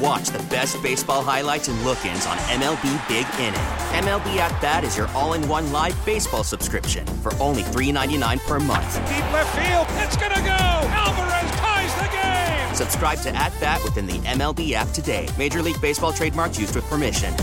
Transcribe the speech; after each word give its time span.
And 0.00 0.06
watch 0.06 0.28
the 0.28 0.38
best 0.44 0.82
baseball 0.82 1.22
highlights 1.22 1.68
and 1.68 1.80
look-ins 1.84 2.26
on 2.26 2.36
MLB 2.38 3.08
Big 3.08 3.26
Inning. 3.38 3.60
MLB 4.04 4.36
At 4.36 4.60
Bat 4.60 4.84
is 4.84 4.96
your 4.96 5.08
all-in-one 5.08 5.72
live 5.72 6.04
baseball 6.06 6.44
subscription 6.44 7.06
for 7.06 7.34
only 7.34 7.62
$3.99 7.62 8.40
per 8.46 8.58
month. 8.58 8.94
Deep 9.08 9.32
left 9.32 9.56
field, 9.58 9.86
it's 10.02 10.16
gonna 10.16 10.40
go. 10.40 10.88
Alvarez 10.90 11.50
ties 11.58 11.94
the 11.96 12.08
game. 12.16 12.74
Subscribe 12.74 13.18
to 13.20 13.34
At 13.36 13.52
Bat 13.60 13.82
within 13.84 14.06
the 14.06 14.18
MLB 14.20 14.72
app 14.72 14.88
today. 14.88 15.28
Major 15.38 15.62
League 15.62 15.80
Baseball 15.80 16.12
trademarks 16.12 16.58
used 16.58 16.74
with 16.74 16.84
permission. 16.84 17.34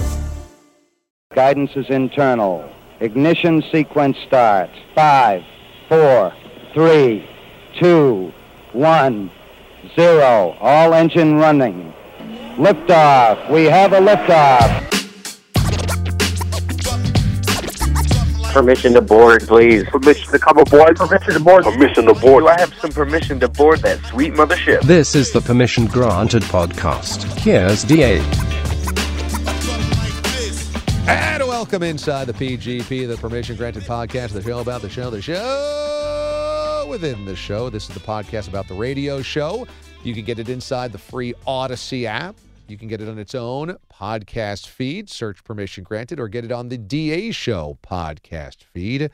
Guidance 1.35 1.71
is 1.75 1.89
internal. 1.89 2.69
Ignition 2.99 3.63
sequence 3.71 4.17
starts. 4.25 4.73
Five, 4.95 5.43
four, 5.87 6.33
three, 6.73 7.29
two, 7.79 8.31
one, 8.73 9.29
zero. 9.95 10.57
All 10.59 10.93
engine 10.93 11.35
running. 11.35 11.93
Liftoff. 12.57 13.51
We 13.51 13.65
have 13.65 13.93
a 13.93 13.99
liftoff. 13.99 14.83
Permission 18.51 18.93
to 18.93 19.01
board, 19.01 19.43
please. 19.47 19.83
Permission 19.85 20.31
to 20.31 20.39
come 20.39 20.57
aboard. 20.57 20.95
Permission 20.95 21.33
to 21.33 21.39
board. 21.39 21.63
Permission 21.65 22.05
to 22.07 22.15
board. 22.15 22.45
Do 22.45 22.47
I 22.47 22.59
have 22.59 22.73
some 22.81 22.91
permission 22.91 23.39
to 23.41 23.47
board 23.47 23.81
that 23.81 24.03
sweet 24.05 24.33
mothership? 24.33 24.81
This 24.81 25.13
is 25.13 25.31
the 25.31 25.39
Permission 25.39 25.85
Granted 25.85 26.41
podcast. 26.43 27.25
Here's 27.37 27.83
DA. 27.83 28.17
And 31.07 31.47
welcome 31.47 31.83
inside 31.83 32.25
the 32.25 32.33
PGP, 32.33 33.07
the 33.07 33.17
Permission 33.17 33.55
Granted 33.55 33.83
podcast, 33.83 34.31
the 34.31 34.41
show 34.41 34.61
about 34.61 34.81
the 34.81 34.89
show, 34.89 35.11
the 35.11 35.21
show 35.21 36.87
within 36.89 37.23
the 37.25 37.35
show. 37.35 37.69
This 37.69 37.87
is 37.87 37.93
the 37.93 38.01
podcast 38.01 38.47
about 38.47 38.67
the 38.67 38.73
radio 38.73 39.21
show. 39.21 39.67
You 40.03 40.15
can 40.15 40.25
get 40.25 40.39
it 40.39 40.49
inside 40.49 40.91
the 40.91 40.97
free 40.97 41.35
Audacy 41.45 42.05
app. 42.05 42.35
You 42.69 42.77
can 42.77 42.87
get 42.87 43.01
it 43.01 43.09
on 43.09 43.19
its 43.19 43.35
own 43.35 43.77
podcast 43.91 44.67
feed. 44.67 45.09
Search 45.09 45.43
Permission 45.43 45.83
Granted 45.83 46.19
or 46.19 46.27
get 46.27 46.45
it 46.45 46.51
on 46.51 46.69
the 46.69 46.77
DA 46.77 47.31
Show 47.31 47.77
podcast 47.83 48.63
feed. 48.63 49.09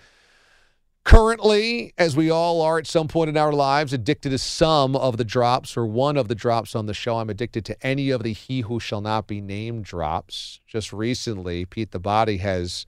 Currently, 1.04 1.94
as 1.98 2.16
we 2.16 2.30
all 2.30 2.62
are 2.62 2.78
at 2.78 2.88
some 2.88 3.10
point 3.10 3.30
in 3.30 3.36
our 3.36 3.52
lives, 3.52 3.92
addicted 3.92 4.30
to 4.30 4.38
some 4.38 4.96
of 4.96 5.18
the 5.18 5.26
drops 5.26 5.76
or 5.76 5.86
one 5.86 6.16
of 6.16 6.30
the 6.30 6.36
drops 6.36 6.76
on 6.76 6.86
the 6.86 6.94
show. 6.94 7.18
I'm 7.18 7.30
addicted 7.30 7.66
to 7.66 7.86
any 7.86 8.10
of 8.10 8.24
the 8.24 8.32
He 8.32 8.62
Who 8.62 8.80
Shall 8.80 9.02
Not 9.02 9.28
Be 9.28 9.42
Named 9.42 9.84
drops. 9.84 10.62
Just 10.66 10.94
recently, 10.94 11.66
Pete 11.66 11.92
the 11.92 12.00
Body 12.00 12.38
has 12.38 12.86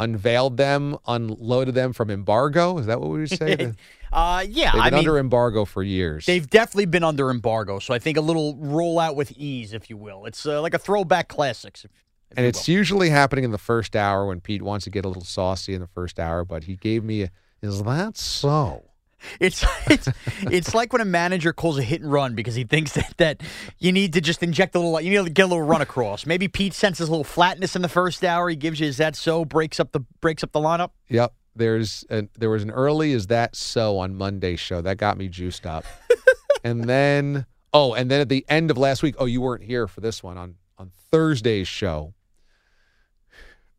unveiled 0.00 0.56
them, 0.56 0.96
unloaded 1.06 1.74
them 1.74 1.92
from 1.92 2.10
embargo. 2.10 2.78
Is 2.78 2.86
that 2.86 3.00
what 3.00 3.10
we 3.10 3.20
would 3.20 3.30
say? 3.30 3.74
uh, 4.12 4.44
yeah, 4.48 4.72
They've 4.72 4.80
I 4.80 4.90
been 4.90 4.98
mean, 4.98 5.08
under 5.08 5.18
embargo 5.18 5.64
for 5.64 5.82
years. 5.82 6.26
they've 6.26 6.48
definitely 6.48 6.86
been 6.86 7.04
under 7.04 7.30
embargo, 7.30 7.78
so 7.78 7.94
I 7.94 7.98
think 7.98 8.16
a 8.16 8.20
little 8.20 8.56
rollout 8.56 9.14
with 9.14 9.32
ease, 9.36 9.72
if 9.72 9.90
you 9.90 9.96
will. 9.96 10.24
It's 10.24 10.44
uh, 10.46 10.60
like 10.62 10.74
a 10.74 10.78
throwback 10.78 11.28
classics. 11.28 11.84
If, 11.84 11.90
if 12.30 12.38
and 12.38 12.46
it's 12.46 12.66
will. 12.66 12.74
usually 12.74 13.10
happening 13.10 13.44
in 13.44 13.50
the 13.50 13.58
first 13.58 13.94
hour 13.94 14.26
when 14.26 14.40
Pete 14.40 14.62
wants 14.62 14.84
to 14.84 14.90
get 14.90 15.04
a 15.04 15.08
little 15.08 15.24
saucy 15.24 15.74
in 15.74 15.80
the 15.80 15.86
first 15.88 16.18
hour, 16.18 16.44
but 16.44 16.64
he 16.64 16.76
gave 16.76 17.04
me 17.04 17.22
a, 17.22 17.30
is 17.62 17.82
that 17.82 18.16
so? 18.16 18.89
It's 19.38 19.64
it's 19.88 20.08
it's 20.42 20.74
like 20.74 20.92
when 20.92 21.02
a 21.02 21.06
manager 21.06 21.52
calls 21.52 21.78
a 21.78 21.82
hit 21.82 22.00
and 22.00 22.10
run 22.10 22.34
because 22.34 22.54
he 22.54 22.64
thinks 22.64 22.92
that, 22.92 23.14
that 23.18 23.42
you 23.78 23.92
need 23.92 24.12
to 24.14 24.20
just 24.20 24.42
inject 24.42 24.74
a 24.74 24.78
little, 24.78 25.00
you 25.00 25.10
need 25.10 25.24
to 25.26 25.32
get 25.32 25.42
a 25.42 25.46
little 25.46 25.62
run 25.62 25.82
across. 25.82 26.26
Maybe 26.26 26.48
Pete 26.48 26.74
senses 26.74 27.08
a 27.08 27.10
little 27.10 27.24
flatness 27.24 27.76
in 27.76 27.82
the 27.82 27.88
first 27.88 28.24
hour. 28.24 28.48
He 28.48 28.56
gives 28.56 28.80
you 28.80 28.86
is 28.86 28.96
that 28.96 29.16
so 29.16 29.44
breaks 29.44 29.80
up 29.80 29.92
the 29.92 30.00
breaks 30.20 30.42
up 30.42 30.52
the 30.52 30.60
lineup. 30.60 30.90
Yep. 31.08 31.34
There's 31.56 32.04
an, 32.10 32.30
there 32.38 32.50
was 32.50 32.62
an 32.62 32.70
early 32.70 33.12
is 33.12 33.26
that 33.26 33.56
so 33.56 33.98
on 33.98 34.14
Monday's 34.14 34.60
show 34.60 34.80
that 34.80 34.96
got 34.98 35.18
me 35.18 35.28
juiced 35.28 35.66
up, 35.66 35.84
and 36.64 36.84
then 36.84 37.44
oh, 37.72 37.94
and 37.94 38.10
then 38.10 38.20
at 38.20 38.28
the 38.28 38.44
end 38.48 38.70
of 38.70 38.78
last 38.78 39.02
week, 39.02 39.16
oh, 39.18 39.26
you 39.26 39.40
weren't 39.40 39.64
here 39.64 39.86
for 39.86 40.00
this 40.00 40.22
one 40.22 40.38
on 40.38 40.54
on 40.78 40.92
Thursday's 41.10 41.68
show. 41.68 42.14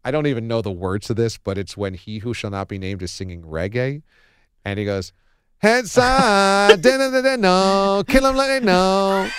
I 0.04 0.12
don't 0.12 0.28
even 0.28 0.48
know 0.48 0.62
the 0.62 0.72
words 0.72 1.08
to 1.08 1.14
this, 1.14 1.38
but 1.38 1.58
it's 1.58 1.78
when 1.78 1.94
he 1.94 2.20
who 2.20 2.34
shall 2.34 2.50
not 2.50 2.68
be 2.68 2.78
named 2.78 3.04
is 3.04 3.12
singing 3.12 3.44
reggae, 3.44 4.02
and 4.66 4.80
he 4.80 4.86
goes, 4.86 5.14
"Head 5.62 5.88
side, 5.88 6.82
da 6.82 6.98
da 6.98 7.22
da 7.22 7.36
no, 7.36 8.04
kill 8.08 8.26
him 8.26 8.36
like 8.36 8.48
they 8.50 8.60
know." 8.66 9.30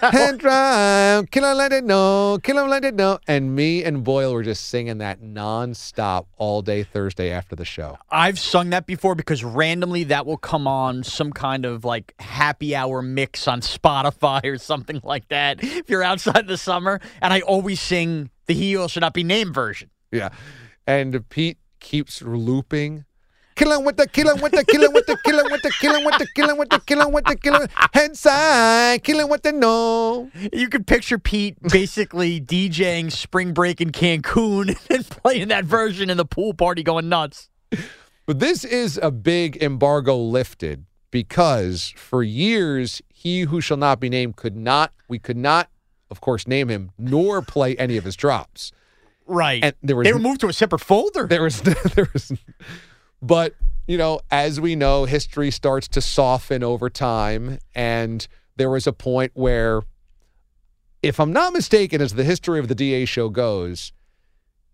Head 0.00 0.38
drive, 0.38 1.32
kill 1.32 1.44
him 1.50 1.56
like 1.56 1.70
they 1.70 1.80
know, 1.80 2.38
kill 2.44 2.58
him 2.58 2.70
like 2.70 2.82
they 2.82 2.92
know. 2.92 3.18
And 3.26 3.56
me 3.56 3.82
and 3.82 4.04
Boyle 4.04 4.32
were 4.32 4.44
just 4.44 4.68
singing 4.68 4.98
that 4.98 5.20
nonstop 5.20 6.26
all 6.36 6.62
day 6.62 6.84
Thursday 6.84 7.30
after 7.30 7.56
the 7.56 7.64
show. 7.64 7.98
I've 8.08 8.38
sung 8.38 8.70
that 8.70 8.86
before 8.86 9.16
because 9.16 9.42
randomly 9.42 10.04
that 10.04 10.26
will 10.26 10.36
come 10.36 10.68
on 10.68 11.02
some 11.02 11.32
kind 11.32 11.64
of 11.64 11.84
like 11.84 12.14
happy 12.20 12.76
hour 12.76 13.02
mix 13.02 13.48
on 13.48 13.62
Spotify 13.62 14.44
or 14.44 14.58
something 14.58 15.00
like 15.02 15.26
that. 15.28 15.58
If 15.62 15.90
you're 15.90 16.04
outside 16.04 16.46
the 16.46 16.56
summer, 16.56 17.00
and 17.20 17.32
I 17.32 17.40
always 17.40 17.80
sing 17.80 18.30
the 18.46 18.54
He 18.54 18.76
Should 18.86 19.00
Not 19.00 19.12
Be 19.12 19.24
Named 19.24 19.52
version. 19.52 19.90
Yeah. 20.12 20.28
And 20.86 21.28
Pete 21.30 21.58
keeps 21.80 22.22
looping. 22.22 23.06
Kill 23.60 23.72
him 23.72 23.84
with 23.84 23.98
the 23.98 24.08
kill 24.08 24.30
him 24.30 24.40
with 24.40 24.52
the 24.52 24.64
kill 24.64 24.82
him 24.82 24.92
with 24.94 25.04
the 25.04 25.18
kill 25.22 25.38
him 25.38 25.52
with 25.52 25.60
the 25.60 25.70
kill 25.82 25.94
him 25.94 26.04
with 26.06 26.18
the 26.18 26.26
kill 26.34 26.48
him 26.48 26.56
with 26.56 26.70
the 26.70 26.80
kill 26.80 27.02
him 27.02 27.12
with 27.12 27.24
the 27.26 27.36
kill 27.36 27.60
him 27.60 27.68
head 27.92 28.16
side 28.16 29.04
kill 29.04 29.20
him 29.20 29.28
with 29.28 29.42
the 29.42 29.52
no. 29.52 30.30
You 30.50 30.70
can 30.70 30.82
picture 30.82 31.18
Pete 31.18 31.62
basically 31.64 32.40
DJing 32.40 33.12
spring 33.12 33.52
break 33.52 33.82
in 33.82 33.92
Cancun 33.92 34.74
and 34.90 35.06
playing 35.10 35.48
that 35.48 35.66
version 35.66 36.08
in 36.08 36.16
the 36.16 36.24
pool 36.24 36.54
party 36.54 36.82
going 36.82 37.10
nuts. 37.10 37.50
But 38.24 38.38
this 38.38 38.64
is 38.64 38.98
a 39.02 39.10
big 39.10 39.62
embargo 39.62 40.16
lifted 40.16 40.86
because 41.10 41.92
for 41.98 42.22
years 42.22 43.02
he 43.10 43.42
who 43.42 43.60
shall 43.60 43.76
not 43.76 44.00
be 44.00 44.08
named 44.08 44.36
could 44.36 44.56
not 44.56 44.94
we 45.06 45.18
could 45.18 45.36
not 45.36 45.68
of 46.10 46.22
course 46.22 46.46
name 46.46 46.70
him 46.70 46.92
nor 46.96 47.42
play 47.42 47.76
any 47.76 47.98
of 47.98 48.04
his 48.04 48.16
drops. 48.16 48.72
Right. 49.26 49.62
And 49.62 49.74
there 49.82 49.96
was 49.96 50.06
they 50.06 50.14
were 50.14 50.18
moved 50.18 50.40
to 50.40 50.48
a 50.48 50.52
separate 50.54 50.80
folder. 50.80 51.26
There 51.26 51.42
was 51.42 51.60
there 51.94 52.08
was 52.14 52.32
but 53.22 53.54
you 53.86 53.98
know, 53.98 54.20
as 54.30 54.60
we 54.60 54.76
know, 54.76 55.04
history 55.04 55.50
starts 55.50 55.88
to 55.88 56.00
soften 56.00 56.62
over 56.62 56.88
time 56.88 57.58
and 57.74 58.28
there 58.56 58.70
was 58.70 58.86
a 58.86 58.92
point 58.92 59.32
where 59.34 59.82
if 61.02 61.18
I'm 61.18 61.32
not 61.32 61.52
mistaken 61.52 62.00
as 62.00 62.14
the 62.14 62.24
history 62.24 62.60
of 62.60 62.68
the 62.68 62.74
DA 62.74 63.04
show 63.04 63.30
goes, 63.30 63.92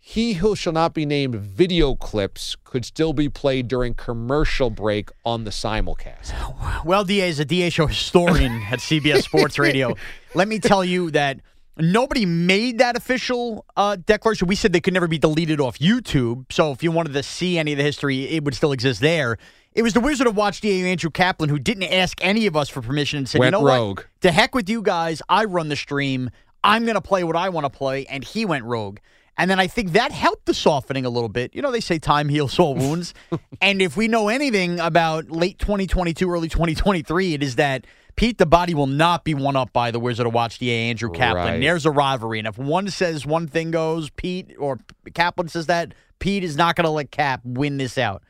he 0.09 0.35
who 0.35 0.55
shall 0.55 0.73
not 0.73 0.95
be 0.95 1.07
named 1.07 1.35
video 1.35 1.95
clips 1.95 2.57
could 2.65 2.85
still 2.85 3.13
be 3.13 3.29
played 3.29 3.69
during 3.69 3.95
commercial 3.95 4.71
break 4.71 5.11
on 5.25 5.45
the 5.45 5.51
simulcast. 5.51 6.85
Well, 6.85 7.05
DA 7.05 7.29
is 7.29 7.41
a 7.41 7.45
DA 7.45 7.71
show 7.71 7.87
historian 7.87 8.63
at 8.71 8.81
CBS 8.81 9.23
Sports 9.23 9.59
Radio. 9.59 9.95
Let 10.35 10.47
me 10.47 10.59
tell 10.59 10.85
you 10.85 11.11
that 11.13 11.41
nobody 11.79 12.27
made 12.27 12.79
that 12.79 12.97
official 12.97 13.65
uh, 13.77 13.97
declaration. 13.97 14.49
We 14.49 14.57
said 14.57 14.73
they 14.73 14.81
could 14.81 14.95
never 14.95 15.09
be 15.09 15.19
deleted 15.19 15.61
off 15.61 15.79
YouTube. 15.79 16.51
So 16.53 16.73
if 16.73 16.83
you 16.83 16.91
wanted 16.91 17.13
to 17.15 17.23
see 17.23 17.59
any 17.59 17.73
of 17.73 17.79
the 17.79 17.85
history, 17.85 18.25
it 18.29 18.45
would 18.45 18.55
still 18.55 18.73
exist 18.73 19.01
there. 19.01 19.39
It 19.75 19.83
was 19.83 19.93
the 19.93 20.01
Wizard 20.01 20.27
of 20.27 20.37
Watch 20.37 20.61
DA 20.63 20.91
Andrew 20.91 21.11
Kaplan 21.11 21.51
who 21.51 21.59
didn't 21.59 21.85
ask 21.85 22.19
any 22.23 22.47
of 22.47 22.57
us 22.57 22.69
for 22.69 22.81
permission 22.81 23.19
and 23.19 23.29
said, 23.29 23.41
Went 23.41 23.55
you 23.55 23.61
know 23.61 23.67
rogue. 23.67 23.99
what? 23.99 24.07
To 24.23 24.33
heck 24.33 24.55
with 24.55 24.71
you 24.71 24.81
guys. 24.81 25.21
I 25.29 25.45
run 25.45 25.69
the 25.69 25.77
stream. 25.77 26.31
I'm 26.65 26.85
going 26.85 26.95
to 26.95 27.03
play 27.03 27.25
what 27.25 27.37
I 27.37 27.51
want 27.51 27.65
to 27.65 27.71
play. 27.71 28.07
And 28.07 28.25
he 28.25 28.47
went 28.47 28.65
rogue. 28.65 28.99
And 29.39 29.51
then 29.51 29.61
I 29.61 29.67
think 29.67 29.93
that 29.93 30.13
helped 30.13 30.47
the 30.47 30.55
softening 30.55 31.05
a 31.05 31.11
little 31.11 31.29
bit. 31.29 31.55
You 31.55 31.61
know, 31.61 31.71
they 31.71 31.81
say 31.81 31.99
time 31.99 32.31
heals 32.31 32.59
all 32.59 32.75
wounds. 32.75 33.13
and 33.61 33.83
if 33.83 33.97
we 33.99 34.09
know 34.09 34.29
anything 34.29 34.81
about 34.81 35.31
late 35.31 35.59
2022, 35.59 36.31
early 36.31 36.49
2023, 36.49 37.35
it 37.35 37.43
is 37.43 37.57
that 37.57 37.87
Pete 38.17 38.39
the 38.39 38.47
Body 38.47 38.75
will 38.75 38.87
not 38.87 39.25
be 39.25 39.35
one 39.35 39.57
up 39.57 39.73
by 39.73 39.91
the 39.91 40.01
Wizard 40.01 40.27
of 40.27 40.33
Watch 40.33 40.59
DA 40.59 40.89
Andrew 40.91 41.11
Kaplan. 41.11 41.47
Right. 41.47 41.61
There's 41.61 41.85
a 41.85 41.91
rivalry. 41.91 42.39
And 42.39 42.49
if 42.49 42.57
one 42.57 42.89
says 42.89 43.27
one 43.27 43.47
thing 43.47 43.71
goes, 43.71 44.09
Pete 44.11 44.55
or 44.59 44.81
Kaplan 45.15 45.49
says 45.49 45.67
that, 45.67 45.93
Pete 46.19 46.43
is 46.43 46.57
not 46.57 46.77
going 46.77 46.87
to 46.87 46.91
let 46.91 47.11
Cap 47.11 47.43
win 47.45 47.77
this 47.77 47.99
out. 47.99 48.23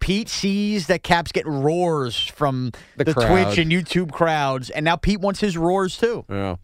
Pete 0.00 0.28
sees 0.28 0.86
that 0.86 1.02
Cap's 1.02 1.32
getting 1.32 1.52
roars 1.52 2.16
from 2.16 2.72
The 2.96 3.04
the. 3.04 3.12
Twitch 3.12 3.58
and 3.58 3.70
YouTube 3.70 4.10
crowds, 4.10 4.70
and 4.70 4.84
now 4.84 4.96
Pete 4.96 5.20
wants 5.20 5.40
his 5.40 5.56
roars 5.56 5.98
too. 5.98 6.24
Yeah. 6.30 6.56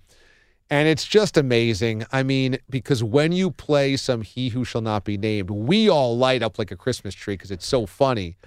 And 0.70 0.88
it's 0.88 1.04
just 1.04 1.36
amazing. 1.36 2.06
I 2.10 2.22
mean, 2.22 2.56
because 2.70 3.04
when 3.04 3.32
you 3.32 3.50
play 3.50 3.98
some 3.98 4.22
He 4.22 4.48
Who 4.48 4.64
Shall 4.64 4.80
Not 4.80 5.04
Be 5.04 5.18
Named, 5.18 5.50
we 5.50 5.90
all 5.90 6.16
light 6.16 6.42
up 6.42 6.58
like 6.58 6.70
a 6.70 6.76
Christmas 6.76 7.14
tree 7.14 7.34
because 7.34 7.50
it's 7.50 7.66
so 7.66 7.84
funny. 7.84 8.38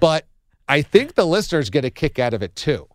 But 0.00 0.26
I 0.68 0.82
think 0.82 1.14
the 1.14 1.26
listeners 1.26 1.70
get 1.70 1.84
a 1.84 1.90
kick 1.90 2.18
out 2.18 2.34
of 2.34 2.42
it 2.42 2.56
too. 2.56 2.88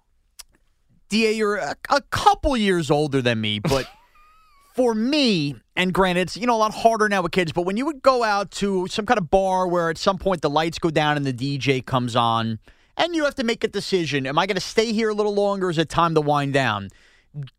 Da, 1.09 1.31
you're 1.31 1.57
a, 1.57 1.75
a 1.89 2.01
couple 2.09 2.57
years 2.57 2.89
older 2.89 3.21
than 3.21 3.39
me, 3.41 3.59
but 3.59 3.87
for 4.75 4.93
me, 4.93 5.55
and 5.75 5.93
granted, 5.93 6.21
it's 6.21 6.37
you 6.37 6.45
know 6.45 6.55
a 6.55 6.57
lot 6.57 6.73
harder 6.73 7.07
now 7.07 7.21
with 7.21 7.31
kids, 7.31 7.51
but 7.51 7.63
when 7.63 7.77
you 7.77 7.85
would 7.85 8.01
go 8.01 8.23
out 8.23 8.51
to 8.51 8.87
some 8.87 9.05
kind 9.05 9.17
of 9.17 9.29
bar 9.29 9.67
where 9.67 9.89
at 9.89 9.97
some 9.97 10.17
point 10.17 10.41
the 10.41 10.49
lights 10.49 10.79
go 10.79 10.89
down 10.89 11.15
and 11.15 11.25
the 11.25 11.33
DJ 11.33 11.83
comes 11.83 12.15
on, 12.15 12.59
and 12.97 13.15
you 13.15 13.23
have 13.23 13.35
to 13.35 13.43
make 13.43 13.63
a 13.63 13.67
decision: 13.67 14.27
Am 14.27 14.37
I 14.37 14.45
going 14.45 14.55
to 14.55 14.61
stay 14.61 14.91
here 14.91 15.09
a 15.09 15.13
little 15.13 15.33
longer? 15.33 15.69
Is 15.69 15.77
it 15.77 15.89
time 15.89 16.13
to 16.15 16.21
wind 16.21 16.53
down? 16.53 16.89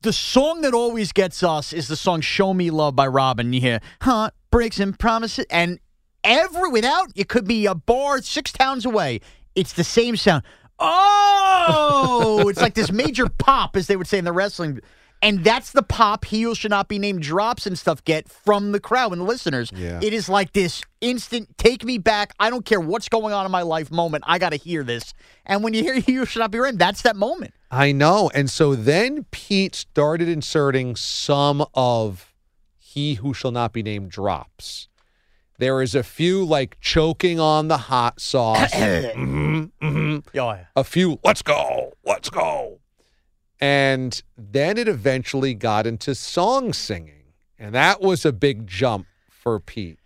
The 0.03 0.13
song 0.13 0.63
that 0.63 0.75
always 0.75 1.13
gets 1.13 1.43
us 1.43 1.73
is 1.73 1.89
the 1.89 1.97
song 1.97 2.21
"Show 2.21 2.53
Me 2.53 2.71
Love" 2.71 2.95
by 2.97 3.07
Robin. 3.07 3.53
You 3.53 3.61
hear 3.61 3.81
"Heart 4.03 4.35
Breaks 4.51 4.79
and 4.79 4.99
Promises," 4.99 5.47
and 5.51 5.79
every 6.23 6.69
without 6.69 7.13
it 7.15 7.29
could 7.29 7.47
be 7.47 7.65
a 7.67 7.75
bar 7.75 8.21
six 8.21 8.53
towns 8.53 8.85
away. 8.85 9.21
It's 9.55 9.73
the 9.73 9.85
same 9.85 10.17
sound. 10.17 10.43
Oh, 10.79 12.47
it's 12.49 12.61
like 12.61 12.75
this 12.75 12.93
major 12.93 13.29
pop, 13.29 13.77
as 13.77 13.87
they 13.87 13.97
would 13.97 14.07
say 14.07 14.19
in 14.19 14.25
the 14.25 14.33
wrestling. 14.33 14.81
And 15.23 15.43
that's 15.43 15.73
the 15.73 15.83
pop 15.83 16.27
he 16.27 16.43
who 16.43 16.55
should 16.55 16.71
not 16.71 16.89
be 16.89 16.99
named 16.99 17.23
drops 17.23 17.67
and 17.67 17.79
stuff 17.79 18.05
get 18.05 18.29
from 18.29 18.73
the 18.73 18.81
crowd 18.81 19.13
and 19.13 19.23
the 19.23 19.25
listeners. 19.25 19.73
Yeah. 19.75 19.99
It 20.03 20.13
is 20.13 20.29
like 20.29 20.53
this 20.53 20.83
instant 21.01 21.57
take 21.57 21.85
me 21.85 21.97
back. 21.99 22.35
I 22.39 22.51
don't 22.51 22.65
care 22.65 22.81
what's 22.81 23.09
going 23.09 23.33
on 23.33 23.47
in 23.47 23.51
my 23.51 23.63
life 23.63 23.91
moment. 23.91 24.25
I 24.27 24.39
got 24.39 24.51
to 24.51 24.57
hear 24.57 24.85
this. 24.85 25.15
And 25.47 25.65
when 25.65 25.73
you 25.73 25.83
hear 25.83 25.95
he 26.01 26.15
who 26.15 26.27
should 26.27 26.41
not 26.41 26.51
be 26.51 26.61
named, 26.61 26.79
that's 26.79 27.03
that 27.03 27.17
moment. 27.17 27.55
I 27.71 27.93
know. 27.93 28.31
And 28.35 28.51
so 28.51 28.75
then 28.75 29.25
Pete 29.31 29.75
started 29.75 30.29
inserting 30.29 30.97
some 30.97 31.67
of 31.75 32.35
He 32.79 33.15
Who 33.15 33.33
Shall 33.35 33.53
Not 33.53 33.73
Be 33.73 33.83
Named 33.83 34.11
drops. 34.11 34.89
There 35.59 35.81
is 35.83 35.95
a 35.95 36.03
few 36.03 36.45
like 36.45 36.79
choking 36.81 37.41
on 37.41 37.69
the 37.69 37.79
hot 37.79 38.21
sauce. 38.21 38.71
Mhm, 38.75 39.71
mhm. 39.83 40.27
Yeah. 40.33 40.67
A 40.75 40.85
few, 40.85 41.19
let's 41.25 41.43
go, 41.43 41.95
let's 42.05 42.29
go. 42.31 42.81
And 43.61 44.23
then 44.37 44.77
it 44.77 44.87
eventually 44.89 45.55
got 45.55 45.87
into 45.87 46.15
song 46.15 46.73
singing. 46.73 47.33
And 47.59 47.75
that 47.75 48.03
was 48.03 48.25
a 48.27 48.33
big 48.33 48.67
jump 48.67 49.07
for 49.31 49.59
Pete. 49.59 49.99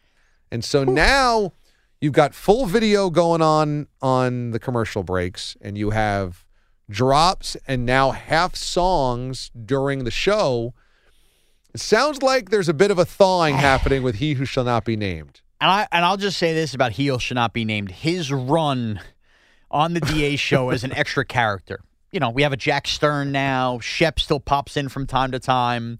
And 0.52 0.64
so 0.64 0.84
now 0.84 1.52
you've 2.00 2.12
got 2.12 2.34
full 2.34 2.66
video 2.66 3.10
going 3.10 3.42
on 3.42 3.88
on 4.00 4.52
the 4.52 4.58
commercial 4.60 5.02
breaks, 5.02 5.56
and 5.60 5.76
you 5.76 5.90
have 5.90 6.44
drops 6.88 7.56
and 7.66 7.84
now 7.86 8.10
half 8.12 8.54
songs 8.54 9.50
during 9.64 10.04
the 10.04 10.10
show. 10.10 10.74
It 11.72 11.80
sounds 11.80 12.22
like 12.22 12.50
there's 12.50 12.68
a 12.68 12.74
bit 12.74 12.90
of 12.90 12.98
a 12.98 13.04
thawing 13.04 13.54
happening 13.56 14.02
with 14.02 14.16
He 14.16 14.34
Who 14.34 14.44
Shall 14.44 14.64
Not 14.64 14.84
Be 14.84 14.96
Named. 14.96 15.40
And 15.60 15.70
I 15.70 15.86
and 15.92 16.04
I'll 16.04 16.16
just 16.16 16.38
say 16.38 16.54
this 16.54 16.74
about 16.74 16.92
He 16.92 17.04
heel 17.04 17.18
should 17.18 17.34
not 17.34 17.52
be 17.52 17.64
named. 17.64 17.90
His 17.90 18.32
run 18.32 19.00
on 19.70 19.94
the 19.94 20.00
DA 20.00 20.36
show 20.36 20.70
as 20.70 20.84
an 20.84 20.92
extra 20.92 21.24
character. 21.24 21.80
You 22.12 22.18
know, 22.18 22.30
we 22.30 22.42
have 22.42 22.52
a 22.52 22.56
Jack 22.56 22.88
Stern 22.88 23.30
now. 23.30 23.78
Shep 23.78 24.18
still 24.18 24.40
pops 24.40 24.76
in 24.76 24.88
from 24.88 25.06
time 25.06 25.30
to 25.32 25.38
time. 25.38 25.98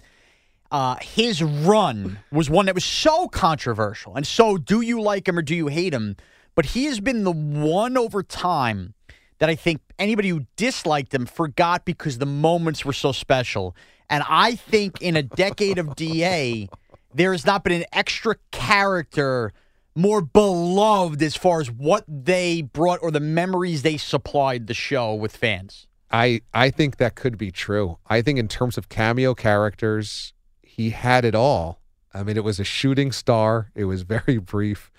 Uh, 0.73 0.97
his 1.03 1.43
run 1.43 2.21
was 2.33 2.49
one 2.49 2.67
that 2.67 2.75
was 2.75 2.85
so 2.85 3.29
controversial. 3.29 4.15
And 4.15 4.27
so, 4.27 4.57
do 4.57 4.81
you 4.81 5.01
like 5.01 5.29
him 5.29 5.37
or 5.37 5.43
do 5.43 5.55
you 5.55 5.67
hate 5.67 5.93
him? 5.93 6.17
But 6.55 6.67
he 6.67 6.87
has 6.87 7.01
been 7.01 7.25
the 7.25 7.33
one 7.33 7.97
over 7.97 8.23
time 8.23 8.95
that 9.39 9.49
I 9.49 9.57
think 9.57 9.81
anybody 9.99 10.29
who 10.29 10.47
disliked 10.57 11.13
him 11.13 11.27
forgot 11.27 11.85
because 11.85 12.19
the 12.19 12.27
moments 12.27 12.85
were 12.85 12.93
so 12.93 13.13
special. 13.13 13.75
And 14.11 14.25
I 14.29 14.57
think 14.57 15.01
in 15.01 15.17
a 15.17 15.23
decade 15.23 15.79
of 15.79 15.95
DA, 15.95 16.69
there 17.15 17.33
has 17.33 17.47
not 17.47 17.65
been 17.65 17.73
an 17.73 17.85
extra 17.93 18.37
character 18.51 19.53
more 19.95 20.21
beloved 20.21 21.23
as 21.23 21.37
far 21.37 21.61
as 21.61 21.71
what 21.71 22.05
they 22.09 22.63
brought 22.63 22.99
or 23.03 23.11
the 23.11 23.21
memories 23.21 23.83
they 23.83 23.97
supplied 23.97 24.67
the 24.67 24.75
show 24.75 25.15
with 25.15 25.37
fans. 25.37 25.87
I 26.11 26.41
I 26.53 26.71
think 26.71 26.97
that 26.97 27.15
could 27.15 27.39
be 27.39 27.51
true. 27.51 27.99
I 28.07 28.21
think 28.21 28.39
in 28.39 28.49
terms 28.49 28.77
of 28.77 28.89
cameo 28.89 29.35
characters, 29.35 30.33
he 30.63 30.91
had 30.91 31.25
it 31.25 31.35
all. 31.35 31.81
I 32.13 32.25
mean, 32.25 32.37
it 32.37 32.45
was 32.45 32.59
a 32.59 32.65
shooting 32.65 33.13
star. 33.13 33.71
It 33.75 33.85
was 33.85 34.03
very 34.17 34.39
brief, 34.39 34.91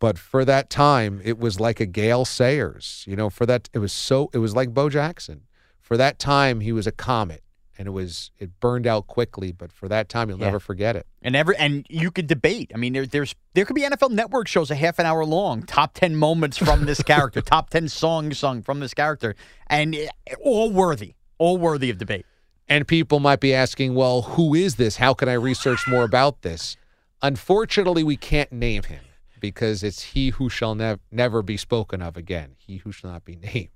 but 0.00 0.18
for 0.18 0.44
that 0.44 0.70
time, 0.70 1.20
it 1.24 1.38
was 1.38 1.60
like 1.60 1.78
a 1.78 1.86
Gale 1.86 2.24
Sayers. 2.24 3.04
You 3.06 3.14
know, 3.14 3.30
for 3.30 3.46
that, 3.46 3.68
it 3.72 3.78
was 3.78 3.92
so. 3.92 4.30
It 4.32 4.38
was 4.38 4.56
like 4.56 4.74
Bo 4.74 4.88
Jackson. 4.88 5.42
For 5.80 5.96
that 5.96 6.18
time, 6.18 6.60
he 6.60 6.72
was 6.72 6.88
a 6.88 6.92
comet, 6.92 7.44
and 7.78 7.86
it 7.88 7.90
was 7.90 8.30
it 8.38 8.58
burned 8.60 8.86
out 8.86 9.06
quickly. 9.06 9.52
But 9.52 9.72
for 9.72 9.88
that 9.88 10.08
time, 10.08 10.28
you'll 10.28 10.38
Yeah. 10.38 10.46
never 10.46 10.60
forget 10.60 10.96
it. 10.96 11.06
And 11.22 11.34
every 11.36 11.56
and 11.56 11.86
you 11.88 12.10
could 12.10 12.26
debate. 12.26 12.70
I 12.74 12.78
mean, 12.78 12.92
there, 12.92 13.06
there's 13.06 13.34
there 13.54 13.64
could 13.64 13.74
be 13.76 13.82
NFL 13.82 14.10
Network 14.10 14.48
shows 14.48 14.70
a 14.70 14.74
half 14.74 14.98
an 14.98 15.06
hour 15.06 15.24
long, 15.24 15.62
top 15.62 15.94
ten 15.94 16.16
moments 16.16 16.56
from 16.56 16.86
this 16.86 17.02
character, 17.12 17.40
top 17.40 17.70
ten 17.70 17.88
songs 17.88 18.38
sung 18.38 18.62
from 18.62 18.80
this 18.80 18.94
character, 18.94 19.34
and 19.68 19.94
eh, 19.94 20.08
all 20.42 20.70
worthy, 20.70 21.14
all 21.38 21.58
worthy 21.58 21.90
of 21.90 21.98
debate. 21.98 22.26
And 22.68 22.88
people 22.88 23.20
might 23.20 23.38
be 23.40 23.54
asking, 23.54 23.94
well, 23.94 24.22
who 24.22 24.52
is 24.54 24.74
this? 24.74 24.96
How 24.96 25.14
can 25.14 25.28
I 25.28 25.34
research 25.34 25.86
more 25.86 26.02
about 26.02 26.42
this? 26.42 26.76
Unfortunately, 27.22 28.02
we 28.04 28.16
can't 28.16 28.50
name 28.52 28.82
him 28.82 29.00
because 29.40 29.82
it's 29.82 30.02
he 30.02 30.30
who 30.30 30.48
shall 30.48 30.74
nev- 30.74 31.00
never 31.12 31.42
be 31.42 31.56
spoken 31.56 32.02
of 32.02 32.16
again. 32.16 32.56
He 32.58 32.78
who 32.78 32.90
shall 32.92 33.10
not 33.10 33.24
be 33.24 33.36
named. 33.54 33.75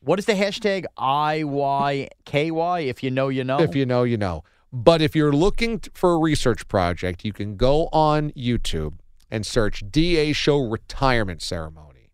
What 0.00 0.18
is 0.18 0.26
the 0.26 0.34
hashtag 0.34 0.84
IYKY? 0.98 2.86
If 2.86 3.02
you 3.02 3.10
know, 3.10 3.28
you 3.28 3.44
know. 3.44 3.58
If 3.60 3.74
you 3.74 3.84
know, 3.86 4.04
you 4.04 4.16
know. 4.16 4.44
But 4.72 5.00
if 5.02 5.16
you're 5.16 5.32
looking 5.32 5.80
for 5.94 6.12
a 6.12 6.18
research 6.18 6.68
project, 6.68 7.24
you 7.24 7.32
can 7.32 7.56
go 7.56 7.88
on 7.92 8.30
YouTube 8.32 8.94
and 9.30 9.44
search 9.46 9.82
DA 9.90 10.32
Show 10.32 10.58
Retirement 10.58 11.42
Ceremony. 11.42 12.10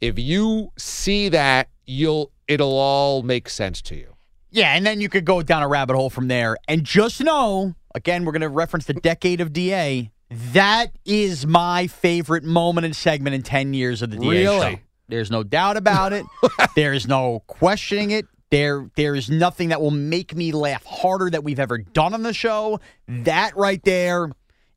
If 0.00 0.18
you 0.18 0.72
see 0.76 1.28
that, 1.30 1.68
you'll 1.86 2.32
it'll 2.48 2.76
all 2.76 3.22
make 3.22 3.48
sense 3.48 3.80
to 3.82 3.96
you. 3.96 4.14
Yeah, 4.50 4.74
and 4.74 4.86
then 4.86 5.00
you 5.00 5.08
could 5.08 5.24
go 5.24 5.42
down 5.42 5.62
a 5.62 5.68
rabbit 5.68 5.96
hole 5.96 6.10
from 6.10 6.28
there. 6.28 6.56
And 6.68 6.84
just 6.84 7.20
know, 7.20 7.74
again, 7.94 8.24
we're 8.24 8.32
going 8.32 8.42
to 8.42 8.48
reference 8.48 8.84
the 8.86 8.94
decade 8.94 9.40
of 9.40 9.52
DA. 9.52 10.10
That 10.30 10.92
is 11.04 11.46
my 11.46 11.86
favorite 11.86 12.44
moment 12.44 12.84
and 12.84 12.94
segment 12.94 13.34
in 13.34 13.42
10 13.42 13.74
years 13.74 14.00
of 14.02 14.10
the 14.10 14.16
DA 14.16 14.28
Really? 14.28 14.72
show. 14.76 14.80
There's 15.08 15.30
no 15.30 15.42
doubt 15.42 15.76
about 15.76 16.12
it. 16.12 16.24
there 16.76 16.92
is 16.92 17.06
no 17.06 17.42
questioning 17.46 18.10
it. 18.10 18.26
There, 18.50 18.88
there 18.96 19.14
is 19.14 19.28
nothing 19.28 19.70
that 19.70 19.80
will 19.80 19.90
make 19.90 20.34
me 20.34 20.52
laugh 20.52 20.84
harder 20.84 21.30
that 21.30 21.42
we've 21.42 21.58
ever 21.58 21.78
done 21.78 22.14
on 22.14 22.22
the 22.22 22.32
show. 22.32 22.80
That 23.08 23.56
right 23.56 23.82
there, 23.84 24.30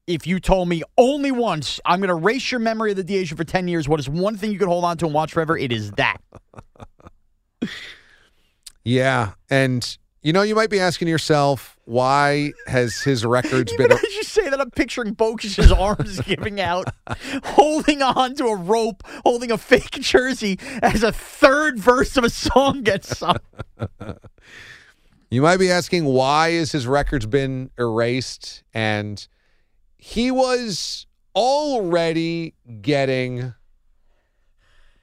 if 0.08 0.26
you 0.26 0.40
told 0.40 0.68
me 0.68 0.84
only 0.98 1.32
once, 1.32 1.80
I'm 1.86 2.00
going 2.00 2.10
to 2.10 2.16
erase 2.16 2.52
your 2.52 2.60
memory 2.60 2.92
of 2.92 2.98
the 2.98 3.04
show 3.04 3.36
for 3.36 3.44
10 3.44 3.68
years, 3.68 3.88
what 3.88 4.00
is 4.00 4.10
one 4.10 4.36
thing 4.36 4.52
you 4.52 4.58
could 4.58 4.68
hold 4.68 4.84
on 4.84 4.98
to 4.98 5.06
and 5.06 5.14
watch 5.14 5.34
forever? 5.34 5.58
It 5.58 5.72
is 5.72 5.92
that. 5.92 6.18
Yeah, 8.88 9.34
and 9.50 9.98
you 10.22 10.34
know, 10.34 10.42
you 10.42 10.56
might 10.56 10.70
be 10.70 10.80
asking 10.80 11.08
yourself, 11.08 11.78
why 11.86 12.52
has 12.68 13.02
his 13.02 13.26
records 13.26 13.74
been? 13.78 13.92
As 13.92 14.02
you 14.04 14.24
say 14.24 14.50
that, 14.50 14.60
I'm 14.60 14.72
picturing 14.72 15.14
Bokus's 15.14 15.72
arms 15.72 16.20
giving 16.22 16.60
out, 16.60 16.88
holding 17.44 18.02
on 18.02 18.36
to 18.36 18.46
a 18.48 18.56
rope, 18.56 19.04
holding 19.24 19.52
a 19.52 19.58
fake 19.58 19.92
jersey 19.92 20.60
as 20.82 21.04
a 21.04 21.12
third 21.12 21.80
verse 21.80 22.18
of 22.18 22.24
a 22.24 22.30
song 22.30 22.84
gets 22.84 23.18
sung. 23.18 23.38
You 25.30 25.42
might 25.42 25.58
be 25.58 25.70
asking 25.70 26.06
why 26.06 26.52
has 26.52 26.72
his 26.72 26.88
records 26.88 27.26
been 27.26 27.70
erased? 27.78 28.64
And 28.74 29.28
he 29.98 30.32
was 30.32 31.06
already 31.36 32.54
getting 32.82 33.54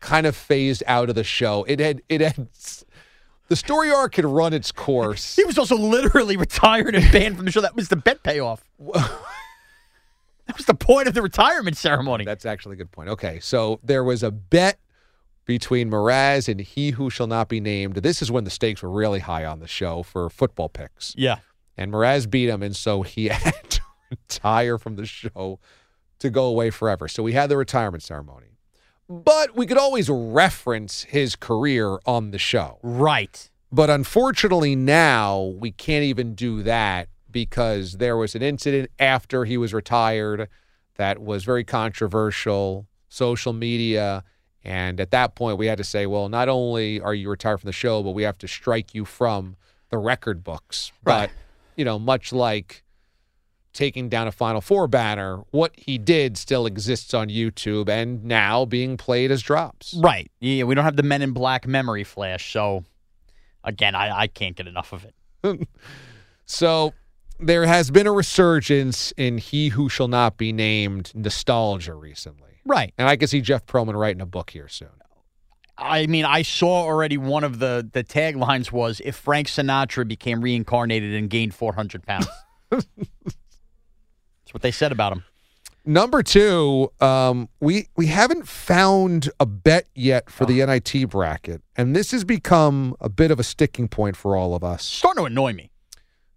kind 0.00 0.26
of 0.26 0.34
phased 0.34 0.82
out 0.86 1.10
of 1.10 1.14
the 1.14 1.24
show. 1.24 1.64
It 1.64 1.78
had 1.78 2.00
it 2.08 2.22
had 2.22 2.48
the 3.48 3.56
story 3.56 3.90
arc 3.90 4.16
had 4.16 4.24
run 4.24 4.52
its 4.52 4.72
course. 4.72 5.36
He 5.44 5.44
was 5.44 5.58
also 5.58 5.76
literally 5.76 6.36
retired 6.36 6.94
and 6.94 7.10
banned 7.12 7.36
from 7.36 7.44
the 7.44 7.52
show. 7.52 7.60
That 7.60 7.76
was 7.76 7.88
the 7.88 7.96
bet 7.96 8.22
payoff. 8.22 8.64
that 8.78 10.56
was 10.56 10.66
the 10.66 10.74
point 10.74 11.08
of 11.08 11.14
the 11.14 11.22
retirement 11.22 11.76
ceremony. 11.76 12.24
That's 12.24 12.46
actually 12.46 12.74
a 12.74 12.76
good 12.76 12.92
point. 12.92 13.08
Okay, 13.10 13.40
so 13.40 13.80
there 13.82 14.04
was 14.04 14.22
a 14.22 14.30
bet 14.30 14.78
between 15.44 15.90
Mraz 15.90 16.48
and 16.48 16.60
he 16.60 16.90
who 16.90 17.10
shall 17.10 17.26
not 17.26 17.48
be 17.48 17.60
named. 17.60 17.96
This 17.96 18.22
is 18.22 18.30
when 18.30 18.44
the 18.44 18.50
stakes 18.50 18.82
were 18.82 18.90
really 18.90 19.20
high 19.20 19.44
on 19.44 19.60
the 19.60 19.68
show 19.68 20.02
for 20.02 20.30
football 20.30 20.68
picks. 20.68 21.14
Yeah. 21.16 21.38
And 21.76 21.92
Mraz 21.92 22.30
beat 22.30 22.48
him, 22.48 22.62
and 22.62 22.74
so 22.74 23.02
he 23.02 23.26
had 23.28 23.70
to 23.70 23.80
retire 24.10 24.78
from 24.78 24.96
the 24.96 25.06
show 25.06 25.58
to 26.20 26.30
go 26.30 26.46
away 26.46 26.70
forever. 26.70 27.08
So 27.08 27.22
we 27.22 27.32
had 27.32 27.48
the 27.50 27.56
retirement 27.56 28.02
ceremony. 28.02 28.53
But 29.08 29.54
we 29.54 29.66
could 29.66 29.78
always 29.78 30.08
reference 30.08 31.04
his 31.04 31.36
career 31.36 31.98
on 32.06 32.30
the 32.30 32.38
show. 32.38 32.78
Right. 32.82 33.50
But 33.70 33.90
unfortunately, 33.90 34.76
now 34.76 35.54
we 35.58 35.72
can't 35.72 36.04
even 36.04 36.34
do 36.34 36.62
that 36.62 37.08
because 37.30 37.94
there 37.94 38.16
was 38.16 38.34
an 38.34 38.42
incident 38.42 38.90
after 38.98 39.44
he 39.44 39.56
was 39.56 39.74
retired 39.74 40.48
that 40.94 41.20
was 41.20 41.44
very 41.44 41.64
controversial, 41.64 42.86
social 43.08 43.52
media. 43.52 44.22
And 44.62 45.00
at 45.00 45.10
that 45.10 45.34
point, 45.34 45.58
we 45.58 45.66
had 45.66 45.78
to 45.78 45.84
say, 45.84 46.06
well, 46.06 46.28
not 46.28 46.48
only 46.48 47.00
are 47.00 47.12
you 47.12 47.28
retired 47.28 47.60
from 47.60 47.68
the 47.68 47.72
show, 47.72 48.02
but 48.02 48.12
we 48.12 48.22
have 48.22 48.38
to 48.38 48.48
strike 48.48 48.94
you 48.94 49.04
from 49.04 49.56
the 49.90 49.98
record 49.98 50.44
books. 50.44 50.92
Right. 51.02 51.28
But 51.28 51.30
you 51.76 51.84
know, 51.84 51.98
much 51.98 52.32
like 52.32 52.83
taking 53.74 54.08
down 54.08 54.26
a 54.26 54.32
Final 54.32 54.60
Four 54.60 54.88
banner, 54.88 55.42
what 55.50 55.72
he 55.76 55.98
did 55.98 56.38
still 56.38 56.64
exists 56.64 57.12
on 57.12 57.28
YouTube 57.28 57.88
and 57.88 58.24
now 58.24 58.64
being 58.64 58.96
played 58.96 59.30
as 59.30 59.42
drops. 59.42 59.94
Right. 59.98 60.30
Yeah, 60.40 60.64
we 60.64 60.74
don't 60.74 60.84
have 60.84 60.96
the 60.96 61.02
Men 61.02 61.20
in 61.20 61.32
Black 61.32 61.66
memory 61.66 62.04
flash, 62.04 62.50
so 62.50 62.84
again, 63.62 63.94
I, 63.94 64.20
I 64.20 64.26
can't 64.28 64.56
get 64.56 64.66
enough 64.66 64.92
of 64.92 65.04
it. 65.04 65.68
So 66.46 66.92
there 67.38 67.66
has 67.66 67.90
been 67.90 68.06
a 68.06 68.12
resurgence 68.12 69.12
in 69.16 69.38
He 69.38 69.68
Who 69.68 69.88
Shall 69.88 70.08
Not 70.08 70.36
Be 70.36 70.52
Named 70.52 71.10
nostalgia 71.14 71.94
recently. 71.94 72.60
Right. 72.64 72.92
And 72.98 73.08
I 73.08 73.16
can 73.16 73.28
see 73.28 73.40
Jeff 73.40 73.66
Pearlman 73.66 73.94
writing 73.94 74.20
a 74.20 74.26
book 74.26 74.50
here 74.50 74.68
soon. 74.68 74.88
I 75.76 76.06
mean, 76.06 76.24
I 76.24 76.42
saw 76.42 76.84
already 76.84 77.18
one 77.18 77.42
of 77.42 77.58
the 77.58 77.88
the 77.92 78.04
taglines 78.04 78.70
was 78.70 79.00
if 79.04 79.16
Frank 79.16 79.48
Sinatra 79.48 80.06
became 80.06 80.40
reincarnated 80.40 81.14
and 81.14 81.28
gained 81.28 81.54
400 81.54 82.04
pounds. 82.06 82.28
What 84.54 84.62
they 84.62 84.70
said 84.70 84.92
about 84.92 85.10
him. 85.12 85.24
Number 85.84 86.22
two, 86.22 86.92
um, 87.00 87.48
we 87.58 87.88
we 87.96 88.06
haven't 88.06 88.46
found 88.46 89.30
a 89.40 89.46
bet 89.46 89.86
yet 89.96 90.30
for 90.30 90.46
the 90.46 90.64
NIT 90.64 91.10
bracket, 91.10 91.60
and 91.76 91.94
this 91.96 92.12
has 92.12 92.22
become 92.22 92.94
a 93.00 93.08
bit 93.08 93.32
of 93.32 93.40
a 93.40 93.42
sticking 93.42 93.88
point 93.88 94.16
for 94.16 94.36
all 94.36 94.54
of 94.54 94.62
us. 94.62 94.84
Starting 94.84 95.24
to 95.24 95.26
annoy 95.26 95.52
me. 95.54 95.70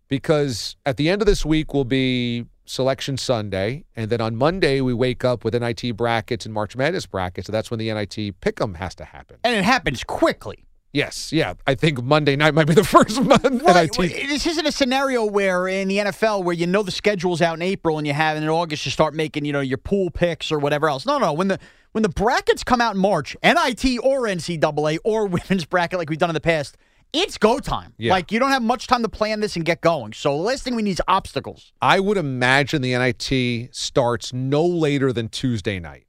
because 0.10 0.76
at 0.86 0.98
the 0.98 1.10
end 1.10 1.22
of 1.22 1.28
this 1.28 1.46
week 1.46 1.74
will 1.76 1.86
be 1.86 2.46
Selection 2.66 3.18
Sunday, 3.18 3.86
and 3.96 4.10
then 4.10 4.20
on 4.20 4.36
Monday 4.36 4.82
we 4.82 4.94
wake 4.94 5.24
up 5.24 5.44
with 5.46 5.54
NIT 5.54 5.96
brackets 5.96 6.44
and 6.46 6.54
March 6.54 6.76
Madness 6.76 7.06
brackets, 7.06 7.46
so 7.46 7.52
that's 7.52 7.70
when 7.70 7.78
the 7.78 7.94
NIT 7.94 8.42
pick'em 8.42 8.78
has 8.78 8.96
to 8.96 9.06
happen. 9.06 9.38
And 9.44 9.56
it 9.56 9.64
happens 9.64 10.04
quickly. 10.04 10.66
Yes, 10.94 11.32
yeah, 11.34 11.53
I 11.67 11.75
think 11.75 12.01
Monday 12.01 12.36
night 12.36 12.53
might 12.53 12.65
be 12.65 12.74
the 12.74 12.84
first 12.98 13.22
month 13.22 13.44
Right. 13.62 13.91
This 13.94 14.48
isn't 14.48 14.65
a 14.65 14.72
scenario 14.72 15.25
where 15.25 15.67
in 15.67 15.88
the 15.89 15.98
NFL 15.98 16.44
where 16.44 16.56
you 16.56 16.65
know 16.65 16.82
the 16.82 16.91
schedule's 16.91 17.41
out 17.41 17.56
in 17.56 17.62
April 17.62 17.98
and 17.98 18.08
you 18.08 18.13
have 18.13 18.38
in 18.38 18.48
August 18.48 18.86
you 18.86 18.91
start 18.91 19.13
making 19.13 19.46
you 19.46 19.53
know 19.53 19.60
your 19.60 19.77
pool 19.77 20.10
picks 20.10 20.51
or 20.51 20.60
whatever 20.60 20.89
else. 20.89 21.06
No, 21.06 21.17
no. 21.20 21.34
When 21.34 21.50
the 21.50 21.60
when 21.91 22.01
the 22.03 22.10
brackets 22.10 22.63
come 22.63 22.79
out 22.82 22.96
in 22.96 23.01
March, 23.01 23.36
NIT 23.44 24.00
or 24.03 24.22
NCAA 24.24 24.98
or 25.03 25.25
women's 25.27 25.65
bracket 25.65 26.00
like 26.00 26.10
we've 26.10 26.20
done 26.20 26.29
in 26.29 26.34
the 26.36 26.39
past, 26.39 26.77
it's 27.13 27.38
go 27.38 27.60
time. 27.60 27.94
Yeah. 27.98 28.13
Like 28.13 28.32
you 28.32 28.39
don't 28.39 28.51
have 28.51 28.63
much 28.63 28.88
time 28.88 29.03
to 29.03 29.10
plan 29.10 29.39
this 29.41 29.56
and 29.56 29.65
get 29.65 29.82
going. 29.82 30.13
So 30.13 30.36
the 30.38 30.41
last 30.44 30.63
thing 30.63 30.75
we 30.75 30.82
need 30.84 30.91
is 30.91 31.01
obstacles. 31.08 31.74
I 31.82 32.00
would 32.00 32.17
imagine 32.17 32.82
the 32.82 32.98
NIT 32.98 33.75
starts 33.75 34.34
no 34.34 34.65
later 34.65 35.12
than 35.13 35.29
Tuesday 35.29 35.79
night. 35.79 36.06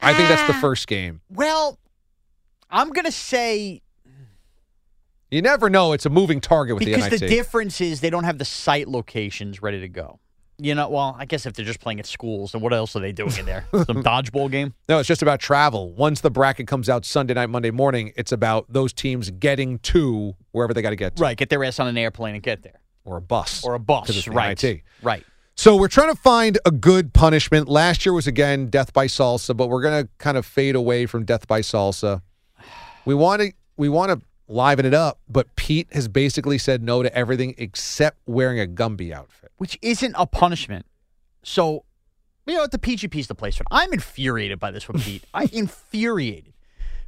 I 0.00 0.12
think 0.14 0.28
that's 0.28 0.46
the 0.46 0.56
Ah. 0.56 0.60
first 0.60 0.86
game. 0.86 1.20
Well, 1.30 1.78
I'm 2.74 2.90
gonna 2.90 3.12
say 3.12 3.82
You 5.30 5.40
never 5.42 5.70
know; 5.70 5.92
it's 5.92 6.06
a 6.06 6.10
moving 6.10 6.40
target 6.40 6.74
with 6.76 6.84
because 6.84 7.08
the 7.08 7.18
the, 7.18 7.28
difference 7.28 7.80
is 7.80 8.00
they 8.00 8.10
don't 8.10 8.24
have 8.24 8.38
the 8.38 8.44
site 8.44 8.88
locations 8.88 9.62
ready 9.62 9.80
to 9.80 9.88
go. 9.88 10.18
You 10.58 10.74
know, 10.74 10.88
well, 10.88 11.16
I 11.18 11.24
guess 11.24 11.46
if 11.46 11.54
they're 11.54 11.64
just 11.64 11.80
playing 11.80 11.98
at 11.98 12.06
schools, 12.06 12.52
then 12.52 12.60
what 12.60 12.72
else 12.72 12.94
are 12.94 13.00
they 13.00 13.10
doing 13.10 13.36
in 13.36 13.44
there? 13.46 13.66
Some 13.72 14.04
dodgeball 14.04 14.50
game? 14.50 14.72
No, 14.88 15.00
it's 15.00 15.08
just 15.08 15.22
about 15.22 15.40
travel. 15.40 15.92
Once 15.94 16.20
the 16.20 16.30
bracket 16.30 16.68
comes 16.68 16.88
out 16.88 17.04
Sunday 17.04 17.34
night, 17.34 17.50
Monday 17.50 17.72
morning, 17.72 18.12
it's 18.16 18.30
about 18.30 18.66
those 18.72 18.92
teams 18.92 19.30
getting 19.30 19.78
to 19.80 20.34
wherever 20.52 20.72
they 20.72 20.80
got 20.82 20.90
to 20.90 20.96
get 20.96 21.16
to, 21.16 21.22
Right, 21.22 21.36
get 21.36 21.48
their 21.48 21.64
ass 21.64 21.80
on 21.80 21.88
an 21.88 21.98
airplane 21.98 22.34
and 22.34 22.42
get 22.42 22.62
there. 22.62 22.80
or 23.04 23.16
a 23.16 23.20
bus, 23.20 23.64
Or 23.64 23.74
a 23.74 23.80
bus, 23.80 24.28
right. 24.28 24.62
NIT. 24.62 24.82
Right. 25.02 25.24
So 25.56 25.74
we're 25.76 25.88
trying 25.88 26.14
to 26.14 26.20
find 26.20 26.58
a 26.64 26.70
good 26.70 27.12
punishment. 27.12 27.68
Last 27.68 28.06
year 28.06 28.12
was 28.12 28.28
again 28.28 28.68
death 28.68 28.92
by 28.92 29.06
salsa, 29.06 29.56
but 29.56 29.68
we're 29.68 29.82
going 29.82 30.04
to 30.04 30.08
kind 30.18 30.36
of 30.36 30.46
fade 30.46 30.76
away 30.76 31.06
from 31.06 31.24
death 31.24 31.48
by 31.48 31.62
salsa. 31.62 32.22
We 33.04 33.14
want 33.14 33.42
to 33.42 33.52
we 33.76 33.88
want 33.88 34.10
to 34.10 34.26
liven 34.48 34.86
it 34.86 34.94
up, 34.94 35.18
but 35.28 35.54
Pete 35.56 35.88
has 35.92 36.08
basically 36.08 36.58
said 36.58 36.82
no 36.82 37.02
to 37.02 37.14
everything 37.16 37.54
except 37.58 38.18
wearing 38.26 38.60
a 38.60 38.66
Gumby 38.66 39.12
outfit. 39.12 39.52
Which 39.56 39.78
isn't 39.82 40.14
a 40.18 40.26
punishment. 40.26 40.86
So, 41.42 41.84
you 42.46 42.54
know, 42.54 42.66
the 42.66 42.78
PGP 42.78 43.16
is 43.16 43.26
the 43.26 43.34
place 43.34 43.56
for 43.56 43.62
it. 43.62 43.68
I'm 43.70 43.92
infuriated 43.92 44.58
by 44.58 44.70
this 44.70 44.88
one, 44.88 45.00
Pete. 45.00 45.24
I'm 45.34 45.48
infuriated 45.52 46.52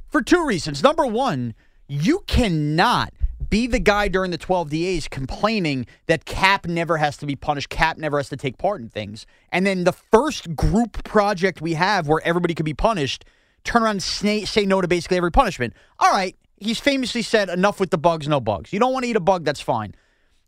for 0.07 0.21
two 0.21 0.45
reasons. 0.45 0.83
Number 0.83 1.05
one, 1.05 1.53
you 1.87 2.23
cannot 2.27 3.13
be 3.49 3.67
the 3.67 3.79
guy 3.79 4.07
during 4.07 4.31
the 4.31 4.37
12 4.37 4.69
DAs 4.69 5.07
complaining 5.07 5.85
that 6.07 6.25
Cap 6.25 6.65
never 6.65 6.97
has 6.97 7.17
to 7.17 7.25
be 7.25 7.35
punished, 7.35 7.69
Cap 7.69 7.97
never 7.97 8.17
has 8.17 8.29
to 8.29 8.37
take 8.37 8.57
part 8.57 8.81
in 8.81 8.89
things. 8.89 9.25
And 9.51 9.65
then 9.65 9.83
the 9.83 9.93
first 9.93 10.55
group 10.55 11.03
project 11.03 11.61
we 11.61 11.75
have 11.75 12.07
where 12.07 12.21
everybody 12.25 12.53
could 12.53 12.65
be 12.65 12.73
punished, 12.73 13.25
turn 13.67 13.83
around 13.83 14.01
and 14.11 14.47
say, 14.47 14.65
no 14.65 14.81
to 14.81 14.87
basically 14.87 15.17
every 15.17 15.31
punishment. 15.31 15.73
All 15.99 16.11
right, 16.11 16.35
he's 16.57 16.79
famously 16.79 17.21
said, 17.21 17.49
enough 17.49 17.79
with 17.79 17.91
the 17.91 17.97
bugs, 17.97 18.27
no 18.27 18.39
bugs. 18.39 18.73
You 18.73 18.79
don't 18.79 18.93
want 18.93 19.03
to 19.03 19.09
eat 19.09 19.15
a 19.15 19.21
bug, 19.21 19.43
that's 19.43 19.61
fine. 19.61 19.93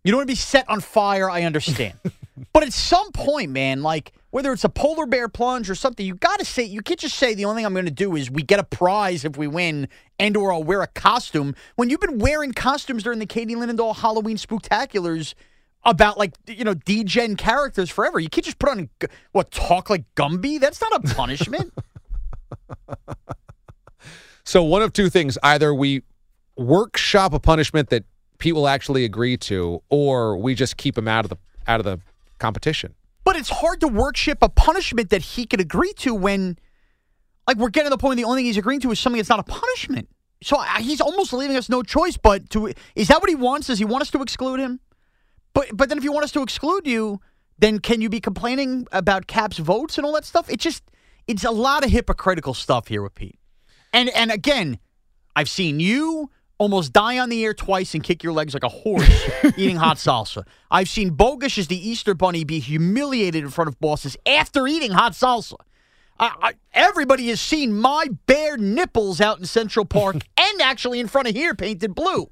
You 0.04 0.12
don't 0.12 0.20
want 0.20 0.28
to 0.30 0.32
be 0.32 0.38
set 0.38 0.70
on 0.70 0.80
fire, 0.80 1.30
I 1.30 1.44
understand. 1.44 1.94
but 2.54 2.64
at 2.64 2.74
some 2.74 3.12
point, 3.12 3.52
man, 3.52 3.84
like 3.84 4.14
whether 4.32 4.54
it's 4.54 4.64
a 4.64 4.70
polar 4.70 5.06
bear 5.06 5.28
plunge 5.28 5.70
or 5.70 5.76
something, 5.76 6.06
you 6.06 6.16
got 6.16 6.40
to 6.40 6.46
say 6.46 6.64
you 6.64 6.82
can't 6.82 7.00
just 7.00 7.16
say 7.16 7.34
the 7.34 7.46
only 7.46 7.60
thing 7.60 7.66
I'm 7.66 7.74
going 7.74 7.86
to 7.86 7.92
do 7.92 8.16
is 8.16 8.32
we 8.32 8.44
get 8.44 8.60
a 8.60 8.64
prize 8.64 9.26
if 9.26 9.38
we 9.38 9.48
win 9.48 9.90
and 10.18 10.38
or 10.38 10.54
I'll 10.54 10.64
wear 10.64 10.82
a 10.82 10.88
costume. 10.88 11.56
When 11.76 11.90
you've 11.90 12.00
been 12.00 12.20
wearing 12.20 12.54
costumes 12.54 13.04
during 13.04 13.20
the 13.20 13.26
Katie 13.26 13.56
Linendoll 13.56 13.96
Halloween 13.96 14.38
Spooktaculars 14.38 15.34
about 15.84 16.18
like 16.18 16.34
you 16.48 16.64
know 16.64 16.74
D-gen 16.74 17.36
characters 17.36 17.90
forever, 17.90 18.20
you 18.20 18.30
can't 18.30 18.46
just 18.46 18.60
put 18.60 18.70
on 18.70 18.90
what 19.32 19.52
talk 19.52 19.90
like 19.90 20.04
Gumby. 20.16 20.60
That's 20.60 20.82
not 20.82 21.04
a 21.04 21.16
punishment. 21.16 21.74
So 24.50 24.64
one 24.64 24.82
of 24.82 24.94
two 24.94 25.12
things: 25.12 25.38
either 25.44 25.72
we 25.76 26.02
workshop 26.58 27.34
a 27.34 27.40
punishment 27.40 27.92
that 27.92 28.04
Pete 28.40 28.56
will 28.56 28.68
actually 28.68 29.06
agree 29.06 29.38
to, 29.38 29.84
or 29.90 30.38
we 30.38 30.56
just 30.56 30.76
keep 30.76 30.98
him 30.98 31.08
out 31.08 31.24
of 31.24 31.30
the 31.30 31.38
out 31.68 31.80
of 31.80 31.86
the 31.86 32.00
competition. 32.40 32.96
But 33.24 33.36
it's 33.36 33.50
hard 33.50 33.80
to 33.82 33.88
worship 33.88 34.40
a 34.42 34.50
punishment 34.50 35.12
that 35.12 35.22
he 35.22 35.46
could 35.46 35.62
agree 35.62 35.94
to 35.98 36.16
when, 36.16 36.58
like, 37.48 37.58
we're 37.58 37.70
getting 37.70 37.86
to 37.86 37.90
the 37.92 38.00
point 38.00 38.18
the 38.18 38.24
only 38.24 38.40
thing 38.40 38.46
he's 38.46 38.58
agreeing 38.58 38.80
to 38.80 38.90
is 38.90 39.00
something 39.00 39.20
that's 39.20 39.30
not 39.30 39.40
a 39.40 39.44
punishment. 39.44 40.10
So 40.42 40.58
I, 40.58 40.82
he's 40.82 41.00
almost 41.00 41.32
leaving 41.32 41.56
us 41.56 41.70
no 41.70 41.84
choice 41.84 42.18
but 42.18 42.50
to. 42.50 42.74
Is 42.96 43.10
that 43.10 43.22
what 43.22 43.30
he 43.30 43.36
wants? 43.36 43.68
Does 43.68 43.78
he 43.78 43.86
want 43.86 44.02
us 44.02 44.10
to 44.10 44.22
exclude 44.24 44.60
him? 44.60 44.80
But 45.54 45.68
but 45.78 45.90
then 45.90 46.00
if 46.00 46.04
you 46.04 46.12
want 46.12 46.24
us 46.24 46.32
to 46.32 46.42
exclude 46.42 46.88
you, 46.88 47.22
then 47.60 47.78
can 47.78 48.02
you 48.02 48.10
be 48.10 48.20
complaining 48.20 48.88
about 48.92 49.28
Cap's 49.28 49.60
votes 49.60 50.00
and 50.00 50.08
all 50.08 50.14
that 50.14 50.26
stuff? 50.26 50.50
It 50.50 50.60
just 50.60 50.82
it's 51.30 51.44
a 51.44 51.52
lot 51.52 51.86
of 51.86 51.92
hypocritical 51.92 52.56
stuff 52.56 52.88
here 52.88 53.04
with 53.04 53.14
Pete. 53.14 53.38
And 53.94 54.10
and 54.10 54.32
again, 54.32 54.80
I've 55.36 55.50
seen 55.50 55.80
you 55.80 56.32
almost 56.58 56.92
die 56.92 57.20
on 57.20 57.30
the 57.30 57.46
air 57.46 57.54
twice 57.54 57.94
and 57.94 58.04
kick 58.04 58.24
your 58.24 58.34
legs 58.34 58.54
like 58.54 58.64
a 58.64 58.70
horse 58.70 59.30
eating 59.58 59.76
hot 59.76 59.98
salsa. 59.98 60.44
I've 60.72 60.90
seen 60.90 61.12
Bogus 61.12 61.58
as 61.60 61.68
the 61.68 61.90
Easter 61.90 62.16
Bunny 62.16 62.44
be 62.44 62.60
humiliated 62.60 63.44
in 63.44 63.52
front 63.52 63.68
of 63.68 63.80
bosses 63.80 64.18
after 64.26 64.68
eating 64.68 64.92
hot 64.92 65.14
salsa. 65.14 65.54
I, 66.20 66.34
I, 66.42 66.54
everybody 66.74 67.30
has 67.30 67.40
seen 67.40 67.78
my 67.78 68.08
bare 68.26 68.58
nipples 68.58 69.22
out 69.22 69.40
in 69.40 69.46
Central 69.46 69.86
Park 69.86 70.16
and 70.38 70.62
actually 70.62 71.00
in 71.00 71.08
front 71.08 71.30
of 71.30 71.36
here 71.36 71.54
painted 71.54 71.94
blue. 71.94 72.30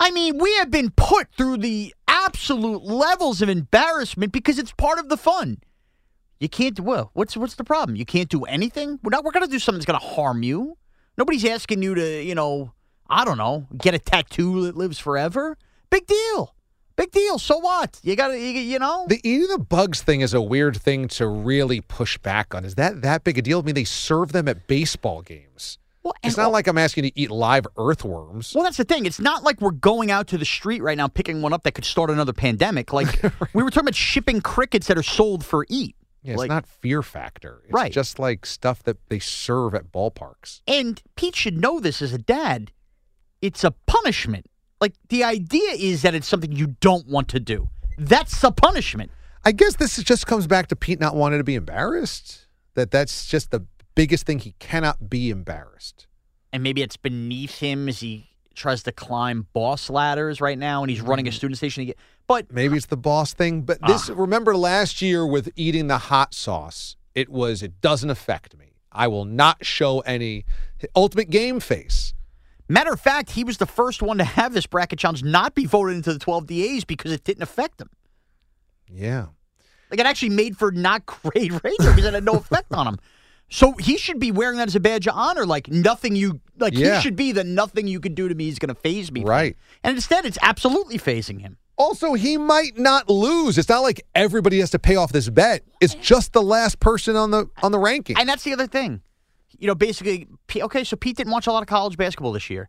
I 0.00 0.10
mean, 0.12 0.38
we 0.38 0.56
have 0.56 0.70
been 0.70 0.90
put 0.96 1.28
through 1.36 1.58
the 1.58 1.94
absolute 2.08 2.82
levels 2.82 3.42
of 3.42 3.50
embarrassment 3.50 4.32
because 4.32 4.58
it's 4.58 4.72
part 4.72 4.98
of 4.98 5.10
the 5.10 5.18
fun. 5.18 5.58
You 6.40 6.48
can't. 6.48 6.74
do 6.74 6.82
Well, 6.82 7.10
what's 7.12 7.36
what's 7.36 7.54
the 7.54 7.64
problem? 7.64 7.96
You 7.96 8.06
can't 8.06 8.28
do 8.28 8.44
anything. 8.44 8.98
We're 9.02 9.10
not. 9.10 9.24
We're 9.24 9.30
gonna 9.30 9.46
do 9.46 9.58
something 9.58 9.78
that's 9.78 9.86
gonna 9.86 9.98
harm 9.98 10.42
you. 10.42 10.76
Nobody's 11.16 11.44
asking 11.44 11.82
you 11.82 11.94
to, 11.94 12.22
you 12.22 12.34
know, 12.34 12.72
I 13.08 13.26
don't 13.26 13.36
know, 13.36 13.66
get 13.76 13.94
a 13.94 13.98
tattoo 13.98 14.62
that 14.62 14.76
lives 14.76 14.98
forever. 14.98 15.58
Big 15.90 16.06
deal. 16.06 16.54
Big 16.96 17.10
deal. 17.10 17.38
So 17.38 17.58
what? 17.58 18.00
You 18.02 18.16
gotta, 18.16 18.38
you, 18.38 18.46
you 18.46 18.78
know. 18.78 19.06
The 19.08 19.20
eating 19.22 19.48
the 19.48 19.58
bugs 19.58 20.00
thing 20.00 20.22
is 20.22 20.32
a 20.32 20.40
weird 20.40 20.76
thing 20.76 21.08
to 21.08 21.26
really 21.26 21.82
push 21.82 22.16
back 22.18 22.54
on. 22.54 22.64
Is 22.64 22.76
that 22.76 23.02
that 23.02 23.22
big 23.22 23.36
a 23.36 23.42
deal? 23.42 23.58
I 23.58 23.62
mean, 23.62 23.74
they 23.74 23.84
serve 23.84 24.32
them 24.32 24.48
at 24.48 24.66
baseball 24.66 25.20
games. 25.22 25.78
Well, 26.02 26.14
it's 26.22 26.38
not 26.38 26.50
like 26.50 26.66
I'm 26.66 26.78
asking 26.78 27.04
you 27.04 27.10
to 27.10 27.20
eat 27.20 27.30
live 27.30 27.66
earthworms. 27.76 28.54
Well, 28.54 28.64
that's 28.64 28.78
the 28.78 28.84
thing. 28.84 29.04
It's 29.04 29.20
not 29.20 29.42
like 29.42 29.60
we're 29.60 29.72
going 29.72 30.10
out 30.10 30.28
to 30.28 30.38
the 30.38 30.46
street 30.46 30.82
right 30.82 30.96
now 30.96 31.08
picking 31.08 31.42
one 31.42 31.52
up 31.52 31.64
that 31.64 31.72
could 31.72 31.84
start 31.84 32.08
another 32.08 32.32
pandemic. 32.32 32.94
Like 32.94 33.22
we 33.54 33.62
were 33.62 33.68
talking 33.68 33.88
about 33.88 33.94
shipping 33.94 34.40
crickets 34.40 34.86
that 34.86 34.96
are 34.96 35.02
sold 35.02 35.44
for 35.44 35.66
eat. 35.68 35.96
Yeah, 36.22 36.32
it's 36.32 36.38
Like- 36.38 36.48
not 36.48 36.66
fear 36.66 37.02
factor. 37.02 37.62
It's 37.64 37.72
Right. 37.72 37.92
just 37.92 38.18
like 38.18 38.44
stuff 38.44 38.82
that 38.82 38.98
they 39.08 39.18
serve 39.18 39.74
at 39.74 39.90
ballparks. 39.90 40.60
And 40.66 41.02
Pete 41.16 41.34
should 41.36 41.58
know 41.58 41.80
this 41.80 42.02
as 42.02 42.12
a 42.12 42.18
dad. 42.18 42.72
It's 43.40 43.64
a 43.64 43.70
punishment. 43.86 44.46
Like 44.80 44.94
the 45.08 45.24
idea 45.24 45.70
is 45.72 46.02
that 46.02 46.14
it's 46.14 46.26
something 46.28 46.52
you 46.52 46.76
don't 46.80 47.06
want 47.06 47.28
to 47.28 47.40
do. 47.40 47.70
That's 47.98 48.42
a 48.44 48.50
punishment. 48.50 49.10
I 49.44 49.52
guess 49.52 49.76
this 49.76 49.98
is- 49.98 50.04
just 50.04 50.26
comes 50.26 50.46
back 50.46 50.66
to 50.68 50.76
Pete 50.76 51.00
not 51.00 51.16
wanting 51.16 51.38
to 51.40 51.44
be 51.44 51.54
embarrassed. 51.54 52.46
That 52.74 52.90
that's 52.90 53.26
just 53.26 53.50
the 53.50 53.66
biggest 53.94 54.26
thing. 54.26 54.38
He 54.40 54.52
cannot 54.58 55.08
be 55.10 55.30
embarrassed. 55.30 56.06
And 56.52 56.62
maybe 56.62 56.82
it's 56.82 56.96
beneath 56.96 57.58
him 57.58 57.88
as 57.88 58.00
he 58.00 58.29
tries 58.60 58.82
to 58.84 58.92
climb 58.92 59.46
boss 59.52 59.90
ladders 59.90 60.40
right 60.40 60.58
now 60.58 60.82
and 60.82 60.90
he's 60.90 61.00
running 61.00 61.26
a 61.26 61.30
mm-hmm. 61.30 61.36
student 61.36 61.58
station. 61.58 61.86
Get, 61.86 61.98
but 62.26 62.52
Maybe 62.52 62.76
it's 62.76 62.86
the 62.86 62.96
boss 62.96 63.34
thing. 63.34 63.62
But 63.62 63.78
ah. 63.82 63.88
this, 63.88 64.08
remember 64.08 64.56
last 64.56 65.02
year 65.02 65.26
with 65.26 65.50
eating 65.56 65.88
the 65.88 65.98
hot 65.98 66.34
sauce, 66.34 66.96
it 67.14 67.28
was, 67.28 67.62
it 67.62 67.80
doesn't 67.80 68.10
affect 68.10 68.56
me. 68.56 68.74
I 68.92 69.08
will 69.08 69.24
not 69.24 69.64
show 69.64 70.00
any 70.00 70.44
ultimate 70.94 71.30
game 71.30 71.60
face. 71.60 72.14
Matter 72.68 72.92
of 72.92 73.00
fact, 73.00 73.30
he 73.30 73.42
was 73.42 73.58
the 73.58 73.66
first 73.66 74.00
one 74.00 74.18
to 74.18 74.24
have 74.24 74.52
this 74.52 74.66
bracket 74.66 74.98
challenge 74.98 75.24
not 75.24 75.54
be 75.54 75.66
voted 75.66 75.96
into 75.96 76.12
the 76.12 76.20
12 76.20 76.46
DAs 76.46 76.84
because 76.84 77.10
it 77.10 77.24
didn't 77.24 77.42
affect 77.42 77.80
him. 77.80 77.90
Yeah. 78.88 79.26
Like 79.90 79.98
it 79.98 80.06
actually 80.06 80.30
made 80.30 80.56
for 80.56 80.70
not 80.70 81.04
great 81.22 81.50
radio 81.50 81.76
because 81.78 82.04
it 82.04 82.14
had 82.14 82.24
no 82.24 82.34
effect 82.34 82.72
on 82.72 82.86
him. 82.86 82.98
So 83.50 83.72
he 83.72 83.98
should 83.98 84.18
be 84.20 84.30
wearing 84.30 84.58
that 84.58 84.68
as 84.68 84.76
a 84.76 84.80
badge 84.80 85.06
of 85.08 85.14
honor. 85.16 85.44
Like 85.44 85.68
nothing 85.68 86.14
you 86.16 86.40
like 86.58 86.72
Yeah. 86.76 86.96
he 86.96 87.00
should 87.02 87.16
be 87.16 87.32
the 87.32 87.44
nothing 87.44 87.86
you 87.88 88.00
could 88.00 88.14
do 88.14 88.28
to 88.28 88.34
me 88.34 88.48
is 88.48 88.58
gonna 88.58 88.74
phase 88.76 89.10
me. 89.12 89.24
Right. 89.24 89.56
And 89.84 89.96
instead 89.96 90.24
it's 90.24 90.38
absolutely 90.40 90.98
phasing 90.98 91.40
him. 91.40 91.58
Also, 91.76 92.12
he 92.12 92.36
might 92.36 92.78
not 92.78 93.08
lose. 93.08 93.56
It's 93.58 93.68
not 93.68 93.80
like 93.80 94.02
everybody 94.14 94.60
has 94.60 94.70
to 94.70 94.78
pay 94.78 94.96
off 94.96 95.12
this 95.12 95.28
bet. 95.30 95.62
It's 95.80 95.94
just 95.94 96.32
the 96.34 96.42
last 96.42 96.78
person 96.78 97.16
on 97.16 97.30
the 97.30 97.48
on 97.62 97.72
the 97.72 97.78
ranking. 97.78 98.16
And 98.18 98.28
that's 98.28 98.44
the 98.44 98.52
other 98.52 98.66
thing. 98.66 99.00
You 99.58 99.66
know, 99.66 99.74
basically, 99.74 100.28
okay, 100.54 100.84
so 100.84 100.96
Pete 100.96 101.16
didn't 101.16 101.32
watch 101.32 101.46
a 101.46 101.52
lot 101.52 101.62
of 101.62 101.66
college 101.68 101.96
basketball 101.96 102.32
this 102.32 102.48
year. 102.50 102.68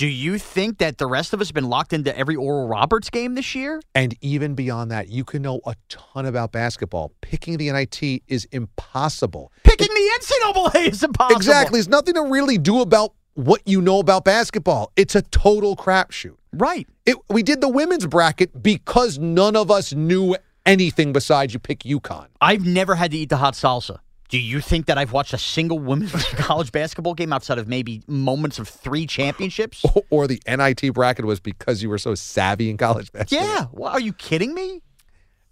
Do 0.00 0.08
you 0.08 0.38
think 0.38 0.78
that 0.78 0.96
the 0.96 1.06
rest 1.06 1.34
of 1.34 1.42
us 1.42 1.48
have 1.48 1.54
been 1.54 1.68
locked 1.68 1.92
into 1.92 2.16
every 2.16 2.34
Oral 2.34 2.66
Roberts 2.66 3.10
game 3.10 3.34
this 3.34 3.54
year? 3.54 3.82
And 3.94 4.16
even 4.22 4.54
beyond 4.54 4.90
that, 4.92 5.08
you 5.08 5.24
can 5.24 5.42
know 5.42 5.60
a 5.66 5.74
ton 5.90 6.24
about 6.24 6.52
basketball. 6.52 7.12
Picking 7.20 7.58
the 7.58 7.70
NIT 7.70 8.22
is 8.26 8.46
impossible. 8.50 9.52
Picking 9.62 9.88
the 9.88 10.10
NCAA 10.18 10.88
is 10.88 11.02
impossible. 11.02 11.36
Exactly. 11.36 11.76
There's 11.76 11.88
nothing 11.88 12.14
to 12.14 12.22
really 12.22 12.56
do 12.56 12.80
about 12.80 13.12
what 13.34 13.60
you 13.66 13.82
know 13.82 13.98
about 13.98 14.24
basketball. 14.24 14.90
It's 14.96 15.14
a 15.14 15.20
total 15.20 15.76
crapshoot. 15.76 16.36
Right. 16.54 16.88
It, 17.04 17.18
we 17.28 17.42
did 17.42 17.60
the 17.60 17.68
women's 17.68 18.06
bracket 18.06 18.62
because 18.62 19.18
none 19.18 19.54
of 19.54 19.70
us 19.70 19.92
knew 19.92 20.34
anything 20.64 21.12
besides 21.12 21.52
you 21.52 21.60
pick 21.60 21.80
UConn. 21.80 22.28
I've 22.40 22.64
never 22.64 22.94
had 22.94 23.10
to 23.10 23.18
eat 23.18 23.28
the 23.28 23.36
hot 23.36 23.52
salsa. 23.52 23.98
Do 24.30 24.38
you 24.38 24.60
think 24.60 24.86
that 24.86 24.96
I've 24.96 25.12
watched 25.12 25.32
a 25.32 25.38
single 25.38 25.80
women's 25.80 26.12
college 26.34 26.70
basketball 26.70 27.14
game 27.14 27.32
outside 27.32 27.58
of 27.58 27.66
maybe 27.66 28.02
moments 28.06 28.58
of 28.58 28.68
three 28.68 29.06
championships? 29.06 29.84
Or 30.10 30.26
the 30.26 30.40
NIT 30.46 30.94
bracket 30.94 31.24
was 31.24 31.40
because 31.40 31.82
you 31.82 31.88
were 31.88 31.98
so 31.98 32.14
savvy 32.14 32.70
in 32.70 32.76
college 32.76 33.12
basketball. 33.12 33.46
Yeah. 33.46 33.66
Well, 33.72 33.92
are 33.92 34.00
you 34.00 34.12
kidding 34.12 34.54
me? 34.54 34.82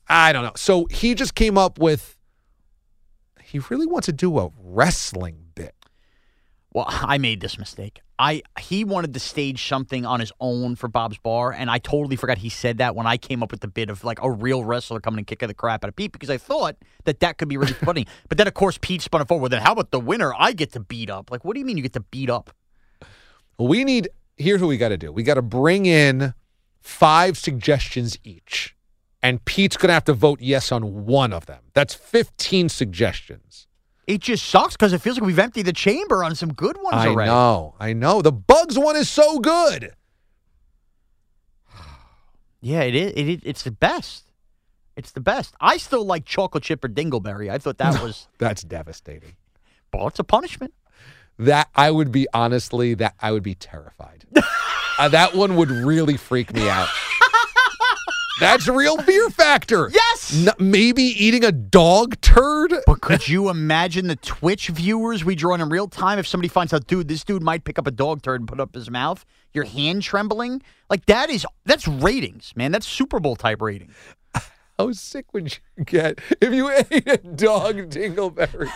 I 0.09 0.33
don't 0.33 0.43
know. 0.43 0.53
So 0.57 0.87
he 0.87 1.15
just 1.15 1.35
came 1.35 1.59
up 1.59 1.79
with 1.79 2.17
he 3.43 3.59
really 3.71 3.87
wants 3.87 4.07
to 4.07 4.13
do 4.13 4.39
a 4.39 4.51
wrestling. 4.61 5.48
Well, 6.73 6.87
I 6.89 7.19
made 7.19 7.41
this 7.41 7.59
mistake. 7.59 8.03
I 8.19 8.43
he 8.59 8.85
wanted 8.85 9.15
to 9.15 9.21
stage 9.21 9.67
something 9.67 10.05
on 10.05 10.21
his 10.21 10.33
own 10.41 10.77
for 10.77 10.89
Bob's 10.89 11.19
Bar, 11.19 11.53
and 11.53 11.71
I 11.71 11.79
totally 11.79 12.17
forgot 12.17 12.39
he 12.39 12.49
said 12.49 12.79
that 12.79 12.95
when 12.95 13.07
I 13.07 13.17
came 13.17 13.43
up 13.43 13.51
with 13.51 13.61
the 13.61 13.69
bit 13.69 13.91
of 13.91 14.05
like 14.05 14.21
a 14.23 14.31
real 14.31 14.65
wrestler 14.65 15.01
coming 15.01 15.19
and 15.19 15.27
kicking 15.27 15.49
the 15.49 15.55
crap 15.55 15.85
out 15.85 15.89
of 15.89 15.97
Pete 15.97 16.13
because 16.13 16.29
I 16.29 16.37
thought 16.37 16.77
that 17.05 17.21
that 17.21 17.39
could 17.39 17.49
be 17.49 17.57
really 17.57 17.73
funny. 17.85 18.07
But 18.29 18.39
then 18.39 18.47
of 18.47 18.55
course 18.55 18.79
Pete 18.81 19.03
spun 19.03 19.21
it 19.23 19.29
forward. 19.29 19.51
Then 19.51 19.63
how 19.63 19.73
about 19.73 19.93
the 19.93 20.01
winner? 20.01 20.35
I 20.37 20.53
get 20.53 20.73
to 20.73 20.81
beat 20.81 21.11
up. 21.11 21.31
Like, 21.31 21.45
what 21.45 21.55
do 21.55 21.61
you 21.61 21.67
mean 21.67 21.77
you 21.77 21.83
get 21.83 21.95
to 21.95 22.01
beat 22.01 22.29
up? 22.29 22.51
We 23.59 23.85
need 23.85 24.09
here's 24.37 24.61
what 24.61 24.69
we 24.69 24.79
got 24.79 24.89
to 24.91 24.99
do. 24.99 25.13
We 25.13 25.23
got 25.23 25.35
to 25.35 25.43
bring 25.43 25.87
in 25.87 26.35
five 26.81 27.39
suggestions 27.39 28.19
each. 28.25 28.75
And 29.23 29.45
Pete's 29.45 29.77
going 29.77 29.89
to 29.89 29.95
have 29.95 30.05
to 30.05 30.13
vote 30.13 30.41
yes 30.41 30.71
on 30.71 31.05
one 31.07 31.33
of 31.33 31.47
them. 31.47 31.63
That's 31.75 31.95
15 31.95 32.69
suggestions. 32.69 33.68
It 34.09 34.23
just 34.23 34.47
sucks 34.47 34.75
because 34.75 34.93
it 34.95 35.03
feels 35.03 35.19
like 35.21 35.27
we've 35.27 35.39
emptied 35.39 35.67
the 35.67 35.73
chamber 35.73 36.25
on 36.25 36.35
some 36.35 36.53
good 36.55 36.77
ones 36.83 36.97
I 36.97 37.09
already. 37.09 37.31
I 37.31 37.35
know. 37.35 37.75
I 37.79 37.93
know. 37.93 38.23
The 38.23 38.33
Bugs 38.33 38.77
one 38.79 38.97
is 38.97 39.09
so 39.09 39.39
good. 39.39 39.93
Yeah, 42.61 42.81
it 42.81 42.95
is. 42.97 43.13
It, 43.15 43.29
is- 43.29 43.41
it's 43.45 43.63
the 43.63 43.71
best. 43.71 44.25
It's 44.97 45.13
the 45.13 45.21
best. 45.21 45.55
I 45.61 45.77
still 45.77 46.05
like 46.05 46.25
chocolate 46.25 46.65
chip 46.65 46.83
or 46.83 46.89
dingleberry. 46.89 47.49
I 47.51 47.59
thought 47.59 47.79
that 47.79 48.03
was, 48.03 48.27
That's 48.39 48.63
devastating. 48.65 49.37
well, 49.95 50.09
it's 50.09 50.19
a 50.19 50.25
punishment. 50.25 50.75
That 51.39 51.69
I 51.77 51.93
would 51.93 52.11
be 52.11 52.27
honestly 52.35 52.95
that 52.95 53.15
I 53.21 53.31
would 53.31 53.43
be 53.45 53.55
terrified. 53.55 54.25
Uh, 55.01 55.09
that 55.09 55.33
one 55.33 55.55
would 55.55 55.71
really 55.71 56.17
freak 56.17 56.53
me 56.53 56.69
out. 56.69 56.89
That's 58.41 58.67
a 58.67 58.73
real 58.73 58.97
fear 58.97 59.31
factor. 59.31 59.89
Yes. 59.95 60.08
N- 60.33 60.51
maybe 60.59 61.03
eating 61.03 61.45
a 61.45 61.53
dog 61.53 62.21
turd. 62.21 62.75
But 62.87 63.01
could 63.01 63.29
you 63.29 63.49
imagine 63.49 64.09
the 64.09 64.17
Twitch 64.17 64.69
viewers 64.69 65.25
we 65.25 65.35
draw 65.35 65.55
in 65.55 65.69
real 65.69 65.89
time 65.89 66.19
if 66.19 66.27
somebody 66.27 66.49
finds 66.49 66.73
out, 66.73 66.87
dude, 66.87 67.09
this 67.09 67.25
dude 67.25 67.43
might 67.43 67.65
pick 67.65 67.79
up 67.79 67.87
a 67.87 67.91
dog 67.91 68.23
turd 68.23 68.41
and 68.41 68.49
put 68.49 68.61
up 68.61 68.75
his 68.75 68.91
mouth? 68.91 69.25
Your 69.53 69.65
hand 69.65 70.03
trembling? 70.03 70.63
Like 70.91 71.07
that 71.07 71.31
is 71.31 71.47
that's 71.65 71.89
ratings, 71.89 72.53
man. 72.57 72.73
That's 72.73 72.87
Super 72.87 73.21
Bowl 73.21 73.37
type 73.37 73.63
rating. 73.63 73.91
How 74.79 74.93
sick 74.93 75.33
would 75.33 75.59
you 75.77 75.85
get 75.85 76.21
if 76.41 76.53
you 76.55 76.71
ate 76.71 77.09
a 77.09 77.17
dog 77.17 77.77
dingleberry? 77.91 78.71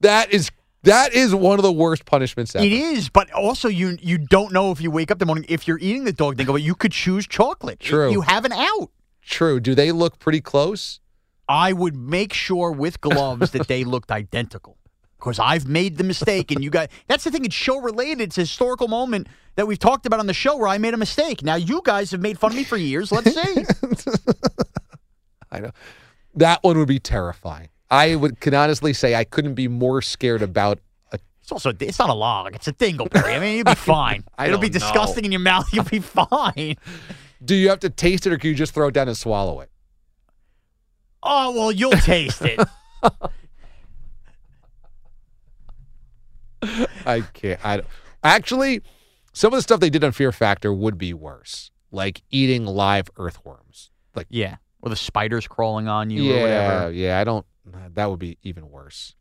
that 0.00 0.32
is 0.32 0.50
that 0.82 1.14
is 1.14 1.34
one 1.34 1.58
of 1.58 1.62
the 1.62 1.72
worst 1.72 2.04
punishments 2.04 2.54
ever. 2.54 2.64
It 2.64 2.72
is, 2.72 3.08
but 3.08 3.30
also 3.32 3.68
you 3.68 3.96
you 4.02 4.18
don't 4.18 4.52
know 4.52 4.70
if 4.70 4.80
you 4.80 4.90
wake 4.90 5.10
up 5.10 5.18
the 5.18 5.26
morning 5.26 5.46
if 5.48 5.66
you're 5.66 5.78
eating 5.78 6.04
the 6.04 6.12
dog 6.12 6.36
dingleberry, 6.36 6.62
you 6.62 6.74
could 6.74 6.92
choose 6.92 7.26
chocolate. 7.26 7.80
True. 7.80 8.10
You 8.10 8.20
have 8.20 8.44
an 8.44 8.52
out. 8.52 8.90
True. 9.26 9.60
Do 9.60 9.74
they 9.74 9.92
look 9.92 10.18
pretty 10.18 10.40
close? 10.40 11.00
I 11.48 11.72
would 11.72 11.96
make 11.96 12.32
sure 12.32 12.70
with 12.72 13.00
gloves 13.00 13.50
that 13.52 13.68
they 13.68 13.84
looked 13.84 14.10
identical. 14.10 14.78
Because 15.18 15.38
I've 15.38 15.66
made 15.66 15.96
the 15.96 16.04
mistake, 16.04 16.50
and 16.50 16.62
you 16.62 16.68
guys, 16.68 16.88
that's 17.06 17.24
the 17.24 17.30
thing, 17.30 17.44
it's 17.46 17.54
show 17.54 17.80
related. 17.80 18.20
It's 18.24 18.36
a 18.38 18.42
historical 18.42 18.88
moment 18.88 19.26
that 19.56 19.66
we've 19.66 19.78
talked 19.78 20.04
about 20.04 20.20
on 20.20 20.26
the 20.26 20.34
show 20.34 20.56
where 20.56 20.68
I 20.68 20.76
made 20.76 20.92
a 20.92 20.98
mistake. 20.98 21.42
Now, 21.42 21.54
you 21.54 21.80
guys 21.82 22.10
have 22.10 22.20
made 22.20 22.38
fun 22.38 22.50
of 22.50 22.56
me 22.56 22.64
for 22.64 22.76
years. 22.76 23.10
Let's 23.10 23.34
see. 23.34 23.64
I 25.50 25.60
know. 25.60 25.70
That 26.34 26.62
one 26.62 26.76
would 26.78 26.88
be 26.88 26.98
terrifying. 26.98 27.68
I 27.90 28.16
would 28.16 28.40
can 28.40 28.54
honestly 28.54 28.92
say 28.92 29.14
I 29.14 29.24
couldn't 29.24 29.54
be 29.54 29.68
more 29.68 30.02
scared 30.02 30.42
about 30.42 30.80
a 31.12 31.18
It's 31.40 31.52
also, 31.52 31.72
it's 31.78 31.98
not 31.98 32.10
a 32.10 32.14
log, 32.14 32.54
it's 32.56 32.66
a 32.66 32.72
dingleberry. 32.72 33.36
I 33.36 33.38
mean, 33.38 33.56
you'll 33.56 33.64
be 33.64 33.74
fine. 33.74 34.24
It'll 34.38 34.58
be 34.58 34.68
don't 34.68 34.74
know. 34.74 34.86
disgusting 34.86 35.24
in 35.24 35.32
your 35.32 35.40
mouth. 35.40 35.72
You'll 35.72 35.84
be 35.84 36.00
fine. 36.00 36.76
Do 37.44 37.54
you 37.54 37.68
have 37.68 37.80
to 37.80 37.90
taste 37.90 38.26
it 38.26 38.32
or 38.32 38.38
can 38.38 38.50
you 38.50 38.56
just 38.56 38.72
throw 38.74 38.88
it 38.88 38.94
down 38.94 39.08
and 39.08 39.16
swallow 39.16 39.60
it? 39.60 39.70
Oh, 41.22 41.52
well, 41.52 41.72
you'll 41.72 41.90
taste 41.92 42.42
it. 42.42 42.58
I 47.06 47.20
can't. 47.32 47.64
I 47.64 47.76
don't- 47.78 47.88
actually, 48.22 48.80
some 49.32 49.52
of 49.52 49.58
the 49.58 49.62
stuff 49.62 49.80
they 49.80 49.90
did 49.90 50.02
on 50.04 50.12
Fear 50.12 50.32
Factor 50.32 50.72
would 50.72 50.96
be 50.96 51.12
worse, 51.12 51.70
like 51.90 52.22
eating 52.30 52.64
live 52.64 53.10
earthworms. 53.16 53.90
Like, 54.14 54.26
yeah. 54.30 54.56
Or 54.80 54.90
the 54.90 54.96
spiders 54.96 55.46
crawling 55.46 55.88
on 55.88 56.10
you 56.10 56.30
or 56.32 56.36
yeah, 56.36 56.42
whatever. 56.42 56.92
yeah. 56.92 57.20
I 57.20 57.24
don't. 57.24 57.46
That 57.94 58.10
would 58.10 58.18
be 58.18 58.38
even 58.42 58.70
worse. 58.70 59.14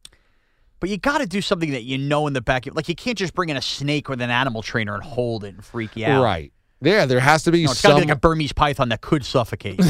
But 0.79 0.89
you 0.89 0.97
got 0.97 1.19
to 1.19 1.25
do 1.25 1.41
something 1.41 1.71
that 1.71 1.83
you 1.83 1.97
know 1.97 2.27
in 2.27 2.33
the 2.33 2.41
back. 2.41 2.65
Like, 2.73 2.89
you 2.89 2.95
can't 2.95 3.17
just 3.17 3.33
bring 3.33 3.47
in 3.49 3.55
a 3.55 3.61
snake 3.61 4.09
with 4.09 4.21
an 4.21 4.29
animal 4.29 4.61
trainer 4.61 4.93
and 4.93 5.03
hold 5.03 5.45
it 5.45 5.53
and 5.55 5.63
freak 5.63 5.95
you 5.95 6.05
out. 6.05 6.21
Right. 6.21 6.51
Yeah, 6.83 7.05
there 7.05 7.19
has 7.19 7.43
to 7.43 7.51
be 7.51 7.63
No, 7.65 7.71
it's 7.71 7.81
got 7.81 7.89
to 7.89 7.93
some. 7.95 8.01
be 8.01 8.07
like 8.07 8.17
a 8.17 8.19
Burmese 8.19 8.51
python 8.53 8.89
that 8.89 9.01
could 9.01 9.23
suffocate. 9.25 9.79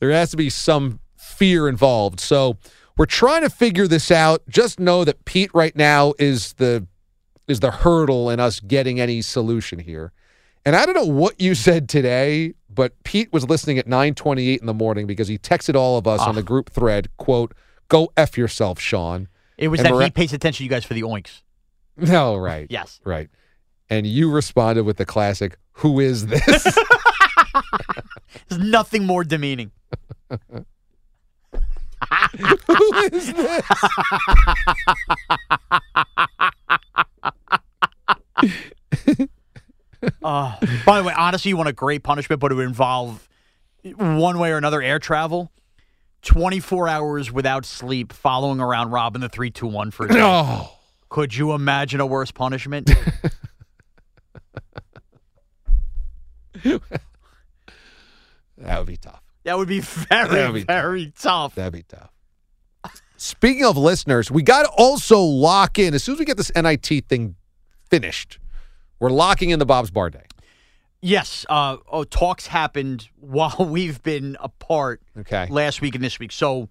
there 0.00 0.10
has 0.10 0.30
to 0.30 0.36
be 0.36 0.50
some 0.50 1.00
fear 1.16 1.68
involved. 1.68 2.20
So 2.20 2.56
we're 2.96 3.06
trying 3.06 3.42
to 3.42 3.50
figure 3.50 3.86
this 3.86 4.10
out. 4.10 4.42
Just 4.48 4.80
know 4.80 5.04
that 5.04 5.24
Pete 5.24 5.50
right 5.54 5.74
now 5.76 6.14
is 6.18 6.54
the 6.54 6.86
is 7.48 7.60
the 7.60 7.70
hurdle 7.70 8.30
in 8.30 8.40
us 8.40 8.60
getting 8.60 9.00
any 9.00 9.20
solution 9.20 9.78
here. 9.80 10.12
And 10.64 10.76
I 10.76 10.86
don't 10.86 10.94
know 10.94 11.04
what 11.06 11.40
you 11.40 11.54
said 11.56 11.88
today, 11.88 12.54
but 12.70 12.92
Pete 13.02 13.32
was 13.32 13.48
listening 13.48 13.78
at 13.78 13.86
9:28 13.86 14.60
in 14.60 14.66
the 14.66 14.74
morning 14.74 15.06
because 15.06 15.28
he 15.28 15.38
texted 15.38 15.74
all 15.74 15.98
of 15.98 16.06
us 16.06 16.20
on 16.20 16.30
Ah. 16.30 16.32
the 16.32 16.42
group 16.42 16.70
thread, 16.70 17.08
quote, 17.16 17.52
"Go 17.88 18.12
f 18.16 18.38
yourself, 18.38 18.78
Sean." 18.80 19.28
It 19.58 19.68
was 19.68 19.80
And 19.80 19.86
that 19.86 19.92
Mira- 19.92 20.04
he 20.04 20.10
pays 20.10 20.32
attention 20.32 20.58
to 20.58 20.64
you 20.64 20.70
guys 20.70 20.84
for 20.84 20.94
the 20.94 21.02
oinks. 21.02 21.42
No, 21.96 22.36
right. 22.50 22.66
Yes. 22.70 23.00
Right. 23.04 23.28
And 23.92 24.06
you 24.06 24.30
responded 24.30 24.84
with 24.84 24.96
the 24.96 25.04
classic, 25.04 25.58
"Who 25.72 26.00
is 26.00 26.28
this?" 26.28 26.64
There's 28.48 28.58
nothing 28.58 29.04
more 29.04 29.22
demeaning. 29.22 29.70
Who 30.30 30.38
is 33.12 33.34
this? 33.34 33.62
Uh, 40.20 40.56
by 40.84 40.98
the 40.98 41.04
way, 41.04 41.14
honestly, 41.16 41.50
you 41.50 41.56
want 41.56 41.68
a 41.68 41.72
great 41.72 42.02
punishment, 42.02 42.40
but 42.40 42.50
it 42.50 42.56
would 42.56 42.66
involve 42.66 43.28
one 43.84 44.40
way 44.40 44.50
or 44.50 44.56
another 44.56 44.82
air 44.82 44.98
travel. 44.98 45.52
24 46.22 46.88
hours 46.88 47.30
without 47.30 47.64
sleep 47.64 48.12
following 48.12 48.58
around 48.58 48.90
Robin 48.90 49.20
the 49.20 49.28
321 49.28 49.92
for 49.92 50.06
a 50.06 50.08
day. 50.08 50.20
Oh. 50.20 50.76
Could 51.08 51.36
you 51.36 51.52
imagine 51.52 52.00
a 52.00 52.06
worse 52.06 52.32
punishment? 52.32 52.90
That 58.58 58.78
would 58.78 58.86
be 58.86 58.96
tough. 58.96 59.22
that 59.44 59.56
would 59.58 59.68
be 59.68 59.80
very, 59.80 60.28
That'd 60.28 60.54
be 60.54 60.62
very 60.64 61.12
tough. 61.18 61.54
That'd 61.54 61.72
be 61.72 61.82
tough. 61.82 62.10
Speaking 63.16 63.64
of 63.64 63.76
listeners, 63.76 64.30
we 64.30 64.42
got 64.42 64.64
to 64.64 64.70
also 64.70 65.20
lock 65.20 65.78
in 65.78 65.94
as 65.94 66.02
soon 66.02 66.14
as 66.14 66.18
we 66.18 66.24
get 66.24 66.36
this 66.36 66.50
NIT 66.56 67.06
thing 67.08 67.36
finished. 67.88 68.38
We're 68.98 69.10
locking 69.10 69.50
in 69.50 69.58
the 69.58 69.66
Bob's 69.66 69.90
Bar 69.90 70.10
Day. 70.10 70.24
Yes, 71.00 71.44
uh, 71.48 71.76
oh, 71.90 72.04
talks 72.04 72.46
happened 72.46 73.08
while 73.16 73.56
we've 73.68 74.02
been 74.02 74.36
apart 74.40 75.02
Okay. 75.18 75.46
last 75.50 75.80
week 75.80 75.94
and 75.94 76.02
this 76.02 76.18
week. 76.18 76.32
So 76.32 76.68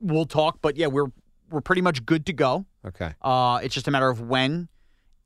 we'll 0.00 0.26
talk, 0.26 0.58
but 0.62 0.76
yeah, 0.76 0.88
we're 0.88 1.06
we're 1.50 1.60
pretty 1.60 1.82
much 1.82 2.04
good 2.04 2.26
to 2.26 2.32
go. 2.32 2.66
Okay. 2.84 3.14
Uh, 3.22 3.60
it's 3.62 3.74
just 3.74 3.86
a 3.86 3.90
matter 3.90 4.08
of 4.08 4.20
when, 4.20 4.68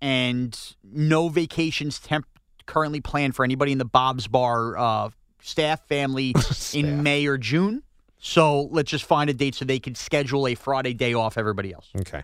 and 0.01 0.77
no 0.85 1.29
vacations 1.29 1.99
temp 1.99 2.27
currently 2.67 3.01
planned 3.01 3.35
for 3.35 3.45
anybody 3.45 3.73
in 3.73 3.79
the 3.79 3.85
Bob's 3.85 4.29
Bar 4.29 4.77
uh, 4.77 5.11
staff 5.41 5.87
family 5.89 6.35
in 6.73 7.03
May 7.03 7.27
or 7.27 7.39
June. 7.39 7.83
So 8.19 8.63
let's 8.73 8.91
just 8.91 9.05
find 9.05 9.31
a 9.31 9.35
date 9.35 9.55
so 9.55 9.65
they 9.65 9.79
can 9.79 9.95
schedule 9.95 10.47
a 10.47 10.55
Friday 10.55 10.95
day 10.95 11.15
off. 11.15 11.39
Everybody 11.39 11.73
else. 11.73 11.89
Okay. 12.01 12.23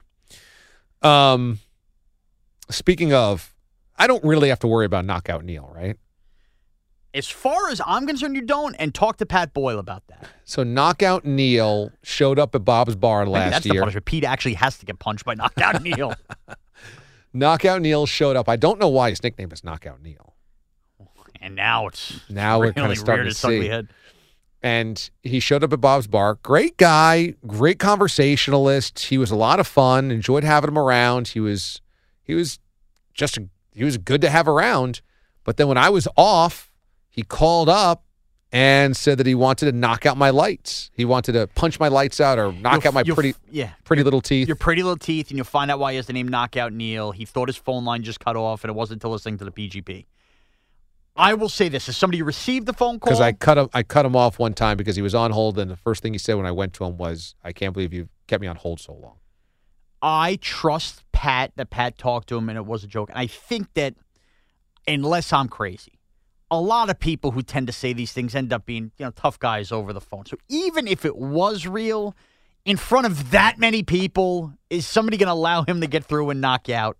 Um, 1.03 1.61
speaking 2.71 3.13
of, 3.13 3.55
I 3.97 4.07
don't 4.07 4.25
really 4.25 4.49
have 4.49 4.59
to 4.61 4.67
worry 4.67 4.87
about 4.87 5.05
knockout 5.05 5.45
Neil, 5.45 5.71
right? 5.75 5.97
As 7.13 7.29
far 7.29 7.71
as 7.71 7.81
I'm 7.87 8.09
concerned, 8.09 8.35
you 8.35 8.43
don't. 8.43 8.75
And 8.75 8.93
talk 8.93 9.19
to 9.19 9.27
Pat 9.27 9.55
Boyle 9.55 9.79
about 9.79 10.03
that. 10.09 10.29
So 10.45 10.65
knockout 10.65 11.25
Neil 11.25 11.93
showed 12.03 12.41
up 12.41 12.57
at 12.57 12.65
Bob's 12.65 12.97
Bar 12.97 13.21
Maybe 13.21 13.31
last 13.31 13.51
that's 13.53 13.67
the 13.67 13.75
year. 13.75 13.83
punishment. 13.83 14.05
Pete 14.05 14.25
actually 14.25 14.55
has 14.55 14.79
to 14.79 14.87
get 14.87 14.99
punched 14.99 15.25
by 15.25 15.35
knockout 15.35 15.81
Neil. 15.83 16.15
Knockout 17.35 17.83
Neil 17.83 18.07
showed 18.07 18.37
up. 18.37 18.49
I 18.49 18.57
don't 18.57 18.79
know 18.79 18.89
why 18.89 19.11
his 19.11 19.23
nickname 19.23 19.51
is 19.53 19.65
Knockout 19.65 20.01
Neil. 20.01 20.35
And 21.41 21.57
now 21.57 21.89
it's 21.89 22.21
Now 22.31 22.59
we're 22.61 22.73
kind 22.73 22.91
of 22.91 22.97
starting 22.97 23.27
to 23.27 23.35
see. 23.35 23.67
head. 23.67 23.89
And 24.63 25.11
he 25.23 25.41
showed 25.41 25.63
up 25.63 25.75
at 25.75 25.81
Bob's 25.83 26.07
Bar. 26.07 26.39
Great 26.43 26.79
guy, 26.79 27.35
great 27.47 27.79
conversationalist. 27.79 28.99
He 29.01 29.19
was 29.19 29.31
a 29.31 29.37
lot 29.37 29.61
of 29.61 29.67
fun. 29.67 30.11
Enjoyed 30.11 30.43
having 30.43 30.69
him 30.69 30.79
around. 30.79 31.29
He 31.29 31.41
was, 31.41 31.83
he 32.23 32.35
was 32.35 32.59
just, 33.13 33.37
a, 33.37 33.47
he 33.75 33.85
was 33.85 33.99
good 33.99 34.23
to 34.23 34.31
have 34.31 34.49
around. 34.49 35.03
But 35.43 35.59
then 35.59 35.69
when 35.69 35.77
I 35.77 35.91
was 35.91 36.09
off, 36.17 36.71
he 37.11 37.23
called 37.23 37.69
up 37.69 38.05
and 38.55 38.97
said 38.97 39.19
that 39.19 39.27
he 39.27 39.35
wanted 39.35 39.67
to 39.67 39.73
knock 39.73 40.07
out 40.07 40.17
my 40.17 40.31
lights. 40.31 40.91
He 40.95 41.05
wanted 41.05 41.33
to 41.33 41.49
punch 41.49 41.81
my 41.81 41.89
lights 41.89 42.21
out 42.21 42.39
or 42.39 42.53
knock 42.53 42.85
You'll- 42.85 42.89
out 42.89 42.95
my 42.95 43.03
pretty, 43.03 43.35
yeah. 43.51 43.73
pretty 43.85 44.03
little 44.05 44.21
teeth. 44.21 44.47
Your 44.47 44.57
pretty 44.57 44.83
little 44.83 44.97
teeth, 44.97 45.29
and 45.31 45.37
you'll 45.37 45.45
find 45.45 45.71
out 45.71 45.81
why 45.81 45.91
he 45.93 45.97
has 45.97 46.07
the 46.07 46.13
name 46.13 46.29
Knockout 46.29 46.73
Neil. 46.73 47.11
He 47.13 47.25
thought 47.25 47.49
his 47.49 47.57
phone 47.57 47.85
line 47.85 48.05
just 48.05 48.21
cut 48.21 48.37
off, 48.37 48.63
and 48.63 48.71
it 48.71 48.75
wasn't 48.75 48.99
until 49.03 49.11
listening 49.11 49.39
to 49.39 49.45
the 49.45 49.51
PGP. 49.51 50.07
I 51.17 51.35
will 51.35 51.49
say 51.49 51.69
this: 51.69 51.89
as 51.89 51.97
somebody 51.97 52.19
who 52.19 52.25
received 52.25 52.67
the 52.67 52.73
phone 52.73 52.99
call, 53.01 53.11
because 53.11 53.21
I 53.21 53.33
cut 53.33 53.59
him. 53.59 53.69
I 53.75 53.83
cut 53.83 54.07
him 54.07 54.15
off 54.17 54.39
one 54.39 54.55
time 54.55 54.77
because 54.77 54.97
he 54.97 55.03
was 55.03 55.15
on 55.15 55.33
hold, 55.33 55.59
and 55.59 55.71
the 55.71 55.77
first 55.77 56.03
thing 56.03 56.13
he 56.13 56.19
said 56.19 56.35
when 56.35 56.47
I 56.47 56.51
went 56.53 56.73
to 56.75 56.85
him 56.85 56.97
was, 56.97 57.35
"I 57.45 57.53
can't 57.53 57.73
believe 57.73 57.93
you 57.93 58.09
kept 58.29 58.41
me 58.41 58.47
on 58.47 58.57
hold 58.57 58.81
so 58.81 58.93
long." 58.95 59.17
I 60.03 60.39
trust 60.41 61.03
Pat 61.13 61.53
that 61.57 61.71
Pat 61.71 61.99
talked 61.99 62.29
to 62.29 62.37
him 62.37 62.49
and 62.51 62.59
it 62.59 62.67
was 62.67 62.85
a 62.85 62.87
joke. 62.87 63.09
And 63.09 63.19
I 63.19 63.27
think 63.27 63.73
that 63.75 63.95
unless 64.87 65.33
I'm 65.33 65.49
crazy, 65.49 65.94
a 66.51 66.61
lot 66.61 66.91
of 66.91 66.99
people 66.99 67.31
who 67.31 67.43
tend 67.43 67.67
to 67.67 67.73
say 67.73 67.93
these 67.93 68.13
things 68.13 68.35
end 68.35 68.53
up 68.53 68.67
being, 68.67 68.93
you 68.99 69.05
know, 69.05 69.11
tough 69.11 69.39
guys 69.39 69.73
over 69.73 69.93
the 69.93 70.01
phone. 70.01 70.27
So 70.27 70.37
even 70.49 70.87
if 70.87 71.05
it 71.05 71.17
was 71.17 71.67
real, 71.67 72.15
in 72.65 72.77
front 72.77 73.07
of 73.07 73.31
that 73.31 73.59
many 73.59 73.83
people, 73.83 74.53
is 74.71 74.87
somebody 74.87 75.17
going 75.17 75.29
to 75.29 75.33
allow 75.33 75.65
him 75.65 75.81
to 75.81 75.87
get 75.87 76.05
through 76.05 76.31
and 76.31 76.41
knock 76.41 76.69
you 76.69 76.75
out? 76.75 76.97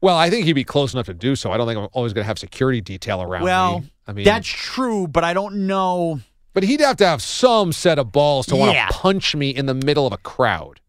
Well, 0.00 0.16
I 0.16 0.30
think 0.30 0.46
he'd 0.46 0.54
be 0.54 0.64
close 0.64 0.94
enough 0.94 1.06
to 1.06 1.14
do 1.14 1.36
so. 1.36 1.52
I 1.52 1.56
don't 1.56 1.66
think 1.66 1.78
I'm 1.78 1.88
always 1.92 2.12
going 2.12 2.24
to 2.24 2.26
have 2.26 2.38
security 2.38 2.80
detail 2.80 3.20
around 3.20 3.42
well, 3.42 3.80
me. 3.80 3.92
I 4.06 4.12
mean, 4.12 4.24
that's 4.24 4.48
true, 4.48 5.06
but 5.06 5.24
I 5.24 5.34
don't 5.34 5.66
know. 5.66 6.20
But 6.52 6.64
he'd 6.64 6.80
have 6.80 6.96
to 6.96 7.06
have 7.06 7.22
some 7.22 7.72
set 7.72 7.98
of 7.98 8.10
balls 8.10 8.46
to 8.46 8.56
want 8.56 8.76
to 8.76 8.86
punch 8.90 9.36
me 9.36 9.50
in 9.50 9.66
the 9.66 9.74
middle 9.74 10.06
of 10.06 10.12
a 10.12 10.18
crowd. 10.18 10.80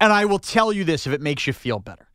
And 0.00 0.12
I 0.12 0.24
will 0.24 0.38
tell 0.38 0.72
you 0.72 0.84
this 0.84 1.06
if 1.06 1.12
it 1.12 1.20
makes 1.20 1.46
you 1.46 1.52
feel 1.52 1.78
better. 1.78 2.08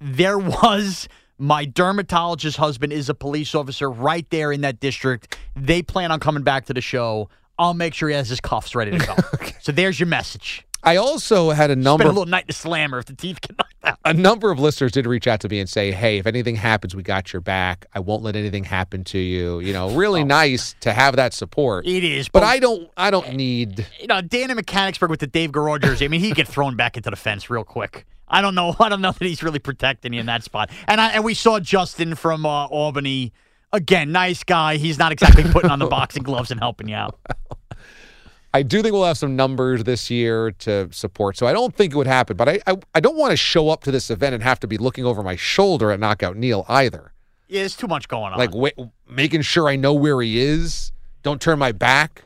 There 0.00 0.38
was 0.38 1.08
my 1.42 1.64
dermatologist 1.64 2.56
husband 2.56 2.92
is 2.92 3.08
a 3.08 3.14
police 3.14 3.52
officer 3.52 3.90
right 3.90 4.28
there 4.30 4.52
in 4.52 4.60
that 4.60 4.78
district. 4.78 5.36
They 5.56 5.82
plan 5.82 6.12
on 6.12 6.20
coming 6.20 6.44
back 6.44 6.66
to 6.66 6.74
the 6.74 6.80
show. 6.80 7.28
I'll 7.58 7.74
make 7.74 7.94
sure 7.94 8.08
he 8.08 8.14
has 8.14 8.28
his 8.28 8.40
cuffs 8.40 8.74
ready 8.74 8.96
to 8.96 9.04
go. 9.04 9.16
So 9.62 9.70
there's 9.70 10.00
your 10.00 10.08
message. 10.08 10.66
I 10.82 10.96
also 10.96 11.50
had 11.50 11.70
a 11.70 11.74
Spend 11.74 11.84
number 11.84 12.04
a 12.04 12.08
little 12.08 12.26
night 12.26 12.48
to 12.48 12.52
slammer 12.52 12.98
if 12.98 13.04
the 13.04 13.14
teeth 13.14 13.40
get 13.40 13.56
knocked 13.56 13.74
out. 13.84 13.98
a 14.04 14.12
number 14.12 14.50
of 14.50 14.58
listeners 14.58 14.90
did 14.90 15.06
reach 15.06 15.28
out 15.28 15.38
to 15.42 15.48
me 15.48 15.60
and 15.60 15.68
say, 15.68 15.92
"Hey, 15.92 16.18
if 16.18 16.26
anything 16.26 16.56
happens, 16.56 16.96
we 16.96 17.04
got 17.04 17.32
your 17.32 17.40
back. 17.40 17.86
I 17.94 18.00
won't 18.00 18.24
let 18.24 18.34
anything 18.34 18.64
happen 18.64 19.04
to 19.04 19.18
you." 19.18 19.60
You 19.60 19.72
know, 19.72 19.90
really 19.94 20.22
oh. 20.22 20.24
nice 20.24 20.74
to 20.80 20.92
have 20.92 21.14
that 21.14 21.32
support. 21.32 21.84
Oh. 21.86 21.90
It 21.90 22.02
is, 22.02 22.28
but 22.28 22.40
but- 22.40 22.46
I 22.46 22.58
don't. 22.58 22.90
I 22.96 23.12
don't 23.12 23.34
need. 23.34 23.86
You 24.00 24.08
know, 24.08 24.20
Dan 24.20 24.50
in 24.50 24.56
Mechanicsburg 24.56 25.10
with 25.10 25.20
the 25.20 25.28
Dave 25.28 25.52
Garreau 25.52 25.80
jersey. 25.80 26.04
I 26.04 26.08
mean, 26.08 26.20
he'd 26.20 26.34
get 26.34 26.48
thrown 26.48 26.74
back 26.74 26.96
into 26.96 27.10
the 27.10 27.16
fence 27.16 27.48
real 27.48 27.62
quick. 27.62 28.04
I 28.32 28.40
don't 28.40 28.54
know. 28.54 28.74
I 28.80 28.88
don't 28.88 29.00
know 29.02 29.12
that 29.12 29.24
he's 29.24 29.42
really 29.42 29.58
protecting 29.58 30.12
you 30.12 30.20
in 30.20 30.26
that 30.26 30.42
spot. 30.42 30.70
And 30.88 31.00
I, 31.00 31.10
and 31.10 31.24
we 31.24 31.34
saw 31.34 31.60
Justin 31.60 32.14
from 32.14 32.44
uh, 32.44 32.66
Albany. 32.66 33.32
Again, 33.72 34.12
nice 34.12 34.42
guy. 34.42 34.76
He's 34.76 34.98
not 34.98 35.12
exactly 35.12 35.44
putting 35.44 35.70
on 35.70 35.78
the 35.78 35.86
boxing 35.88 36.22
gloves 36.22 36.50
and 36.50 36.60
helping 36.60 36.88
you 36.88 36.96
out. 36.96 37.18
I 38.54 38.62
do 38.62 38.82
think 38.82 38.92
we'll 38.92 39.06
have 39.06 39.16
some 39.16 39.34
numbers 39.34 39.84
this 39.84 40.10
year 40.10 40.50
to 40.50 40.92
support. 40.92 41.38
So 41.38 41.46
I 41.46 41.52
don't 41.52 41.74
think 41.74 41.94
it 41.94 41.96
would 41.96 42.06
happen. 42.06 42.36
But 42.36 42.48
I, 42.48 42.60
I, 42.66 42.76
I 42.94 43.00
don't 43.00 43.16
want 43.16 43.30
to 43.30 43.36
show 43.36 43.70
up 43.70 43.82
to 43.84 43.90
this 43.90 44.10
event 44.10 44.34
and 44.34 44.42
have 44.42 44.60
to 44.60 44.66
be 44.66 44.76
looking 44.76 45.06
over 45.06 45.22
my 45.22 45.36
shoulder 45.36 45.90
at 45.90 46.00
Knockout 46.00 46.36
Neil 46.36 46.66
either. 46.68 47.12
Yeah, 47.48 47.60
there's 47.60 47.76
too 47.76 47.86
much 47.86 48.08
going 48.08 48.32
on. 48.32 48.38
Like 48.38 48.54
wait, 48.54 48.74
making 49.08 49.42
sure 49.42 49.68
I 49.68 49.76
know 49.76 49.94
where 49.94 50.20
he 50.20 50.40
is. 50.40 50.92
Don't 51.22 51.40
turn 51.40 51.58
my 51.58 51.72
back. 51.72 52.24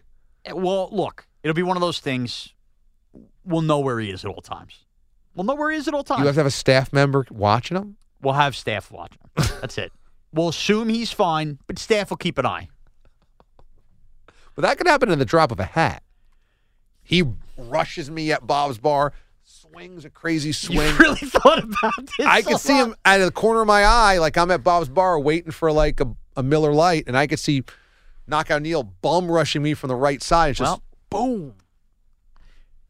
Well, 0.52 0.88
look, 0.90 1.26
it'll 1.42 1.54
be 1.54 1.62
one 1.62 1.76
of 1.76 1.80
those 1.80 2.00
things. 2.00 2.54
We'll 3.44 3.62
know 3.62 3.78
where 3.78 4.00
he 4.00 4.10
is 4.10 4.24
at 4.24 4.30
all 4.30 4.40
times. 4.40 4.85
We'll 5.36 5.44
know 5.44 5.54
where 5.54 5.70
he 5.70 5.76
is 5.76 5.86
at 5.86 5.94
all 5.94 6.02
times. 6.02 6.20
You 6.20 6.26
have 6.26 6.34
to 6.34 6.40
have 6.40 6.46
a 6.46 6.50
staff 6.50 6.92
member 6.92 7.24
watching 7.30 7.76
him. 7.76 7.96
we'll 8.22 8.34
have 8.34 8.56
staff 8.56 8.90
watching 8.90 9.18
him. 9.22 9.44
That's 9.60 9.76
it. 9.78 9.92
We'll 10.32 10.48
assume 10.48 10.88
he's 10.88 11.12
fine, 11.12 11.58
but 11.68 11.78
staff 11.78 12.10
will 12.10 12.16
keep 12.16 12.38
an 12.38 12.46
eye. 12.46 12.68
But 14.54 14.62
that 14.62 14.78
could 14.78 14.86
happen 14.88 15.10
in 15.10 15.18
the 15.18 15.24
drop 15.24 15.52
of 15.52 15.60
a 15.60 15.64
hat. 15.64 16.02
He 17.02 17.22
rushes 17.56 18.10
me 18.10 18.32
at 18.32 18.46
Bob's 18.46 18.78
bar, 18.78 19.12
swings 19.44 20.04
a 20.04 20.10
crazy 20.10 20.52
swing. 20.52 20.78
You 20.78 20.96
really 20.98 21.16
thought 21.16 21.62
about 21.62 21.92
this? 22.18 22.26
I 22.26 22.42
could 22.42 22.58
see 22.58 22.72
lot? 22.72 22.88
him 22.88 22.94
out 23.04 23.20
of 23.20 23.26
the 23.26 23.32
corner 23.32 23.60
of 23.60 23.66
my 23.66 23.84
eye, 23.84 24.18
like 24.18 24.36
I'm 24.36 24.50
at 24.50 24.64
Bob's 24.64 24.88
bar 24.88 25.20
waiting 25.20 25.52
for 25.52 25.70
like 25.70 26.00
a, 26.00 26.08
a 26.36 26.42
Miller 26.42 26.72
Lite, 26.72 27.04
and 27.06 27.16
I 27.16 27.26
could 27.26 27.38
see 27.38 27.62
Knockout 28.26 28.62
Neil 28.62 28.82
bum 28.82 29.30
rushing 29.30 29.62
me 29.62 29.74
from 29.74 29.88
the 29.88 29.94
right 29.96 30.22
side. 30.22 30.50
It's 30.50 30.58
just 30.58 30.80
Well, 31.12 31.26
boom. 31.26 31.54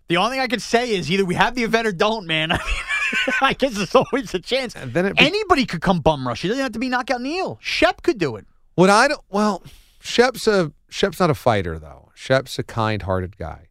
The 0.08 0.16
only 0.18 0.32
thing 0.32 0.40
I 0.40 0.46
can 0.46 0.60
say 0.60 0.90
is 0.94 1.10
either 1.10 1.24
we 1.24 1.34
have 1.34 1.54
the 1.54 1.64
event 1.64 1.86
or 1.86 1.92
don't, 1.92 2.26
man. 2.26 2.52
I 3.40 3.54
guess 3.54 3.74
there's 3.74 3.94
always 3.94 4.32
a 4.34 4.38
chance. 4.38 4.74
And 4.74 4.92
then 4.92 5.12
be- 5.12 5.18
Anybody 5.18 5.66
could 5.66 5.80
come 5.80 6.00
bum 6.00 6.26
rush. 6.26 6.44
It 6.44 6.48
doesn't 6.48 6.62
have 6.62 6.72
to 6.72 6.78
be 6.78 6.88
knockout 6.88 7.20
Neil. 7.20 7.58
Shep 7.60 8.02
could 8.02 8.18
do 8.18 8.36
it. 8.36 8.46
what 8.74 8.90
I 8.90 9.08
don't. 9.08 9.20
Well, 9.28 9.62
Shep's 10.00 10.46
a 10.46 10.72
Shep's 10.88 11.18
not 11.18 11.30
a 11.30 11.34
fighter 11.34 11.78
though. 11.78 12.10
Shep's 12.14 12.58
a 12.58 12.62
kind-hearted 12.62 13.36
guy. 13.36 13.68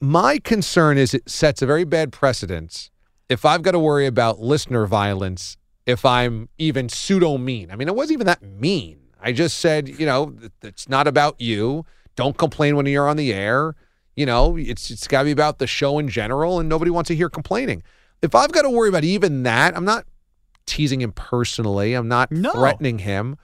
My 0.00 0.38
concern 0.38 0.98
is 0.98 1.14
it 1.14 1.28
sets 1.28 1.62
a 1.62 1.66
very 1.66 1.84
bad 1.84 2.12
precedence 2.12 2.90
if 3.28 3.44
I've 3.44 3.62
got 3.62 3.72
to 3.72 3.78
worry 3.78 4.06
about 4.06 4.40
listener 4.40 4.86
violence 4.86 5.56
if 5.86 6.04
I'm 6.04 6.48
even 6.58 6.88
pseudo 6.88 7.36
mean. 7.38 7.70
I 7.70 7.76
mean, 7.76 7.88
it 7.88 7.94
wasn't 7.94 8.14
even 8.14 8.26
that 8.26 8.42
mean. 8.42 8.98
I 9.20 9.32
just 9.32 9.58
said, 9.58 9.88
you 9.88 10.06
know, 10.06 10.34
it's 10.62 10.88
not 10.88 11.06
about 11.06 11.40
you. 11.40 11.84
Don't 12.16 12.36
complain 12.36 12.76
when 12.76 12.86
you're 12.86 13.08
on 13.08 13.16
the 13.16 13.32
air. 13.32 13.74
You 14.16 14.26
know, 14.26 14.56
it's 14.56 14.90
it's 14.90 15.08
got 15.08 15.20
to 15.20 15.24
be 15.26 15.30
about 15.32 15.58
the 15.58 15.66
show 15.66 15.98
in 15.98 16.08
general, 16.08 16.60
and 16.60 16.68
nobody 16.68 16.90
wants 16.90 17.08
to 17.08 17.16
hear 17.16 17.28
complaining. 17.28 17.82
If 18.22 18.34
I've 18.34 18.52
got 18.52 18.62
to 18.62 18.70
worry 18.70 18.88
about 18.88 19.04
even 19.04 19.42
that, 19.42 19.76
I'm 19.76 19.84
not 19.84 20.06
teasing 20.66 21.00
him 21.00 21.12
personally. 21.12 21.94
I'm 21.94 22.08
not 22.08 22.30
No. 22.32 22.52
threatening 22.52 23.00
him. 23.00 23.36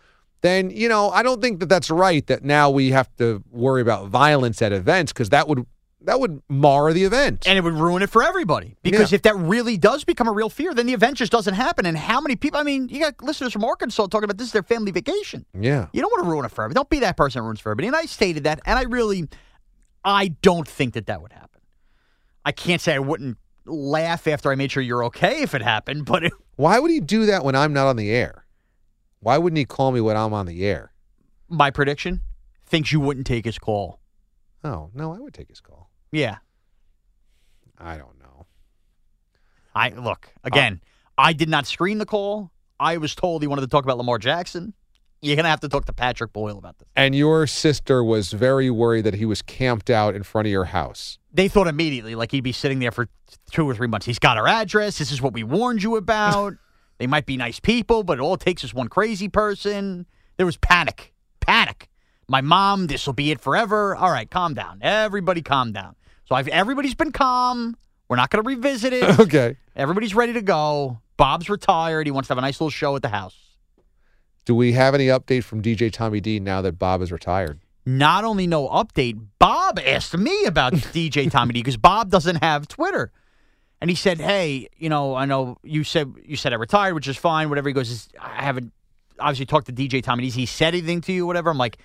Then 0.43 0.71
you 0.71 0.89
know, 0.89 1.11
I 1.11 1.23
don't 1.23 1.43
think 1.43 1.61
that 1.61 1.69
that's 1.69 1.91
right. 1.91 2.27
That 2.29 2.45
now 2.45 2.71
we 2.71 2.91
have 2.93 3.09
to 3.19 3.43
worry 3.51 3.83
about 3.83 4.09
violence 4.09 4.63
at 4.63 4.73
events 4.73 5.13
because 5.13 5.29
that 5.31 5.49
would 5.49 5.67
that 6.03 6.19
would 6.19 6.41
mar 6.49 6.95
the 6.95 7.05
event. 7.05 7.47
And 7.47 7.59
it 7.59 7.61
would 7.61 7.75
ruin 7.75 8.01
it 8.03 8.09
for 8.09 8.23
everybody. 8.23 8.75
Because 8.83 9.13
Yeah. 9.13 9.17
if 9.17 9.23
that 9.23 9.37
really 9.37 9.77
does 9.77 10.03
become 10.05 10.29
a 10.29 10.33
real 10.33 10.49
fear, 10.49 10.73
then 10.73 10.87
the 10.87 10.95
event 10.95 11.19
just 11.19 11.31
doesn't 11.31 11.53
happen. 11.53 11.85
And 11.85 11.95
how 11.95 12.23
many 12.23 12.37
people? 12.37 12.59
I 12.59 12.63
mean, 12.63 12.89
you 12.89 13.01
got 13.01 13.21
listeners 13.23 13.53
from 13.53 13.65
Arkansas 13.65 14.07
talking 14.07 14.25
about 14.25 14.39
this 14.39 14.47
is 14.47 14.53
their 14.55 14.63
family 14.63 14.93
vacation. 14.93 15.45
yeah. 15.53 15.89
You 15.93 16.01
don't 16.01 16.11
want 16.11 16.25
to 16.25 16.31
ruin 16.31 16.47
it 16.47 16.53
for 16.53 16.63
everybody. 16.65 16.77
Don't 16.79 16.89
be 16.89 17.01
that 17.01 17.19
person 17.19 17.41
that 17.41 17.43
ruins 17.45 17.61
for 17.61 17.69
everybody. 17.71 17.89
And 17.89 17.97
I 17.97 18.07
stated 18.07 18.45
that, 18.45 18.61
and 18.65 18.79
I 18.79 18.85
really, 18.85 19.29
I 20.05 20.29
don't 20.43 20.67
think 20.67 20.95
that 20.95 21.07
that 21.07 21.21
would 21.23 21.33
happen. 21.33 21.61
I 22.45 22.53
can't 22.53 22.81
say 22.81 22.95
I 22.95 22.99
wouldn't 22.99 23.37
laugh 23.67 24.27
after 24.27 24.51
I 24.51 24.55
made 24.55 24.73
sure 24.73 24.83
you're 24.83 25.05
okay 25.05 25.43
if 25.43 25.55
it 25.55 25.63
happened, 25.63 26.07
but 26.07 26.25
it, 26.25 26.33
Why 26.57 26.79
would 26.79 26.91
he 26.91 27.01
do 27.01 27.27
that 27.27 27.45
when 27.45 27.55
I'm 27.55 27.73
not 27.73 27.87
on 27.87 27.97
the 27.97 28.11
air? 28.11 28.47
Why 29.21 29.37
wouldn't 29.39 29.59
he 29.59 29.65
call 29.67 29.93
me 29.93 30.01
when 30.01 30.17
I'm 30.17 30.33
on 30.33 30.47
the 30.47 30.65
air? 30.67 30.93
my 31.53 31.69
prediction 31.71 32.21
thinks 32.65 32.93
you 32.93 33.01
wouldn't 33.01 33.27
take 33.27 33.45
his 33.45 33.59
call. 33.59 33.99
Oh 34.63 34.91
no, 34.95 35.13
I 35.13 35.19
would 35.19 35.35
take 35.35 35.49
his 35.49 35.61
call. 35.61 35.91
Yeah, 36.13 36.37
I 37.77 37.97
don't 37.99 38.19
know. 38.21 38.47
I 39.75 39.89
look 39.91 40.33
again. 40.45 40.81
I 41.19 41.33
did 41.33 41.49
not 41.49 41.67
screen 41.67 41.99
the 41.99 42.07
call. 42.07 42.53
I 42.79 42.97
was 42.97 43.15
told 43.15 43.43
he 43.43 43.49
wanted 43.49 43.63
to 43.63 43.67
talk 43.67 43.85
about 43.85 43.99
Lamar 43.99 44.19
Jackson. 44.19 44.75
You're 45.23 45.37
gonna 45.37 45.49
have 45.49 45.61
to 45.61 45.69
talk 45.69 45.85
to 45.87 45.93
Patrick 45.93 46.33
Boyle 46.33 46.59
about 46.59 46.79
this. 46.79 46.89
And 46.97 47.15
your 47.15 47.47
sister 47.47 48.03
was 48.03 48.33
very 48.33 48.71
worried 48.71 49.03
that 49.03 49.15
he 49.15 49.27
was 49.27 49.43
camped 49.43 49.91
out 49.91 50.15
in 50.15 50.23
front 50.23 50.47
of 50.47 50.53
your 50.53 50.67
house. 50.67 51.19
They 51.33 51.49
thought 51.49 51.67
immediately 51.69 52.15
like 52.15 52.33
he'd 52.33 52.41
be 52.41 52.53
sitting 52.53 52.79
there 52.79 52.91
for 52.91 53.07
two 53.51 53.69
or 53.69 53.75
three 53.75 53.87
months. 53.87 54.07
He's 54.07 54.19
got 54.19 54.39
our 54.39 54.49
address. 54.49 54.99
This 54.99 55.13
is 55.13 55.21
what 55.21 55.33
we 55.33 55.43
warned 55.43 55.83
you 55.83 55.97
about. 55.97 56.55
they 56.99 57.07
might 57.07 57.27
be 57.27 57.37
nice 57.37 57.61
people, 57.61 58.03
but 58.03 58.19
it 58.19 58.21
all 58.23 58.35
it 58.35 58.41
takes 58.41 58.65
is 58.65 58.73
one 58.73 58.89
crazy 58.89 59.29
person. 59.29 60.07
There 60.37 60.47
was 60.47 60.57
panic. 60.57 61.13
Panic. 61.41 61.89
My 62.29 62.41
mom, 62.41 62.87
this 62.87 63.07
will 63.07 63.13
be 63.13 63.31
it 63.31 63.41
forever. 63.41 63.95
All 63.95 64.11
right, 64.11 64.31
calm 64.31 64.55
down. 64.55 64.79
Everybody 64.81 65.43
calm 65.43 65.73
down. 65.73 65.97
So 66.25 66.35
I've 66.35 66.49
everybody's 66.49 66.95
been 66.95 67.13
calm. 67.13 67.77
We're 68.09 68.17
not 68.17 68.31
going 68.31 68.43
to 68.43 68.49
revisit 68.49 68.93
it. 68.93 69.19
Okay. 69.21 69.57
Everybody's 69.77 70.15
ready 70.15 70.33
to 70.33 70.43
go. 70.43 71.01
Bob's 71.17 71.49
retired. 71.49 72.07
He 72.07 72.11
wants 72.11 72.29
to 72.29 72.33
have 72.33 72.39
a 72.39 72.41
nice 72.41 72.61
little 72.61 72.71
show 72.71 72.97
at 72.97 73.03
the 73.03 73.09
house. 73.09 73.37
Do 74.45 74.55
we 74.55 74.73
have 74.73 74.95
any 74.95 75.07
update 75.07 75.45
from 75.45 75.63
DJ 75.63 75.93
Tommy 75.93 76.21
D 76.21 76.41
now 76.41 76.63
that 76.63 76.79
Bob 76.79 77.03
is 77.03 77.13
retired? 77.13 77.61
Not 77.87 78.25
only 78.25 78.47
no 78.47 78.69
update, 78.69 79.21
Bob 79.39 79.79
asked 79.79 80.17
me 80.17 80.45
about 80.45 80.73
DJ 80.75 81.31
Tommy 81.31 81.53
D 81.53 81.61
because 81.61 81.77
Bob 81.77 82.11
doesn't 82.11 82.37
have 82.37 82.69
Twitter. 82.69 83.13
And 83.81 83.89
he 83.89 83.97
said, 83.97 84.19
"Hey, 84.19 84.69
you 84.77 84.89
know, 84.89 85.15
I 85.15 85.25
know 85.25 85.57
you 85.63 85.85
said 85.85 86.13
you 86.25 86.37
said 86.37 86.53
I 86.53 86.57
retired, 86.57 86.95
which 86.95 87.09
is 87.09 87.17
fine. 87.17 87.49
Whatever." 87.49 87.69
He 87.69 87.73
goes, 87.73 88.09
"I 88.21 88.43
haven't 88.43 88.73
obviously 89.19 89.47
talked 89.47 89.67
to 89.67 89.73
DJ 89.73 90.03
Tommy. 90.03 90.25
D. 90.25 90.31
He 90.31 90.47
said 90.47 90.75
anything 90.75 91.01
to 91.03 91.13
you, 91.13 91.27
whatever." 91.27 91.49
I'm 91.51 91.59
like, 91.59 91.79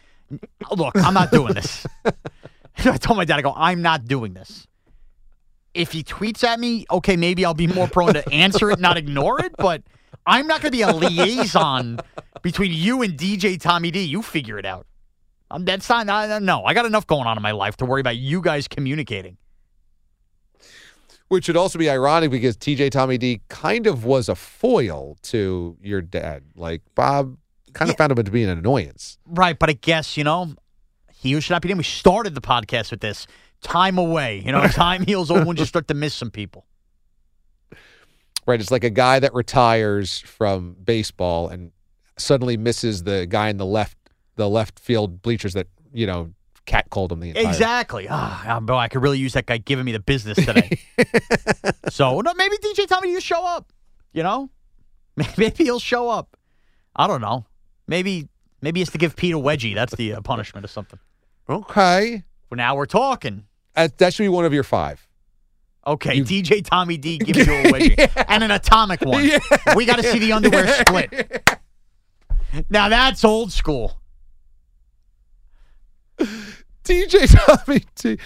"Look, 0.72 0.96
I'm 0.96 1.14
not 1.14 1.32
doing 1.32 1.54
this." 1.54 1.86
I 2.86 2.98
told 2.98 3.18
my 3.18 3.24
dad, 3.26 3.40
"I 3.40 3.42
go, 3.42 3.54
I'm 3.56 3.82
not 3.82 4.06
doing 4.06 4.34
this." 4.34 4.68
If 5.74 5.92
he 5.92 6.04
tweets 6.04 6.44
at 6.44 6.60
me, 6.60 6.86
okay, 6.90 7.18
maybe 7.18 7.44
I'll 7.46 7.54
be 7.54 7.68
more 7.68 7.88
prone 7.88 8.14
to 8.14 8.30
answer 8.30 8.72
it, 8.72 8.80
not 8.80 8.98
ignore 8.98 9.42
it. 9.42 9.56
But 9.58 9.84
I'm 10.26 10.48
not 10.48 10.62
going 10.62 10.72
to 10.72 10.78
be 10.78 10.82
a 10.82 10.92
liaison 10.94 12.00
between 12.46 12.72
you 12.72 13.02
and 13.02 13.18
DJ 13.18 13.60
Tommy 13.60 13.90
D. 13.90 14.02
You 14.04 14.22
figure 14.22 14.60
it 14.60 14.68
out. 14.68 14.86
Um, 15.50 15.66
that's 15.66 15.90
not, 15.90 16.08
I, 16.08 16.38
no, 16.38 16.64
I 16.64 16.76
got 16.76 16.86
enough 16.86 17.08
going 17.08 17.26
on 17.26 17.38
in 17.38 17.42
my 17.42 17.50
life 17.52 17.76
to 17.78 17.86
worry 17.86 18.02
about 18.02 18.18
you 18.18 18.40
guys 18.40 18.68
communicating. 18.68 19.38
Which 21.28 21.48
would 21.48 21.58
also 21.58 21.80
be 21.80 21.90
ironic 21.90 22.30
because 22.30 22.56
DJ 22.56 22.92
Tommy 22.92 23.18
D 23.18 23.42
kind 23.50 23.88
of 23.88 24.06
was 24.06 24.30
a 24.30 24.36
foil 24.36 25.18
to 25.24 25.76
your 25.82 26.02
dad. 26.04 26.44
Like 26.56 26.84
Bob 26.94 27.36
kind 27.74 27.90
of 27.90 27.96
Yeah. 27.96 27.98
found 27.98 28.12
him 28.20 28.24
to 28.24 28.32
be 28.32 28.44
an 28.44 28.50
annoyance. 28.52 29.18
Right, 29.26 29.58
but 29.58 29.72
I 29.72 29.74
guess, 29.74 30.16
you 30.16 30.24
know, 30.24 30.54
he 31.16 31.32
who 31.32 31.42
should 31.42 31.54
not 31.54 31.64
be 31.64 31.70
named. 31.70 31.80
We 31.80 31.84
started 31.84 32.36
the 32.36 32.42
podcast 32.42 32.92
with 32.92 33.02
this. 33.02 33.26
Time 33.64 33.98
away. 33.98 34.44
You 34.46 34.52
know, 34.52 34.68
time 34.68 35.04
heals 35.04 35.32
all 35.32 35.44
wounds. 35.44 35.60
You 35.60 35.66
start 35.66 35.88
to 35.88 35.96
miss 35.96 36.14
some 36.14 36.30
people. 36.30 36.68
Right. 38.46 38.62
It's 38.62 38.70
like 38.70 38.84
a 38.84 38.92
guy 38.92 39.18
that 39.20 39.34
retires 39.34 40.20
from 40.20 40.76
baseball 40.84 41.48
and 41.48 41.72
suddenly 42.18 42.58
misses 42.58 43.04
the 43.04 43.26
guy 43.26 43.50
in 43.50 43.58
the 43.58 43.66
left 43.66 43.98
the 44.36 44.50
left 44.50 44.80
field 44.80 45.22
bleachers 45.22 45.54
that, 45.54 45.68
you 45.94 46.06
know, 46.06 46.34
cat 46.66 46.90
called 46.90 47.12
him 47.12 47.20
the 47.20 47.30
entire 47.30 47.48
Exactly. 47.48 48.08
Ah, 48.10 48.60
boy, 48.62 48.76
I 48.76 48.88
could 48.88 49.02
really 49.02 49.20
use 49.20 49.34
that 49.34 49.46
guy 49.46 49.58
giving 49.58 49.86
me 49.86 49.92
the 49.92 50.00
business 50.00 50.38
today. 50.38 50.80
so 51.90 52.20
no, 52.22 52.34
maybe 52.34 52.58
DJ 52.58 52.88
Tommy, 52.88 53.12
you 53.12 53.22
show 53.22 53.46
up. 53.46 53.72
You 54.14 54.24
know, 54.24 54.50
maybe 55.38 55.64
he'll 55.66 55.80
show 55.80 56.10
up. 56.10 56.38
I 56.96 57.08
don't 57.08 57.22
know. 57.22 57.46
Maybe 57.88 58.28
maybe 58.62 58.82
it's 58.82 58.92
to 58.92 58.98
give 58.98 59.16
Pete 59.16 59.34
a 59.34 59.38
wedgie. 59.38 59.76
That's 59.76 59.96
the 59.96 60.14
uh, 60.14 60.22
punishment 60.22 60.66
or 60.66 60.70
something. 60.70 61.00
Okay. 61.50 62.24
Well, 62.50 62.58
now 62.58 62.76
we're 62.76 62.86
talking. 62.86 63.46
That, 63.76 63.98
that 63.98 64.14
should 64.14 64.24
be 64.24 64.30
one 64.30 64.46
of 64.46 64.54
your 64.54 64.64
five. 64.64 65.06
Okay, 65.88 66.16
You- 66.16 66.24
DJ 66.24 66.66
Tommy 66.66 66.98
D 66.98 67.20
gives 67.20 67.40
you 67.48 67.54
a 67.54 67.64
wedgie 67.66 68.26
and 68.28 68.44
an 68.44 68.52
atomic 68.52 69.02
one. 69.02 69.30
We 69.76 69.86
got 69.86 69.98
to 69.98 70.04
see 70.04 70.18
the 70.20 70.32
underwear 70.32 70.68
split. 70.68 71.60
Now 72.70 72.90
that's 72.90 73.24
old 73.24 73.52
school. 73.52 74.00
DJ 76.84 77.28
Tommy 77.66 77.84
D 77.96 78.18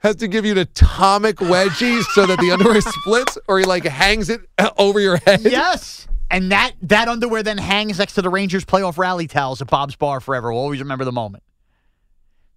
has 0.00 0.16
to 0.16 0.28
give 0.28 0.44
you 0.44 0.52
an 0.52 0.58
atomic 0.58 1.36
wedgie 1.36 2.02
so 2.14 2.26
that 2.26 2.38
the 2.38 2.50
underwear 2.50 2.80
splits 3.02 3.38
or 3.48 3.58
he 3.58 3.64
like 3.64 3.84
hangs 3.84 4.28
it 4.30 4.40
uh, 4.58 4.70
over 4.78 5.00
your 5.00 5.16
head. 5.18 5.40
Yes. 5.42 6.06
And 6.30 6.52
that 6.52 6.72
that 6.82 7.08
underwear 7.08 7.42
then 7.42 7.58
hangs 7.58 7.98
next 7.98 8.14
to 8.14 8.22
the 8.22 8.28
Rangers 8.28 8.64
playoff 8.64 8.98
rally 8.98 9.26
towels 9.26 9.62
at 9.62 9.68
Bob's 9.68 9.96
Bar 9.96 10.20
forever. 10.20 10.52
We'll 10.52 10.60
always 10.60 10.80
remember 10.80 11.04
the 11.04 11.12
moment. 11.12 11.42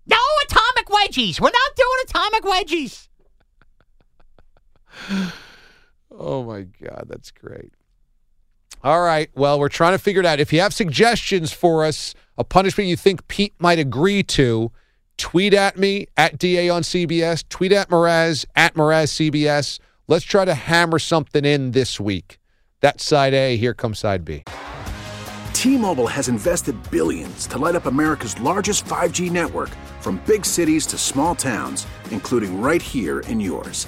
No 0.06 0.18
atomic 0.46 0.88
wedgies. 0.88 1.40
We're 1.40 1.52
not 1.52 1.76
doing 1.76 1.98
atomic 2.06 2.44
wedgies. 2.44 3.08
Oh 6.12 6.44
my 6.44 6.64
God, 6.64 7.06
that's 7.08 7.32
great. 7.32 7.74
All 8.84 9.02
right. 9.02 9.30
Well, 9.36 9.60
we're 9.60 9.70
trying 9.70 9.94
to 9.94 10.00
figure 10.00 10.22
it 10.22 10.26
out. 10.26 10.40
If 10.40 10.52
you 10.52 10.60
have 10.62 10.74
suggestions 10.74 11.52
for 11.52 11.86
us, 11.86 12.16
a 12.38 12.44
punishment 12.44 12.90
you 12.90 12.96
think 12.96 13.28
Pete 13.28 13.54
might 13.60 13.78
agree 13.78 14.24
to, 14.24 14.72
tweet 15.18 15.54
at 15.54 15.78
me 15.78 16.08
at 16.18 16.40
DA 16.40 16.70
on 16.70 16.82
CBS, 16.82 17.48
tweet 17.48 17.72
at 17.72 17.90
Mraz 17.90 18.46
at 18.56 18.74
Mraz 18.74 19.30
CBS. 19.30 19.80
Let's 20.08 20.26
try 20.26 20.46
to 20.46 20.56
hammer 20.56 20.98
something 20.98 21.46
in 21.46 21.72
this 21.72 22.00
week. 22.00 22.40
That's 22.80 23.04
side 23.04 23.36
A. 23.36 23.56
Here 23.56 23.76
comes 23.76 24.00
side 24.00 24.26
B. 24.26 24.44
T-Mobile 25.54 26.08
has 26.08 26.28
invested 26.28 26.76
billions 26.90 27.46
to 27.46 27.60
light 27.60 27.76
up 27.76 27.86
America's 27.86 28.40
largest 28.42 28.84
5G 28.86 29.30
network 29.30 29.70
from 30.00 30.20
big 30.26 30.44
cities 30.44 30.88
to 30.88 30.98
small 30.98 31.36
towns, 31.36 31.86
including 32.10 32.60
right 32.60 32.82
here 32.82 33.20
in 33.20 33.40
yours. 33.40 33.88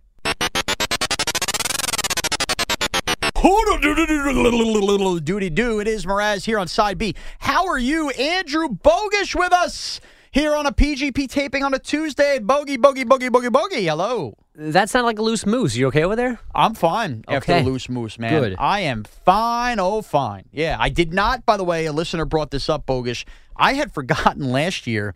Duty 3.81 5.49
do. 5.49 5.79
It 5.79 5.87
is 5.87 6.05
Mraz 6.05 6.45
here 6.45 6.59
on 6.59 6.67
side 6.67 6.97
B. 6.99 7.15
How 7.39 7.65
are 7.67 7.79
you, 7.79 8.09
Andrew 8.11 8.67
Bogish, 8.69 9.35
with 9.35 9.51
us 9.51 9.99
here 10.31 10.55
on 10.55 10.67
a 10.67 10.71
PGP 10.71 11.27
taping 11.27 11.63
on 11.63 11.73
a 11.73 11.79
Tuesday? 11.79 12.37
Bogey, 12.37 12.77
bogey, 12.77 13.03
bogey, 13.03 13.29
bogey, 13.29 13.49
bogey. 13.49 13.85
Hello. 13.87 14.35
That 14.53 14.89
sounded 14.91 15.07
like 15.07 15.17
a 15.17 15.23
loose 15.23 15.45
moose. 15.47 15.75
You 15.75 15.87
okay 15.87 16.03
over 16.03 16.15
there? 16.15 16.39
I'm 16.53 16.75
fine 16.75 17.23
after 17.27 17.51
Okay. 17.53 17.63
the 17.63 17.69
loose 17.69 17.89
moose, 17.89 18.19
man. 18.19 18.39
Good. 18.39 18.55
I 18.59 18.81
am 18.81 19.03
fine. 19.03 19.79
Oh, 19.79 20.03
fine. 20.03 20.45
Yeah, 20.51 20.77
I 20.79 20.89
did 20.89 21.11
not. 21.11 21.45
By 21.45 21.57
the 21.57 21.63
way, 21.63 21.87
a 21.87 21.91
listener 21.93 22.25
brought 22.25 22.51
this 22.51 22.69
up, 22.69 22.85
Bogish. 22.85 23.25
I 23.55 23.73
had 23.73 23.91
forgotten 23.91 24.51
last 24.51 24.85
year. 24.85 25.15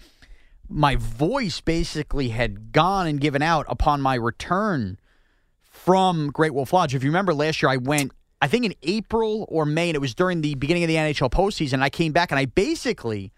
My 0.67 0.95
voice 0.95 1.61
basically 1.61 2.29
had 2.29 2.71
gone 2.71 3.05
and 3.05 3.21
given 3.21 3.43
out 3.43 3.67
upon 3.69 4.01
my 4.01 4.15
return 4.15 4.97
from 5.61 6.31
Great 6.31 6.53
Wolf 6.55 6.73
Lodge. 6.73 6.95
If 6.95 7.03
you 7.03 7.09
remember 7.09 7.33
last 7.35 7.61
year, 7.61 7.69
I 7.69 7.77
went, 7.77 8.11
I 8.45 8.47
think 8.47 8.63
in 8.63 8.75
April 8.83 9.47
or 9.49 9.65
May, 9.65 9.89
and 9.89 9.95
it 9.95 10.01
was 10.01 10.13
during 10.13 10.41
the 10.41 10.53
beginning 10.53 10.83
of 10.83 10.87
the 10.87 10.97
NHL 10.97 11.31
postseason. 11.31 11.81
I 11.81 11.89
came 11.89 12.11
back 12.11 12.29
and 12.29 12.37
I 12.37 12.45
basically, 12.45 13.31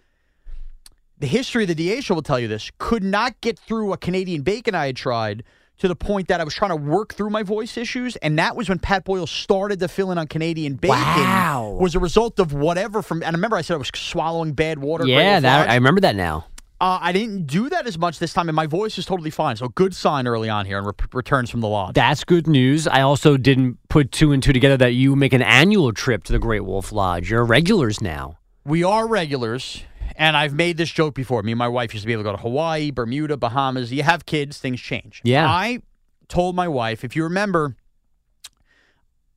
the 1.17 1.27
history 1.27 1.63
of 1.63 1.73
the 1.73 2.01
show 2.01 2.13
will 2.13 2.21
tell 2.21 2.37
you 2.37 2.49
this, 2.49 2.69
could 2.77 3.05
not 3.05 3.39
get 3.39 3.57
through 3.57 3.93
a 3.93 3.97
Canadian 3.97 4.41
bacon 4.41 4.75
I 4.75 4.87
had 4.87 4.97
tried 4.97 5.45
to 5.77 5.87
the 5.87 5.95
point 5.95 6.27
that 6.27 6.41
I 6.41 6.43
was 6.43 6.53
trying 6.53 6.71
to 6.71 6.75
work 6.75 7.13
through 7.13 7.29
my 7.29 7.41
voice 7.41 7.77
issues. 7.77 8.17
And 8.17 8.37
that 8.37 8.57
was 8.57 8.67
when 8.67 8.79
Pat 8.79 9.05
Boyle 9.05 9.27
started 9.27 9.79
to 9.79 9.87
fill 9.87 10.11
in 10.11 10.17
on 10.17 10.27
Canadian 10.27 10.75
bacon. 10.75 10.99
Wow. 10.99 11.77
Was 11.79 11.95
a 11.95 11.99
result 11.99 12.37
of 12.37 12.51
whatever 12.51 13.01
from, 13.01 13.23
and 13.23 13.33
I 13.33 13.37
remember 13.37 13.55
I 13.55 13.61
said 13.61 13.75
I 13.75 13.77
was 13.77 13.91
swallowing 13.95 14.51
bad 14.51 14.79
water. 14.79 15.07
Yeah, 15.07 15.39
that 15.39 15.69
I 15.69 15.75
remember 15.75 16.01
that 16.01 16.17
now. 16.17 16.47
Uh, 16.79 16.99
I 17.01 17.11
didn't 17.11 17.47
do 17.47 17.69
that 17.69 17.87
as 17.87 17.97
much 17.97 18.19
this 18.19 18.33
time, 18.33 18.49
and 18.49 18.55
my 18.55 18.67
voice 18.67 18.99
is 18.99 19.05
totally 19.05 19.31
fine. 19.31 19.55
So 19.55 19.67
good 19.69 19.95
sign 19.95 20.27
early 20.27 20.47
on 20.47 20.67
here 20.67 20.77
and 20.77 20.85
re- 20.85 20.93
returns 21.11 21.49
from 21.49 21.61
the 21.61 21.67
lodge. 21.67 21.95
That's 21.95 22.23
good 22.23 22.45
news. 22.45 22.87
I 22.87 23.01
also 23.01 23.35
didn't 23.35 23.79
put 23.89 24.11
two 24.11 24.31
and 24.31 24.43
two 24.43 24.53
together 24.53 24.77
that 24.77 24.91
you 24.91 25.15
make 25.15 25.33
an 25.33 25.41
annual 25.41 25.91
trip 25.91 26.23
to 26.25 26.33
the 26.33 26.39
Great 26.39 26.65
Wolf 26.65 26.91
Lodge. 26.91 27.31
You're 27.31 27.43
regulars 27.45 27.99
now. 27.99 28.37
We 28.63 28.83
are 28.83 29.07
regulars, 29.07 29.83
And 30.15 30.35
I've 30.37 30.53
made 30.53 30.77
this 30.77 30.91
joke 30.91 31.15
before. 31.15 31.41
Me 31.41 31.53
and 31.53 31.59
my 31.59 31.67
wife 31.67 31.93
used 31.93 32.03
to 32.03 32.07
be 32.07 32.13
able 32.13 32.23
to 32.23 32.29
go 32.31 32.35
to 32.35 32.41
Hawaii, 32.41 32.91
Bermuda, 32.91 33.37
Bahamas. 33.37 33.91
You 33.91 34.03
have 34.03 34.25
kids, 34.25 34.57
things 34.57 34.79
change. 34.81 35.21
Yeah. 35.23 35.47
I 35.47 35.79
told 36.27 36.55
my 36.55 36.67
wife, 36.67 37.03
if 37.03 37.15
you 37.15 37.23
remember, 37.23 37.75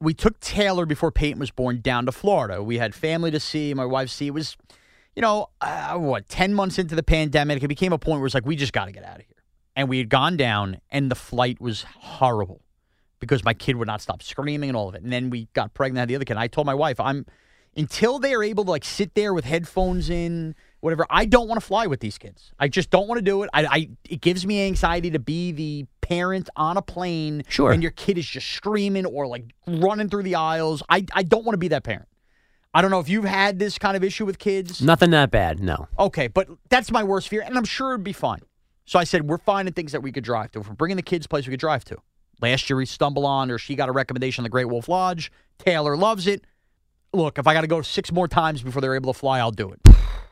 we 0.01 0.15
took 0.15 0.41
Taylor 0.41 0.87
before 0.87 1.13
Peyton 1.13 1.39
was 1.39 1.51
born 1.51 1.81
down 1.81 2.07
to 2.07 2.13
Florida. 2.13 2.63
We 2.63 2.79
had 2.79 2.95
family 2.95 3.31
to 3.31 3.41
see, 3.41 3.73
my 3.75 3.85
wife 3.85 4.11
see. 4.11 4.27
It 4.29 4.35
was, 4.35 4.57
you 5.21 5.27
know, 5.27 5.51
uh, 5.61 5.99
what, 5.99 6.27
10 6.31 6.55
months 6.55 6.79
into 6.79 6.95
the 6.95 7.03
pandemic, 7.03 7.63
it 7.63 7.69
became 7.69 7.93
a 7.93 7.99
point 7.99 8.21
where 8.21 8.27
it's 8.27 8.33
like, 8.35 8.47
we 8.47 8.57
just 8.57 8.73
got 8.73 8.87
to 8.87 8.91
get 8.93 9.05
out 9.05 9.17
of 9.21 9.27
here. 9.27 9.37
And 9.77 9.87
we 9.87 9.99
had 9.99 10.09
gone 10.09 10.39
down, 10.39 10.81
and 10.89 11.11
the 11.11 11.15
flight 11.15 11.61
was 11.61 11.83
horrible 11.83 12.63
because 13.19 13.45
my 13.45 13.53
kid 13.53 13.77
would 13.77 13.87
not 13.87 14.01
stop 14.01 14.23
screaming 14.23 14.71
and 14.71 14.77
all 14.79 14.89
of 14.89 14.95
it. 14.95 15.03
And 15.03 15.13
then 15.13 15.29
we 15.29 15.49
got 15.53 15.75
pregnant, 15.75 15.99
had 15.99 16.09
the 16.09 16.17
other 16.17 16.25
kid. 16.25 16.39
I 16.39 16.47
told 16.47 16.67
my 16.67 16.73
wife, 16.73 16.99
I'm, 16.99 17.27
until 17.77 18.19
they 18.19 18.33
are 18.33 18.43
able 18.43 18.65
to 18.65 18.71
like 18.71 18.83
sit 18.83 19.15
there 19.15 19.35
with 19.35 19.45
headphones 19.45 20.09
in, 20.09 20.55
whatever, 20.81 21.05
I 21.11 21.27
don't 21.27 21.49
want 21.49 21.61
to 21.61 21.67
fly 21.67 21.87
with 21.87 22.01
these 22.01 22.17
kids. 22.17 22.55
I 22.59 22.69
just 22.69 22.89
don't 22.89 23.07
want 23.07 23.19
to 23.19 23.23
do 23.23 23.43
it. 23.43 23.51
I, 23.53 23.67
I 23.67 23.91
it 24.09 24.23
gives 24.23 24.47
me 24.47 24.65
anxiety 24.67 25.11
to 25.11 25.19
be 25.19 25.53
the 25.53 25.85
parent 26.01 26.49
on 26.57 26.79
a 26.79 26.83
plane 26.83 27.45
Sure. 27.47 27.73
and 27.73 27.83
your 27.83 27.93
kid 27.93 28.17
is 28.17 28.27
just 28.27 28.49
screaming 28.49 29.05
or 29.05 29.27
like 29.27 29.53
running 29.67 30.09
through 30.09 30.23
the 30.23 30.37
aisles. 30.37 30.83
I, 30.89 31.05
I 31.13 31.25
don't 31.25 31.45
want 31.45 31.53
to 31.53 31.59
be 31.59 31.69
that 31.69 31.85
parent. 31.85 32.09
I 32.73 32.83
don't 32.83 32.91
know 32.91 33.01
if 33.01 33.09
you've 33.09 33.25
had 33.25 33.59
this 33.59 33.79
kind 33.79 33.97
of 33.97 34.05
issue 34.05 34.25
with 34.25 34.39
kids. 34.39 34.81
Nothing 34.81 35.11
that 35.11 35.31
bad. 35.31 35.61
No. 35.61 35.89
Okay, 35.99 36.29
but 36.29 36.49
that's 36.69 36.91
my 36.91 37.03
worst 37.03 37.29
fear, 37.29 37.43
and 37.43 37.57
I'm 37.57 37.65
sure 37.65 37.95
it'd 37.95 38.05
be 38.05 38.13
fine. 38.13 38.41
So 38.85 38.99
I 38.99 39.05
said, 39.05 39.29
we're 39.29 39.39
finding 39.39 39.75
things 39.75 39.93
that 39.93 40.03
we 40.03 40.13
could 40.13 40.25
drive 40.25 40.53
to. 40.53 40.61
If 40.61 40.69
we're 40.69 40.75
bringing 40.75 40.97
the 40.97 41.03
kids 41.03 41.27
place 41.27 41.47
we 41.47 41.53
could 41.53 41.61
drive 41.61 41.85
to. 41.87 41.97
Last 42.41 42.71
year 42.71 42.77
we 42.77 42.87
stumbled 42.87 43.25
on, 43.25 43.51
or 43.51 43.59
she 43.59 43.75
got 43.75 43.89
a 43.89 43.93
recommendation 43.93 44.43
on 44.43 44.45
the 44.45 44.51
Great 44.51 44.67
Wolf 44.67 44.89
Lodge. 44.89 45.31
Taylor 45.59 45.97
loves 45.97 46.27
it. 46.27 46.45
Look, 47.13 47.39
if 47.39 47.47
I 47.47 47.55
got 47.55 47.63
to 47.63 47.67
go 47.67 47.83
six 47.83 48.13
more 48.13 48.29
times 48.29 48.63
before 48.63 48.81
they're 48.81 48.95
able 48.95 49.13
to 49.13 49.19
fly, 49.19 49.41
I'll 49.41 49.51
do 49.51 49.71
it. 49.73 49.81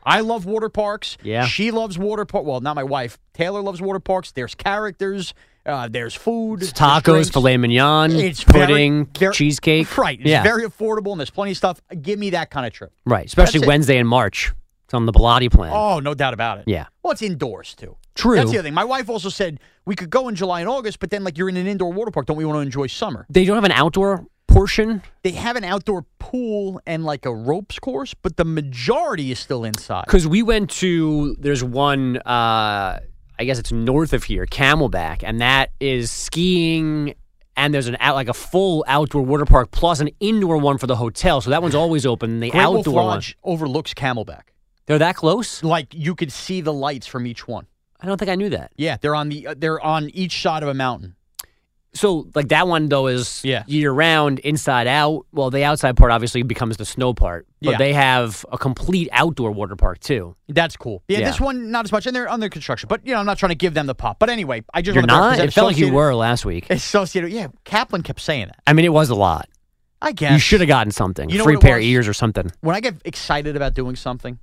I 0.03 0.21
love 0.21 0.45
water 0.45 0.69
parks. 0.69 1.17
Yeah. 1.21 1.45
She 1.45 1.71
loves 1.71 1.97
water 1.97 2.25
park. 2.25 2.45
Well, 2.45 2.61
not 2.61 2.75
my 2.75 2.83
wife. 2.83 3.19
Taylor 3.33 3.61
loves 3.61 3.81
water 3.81 3.99
parks. 3.99 4.31
There's 4.31 4.55
characters. 4.55 5.33
Uh, 5.65 5.87
there's 5.87 6.15
food. 6.15 6.61
there's 6.61 6.73
Tacos, 6.73 7.31
filet 7.31 7.57
mignon, 7.57 8.11
It's 8.11 8.43
pudding, 8.43 9.05
very- 9.17 9.33
cheesecake. 9.33 9.97
Right. 9.97 10.19
It's 10.19 10.29
yeah. 10.29 10.41
very 10.43 10.63
affordable, 10.63 11.11
and 11.11 11.19
there's 11.19 11.29
plenty 11.29 11.51
of 11.51 11.57
stuff. 11.57 11.81
Give 12.01 12.17
me 12.17 12.31
that 12.31 12.49
kind 12.49 12.65
of 12.65 12.73
trip. 12.73 12.91
right. 13.05 13.25
Especially 13.25 13.59
That's 13.59 13.65
it. 13.65 13.67
Wednesday 13.67 13.97
in 13.97 14.07
March. 14.07 14.53
It's 14.85 14.93
on 14.95 15.05
the 15.05 15.11
Bilotti 15.11 15.51
plan. 15.51 15.71
Oh, 15.71 15.99
no 15.99 16.15
doubt 16.15 16.33
about 16.33 16.57
it. 16.57 16.63
Yeah. 16.65 16.87
Well, 17.03 17.11
it's 17.11 17.21
indoors 17.21 17.75
too. 17.75 17.95
True. 18.15 18.35
That's 18.37 18.49
the 18.51 18.57
other 18.57 18.67
thing. 18.67 18.73
My 18.73 18.83
wife 18.85 19.07
also 19.07 19.29
said 19.29 19.59
we 19.85 19.95
could 19.95 20.09
go 20.09 20.27
in 20.29 20.35
July 20.35 20.61
and 20.61 20.69
August, 20.69 20.99
but 20.99 21.11
then 21.11 21.23
like 21.23 21.37
you're 21.37 21.47
in 21.49 21.57
an 21.57 21.67
indoor 21.67 21.93
water 21.93 22.09
park. 22.09 22.25
Don't 22.25 22.37
we 22.37 22.45
want 22.45 22.57
to 22.57 22.61
enjoy 22.61 22.87
summer? 22.87 23.27
They 23.29 23.45
don't 23.45 23.55
have 23.55 23.63
an 23.65 23.71
outdoor 23.71 24.25
portion. 24.47 25.03
They 25.23 25.31
have 25.31 25.55
an 25.57 25.63
outdoor 25.63 26.05
pool 26.17 26.81
and 26.87 27.05
like 27.05 27.27
a 27.27 27.33
ropes 27.33 27.77
course, 27.77 28.15
but 28.15 28.37
the 28.37 28.45
majority 28.45 29.31
is 29.31 29.37
still 29.37 29.63
inside. 29.63 30.05
Because 30.05 30.27
we 30.27 30.41
went 30.41 30.71
to, 30.71 31.35
there's 31.39 31.63
one, 31.63 32.17
uh, 32.17 32.99
I 33.39 33.45
guess 33.45 33.57
it's 33.57 33.71
north 33.71 34.11
of 34.11 34.25
here, 34.25 34.45
Camelback, 34.45 35.23
and 35.23 35.39
that 35.39 35.71
is 35.79 36.11
skiing. 36.11 37.15
And 37.55 37.73
there's 37.73 37.87
an 37.87 37.97
out 37.99 38.15
like 38.15 38.27
a 38.29 38.33
full 38.33 38.83
outdoor 38.87 39.21
water 39.21 39.45
park 39.45 39.71
plus 39.71 39.99
an 40.01 40.09
indoor 40.19 40.57
one 40.57 40.77
for 40.77 40.87
the 40.87 40.95
hotel. 40.95 41.41
So 41.41 41.49
that 41.49 41.61
one's 41.61 41.75
always 41.83 42.05
open. 42.05 42.39
The 42.41 42.49
Great 42.51 42.65
Wolf 42.67 42.79
outdoor 42.79 42.93
one, 42.95 43.05
Lodge 43.05 43.37
overlooks 43.43 43.93
Camelback. 43.93 44.43
they're 44.85 44.99
that 44.99 45.15
close. 45.15 45.63
Like 45.63 45.93
you 45.93 46.15
could 46.15 46.31
see 46.31 46.61
the 46.61 46.73
lights 46.73 47.07
from 47.07 47.25
each 47.25 47.47
one. 47.47 47.65
I 48.01 48.05
don't 48.07 48.17
think 48.17 48.29
I 48.31 48.35
knew 48.35 48.49
that. 48.49 48.71
Yeah, 48.77 48.97
they're 49.01 49.15
on 49.15 49.29
the 49.29 49.47
uh, 49.47 49.55
they're 49.57 49.81
on 49.81 50.09
each 50.11 50.41
side 50.41 50.63
of 50.63 50.69
a 50.69 50.73
mountain. 50.73 51.15
So 51.93 52.27
like 52.35 52.49
that 52.49 52.67
one 52.67 52.87
though 52.87 53.07
is 53.07 53.41
Yeah. 53.43 53.63
year 53.65 53.91
round, 53.91 54.39
inside 54.39 54.85
out. 54.85 55.25
Well, 55.31 55.49
the 55.49 55.63
outside 55.63 55.97
part 55.97 56.11
obviously 56.11 56.43
becomes 56.43 56.77
the 56.77 56.85
snow 56.85 57.13
part, 57.15 57.47
but 57.61 57.71
Yeah. 57.71 57.77
they 57.77 57.93
have 57.93 58.45
a 58.51 58.57
complete 58.59 59.09
outdoor 59.11 59.51
water 59.51 59.75
park 59.75 59.99
too. 59.99 60.35
That's 60.47 60.77
cool. 60.77 61.01
Yeah, 61.07 61.19
Yeah. 61.19 61.27
this 61.31 61.39
one 61.41 61.71
not 61.71 61.85
as 61.85 61.91
much, 61.91 62.05
and 62.05 62.15
they're 62.15 62.29
under 62.29 62.47
construction. 62.47 62.87
But 62.87 63.01
you 63.07 63.13
know, 63.13 63.19
I'm 63.19 63.25
not 63.25 63.39
trying 63.39 63.49
to 63.49 63.55
give 63.55 63.73
them 63.73 63.87
the 63.87 63.95
pop. 63.95 64.19
But 64.19 64.29
anyway, 64.29 64.63
I 64.73 64.83
just 64.83 64.93
You're 64.95 65.05
not. 65.05 65.39
It 65.39 65.51
felt 65.51 65.67
like 65.67 65.77
you 65.77 65.91
were 65.91 66.13
last 66.13 66.45
week. 66.45 66.69
Associated. 66.69 67.31
Yeah, 67.31 67.47
Kaplan 67.65 68.03
kept 68.03 68.21
saying 68.21 68.47
that. 68.47 68.59
I 68.67 68.73
mean, 68.73 68.85
it 68.85 68.93
was 68.93 69.09
a 69.09 69.15
lot. 69.15 69.49
I 70.01 70.11
guess 70.13 70.31
You 70.31 70.39
should 70.39 70.61
have 70.61 70.69
gotten 70.69 70.91
something, 70.91 71.29
You 71.29 71.39
know 71.39 71.43
free 71.43 71.57
pair 71.57 71.75
of 71.77 71.83
ears 71.83 72.07
or 72.07 72.13
something. 72.13 72.49
when 72.61 72.75
I 72.75 72.79
get 72.79 72.95
excited 73.03 73.55
about 73.57 73.73
doing 73.73 73.95
something, 73.97 74.39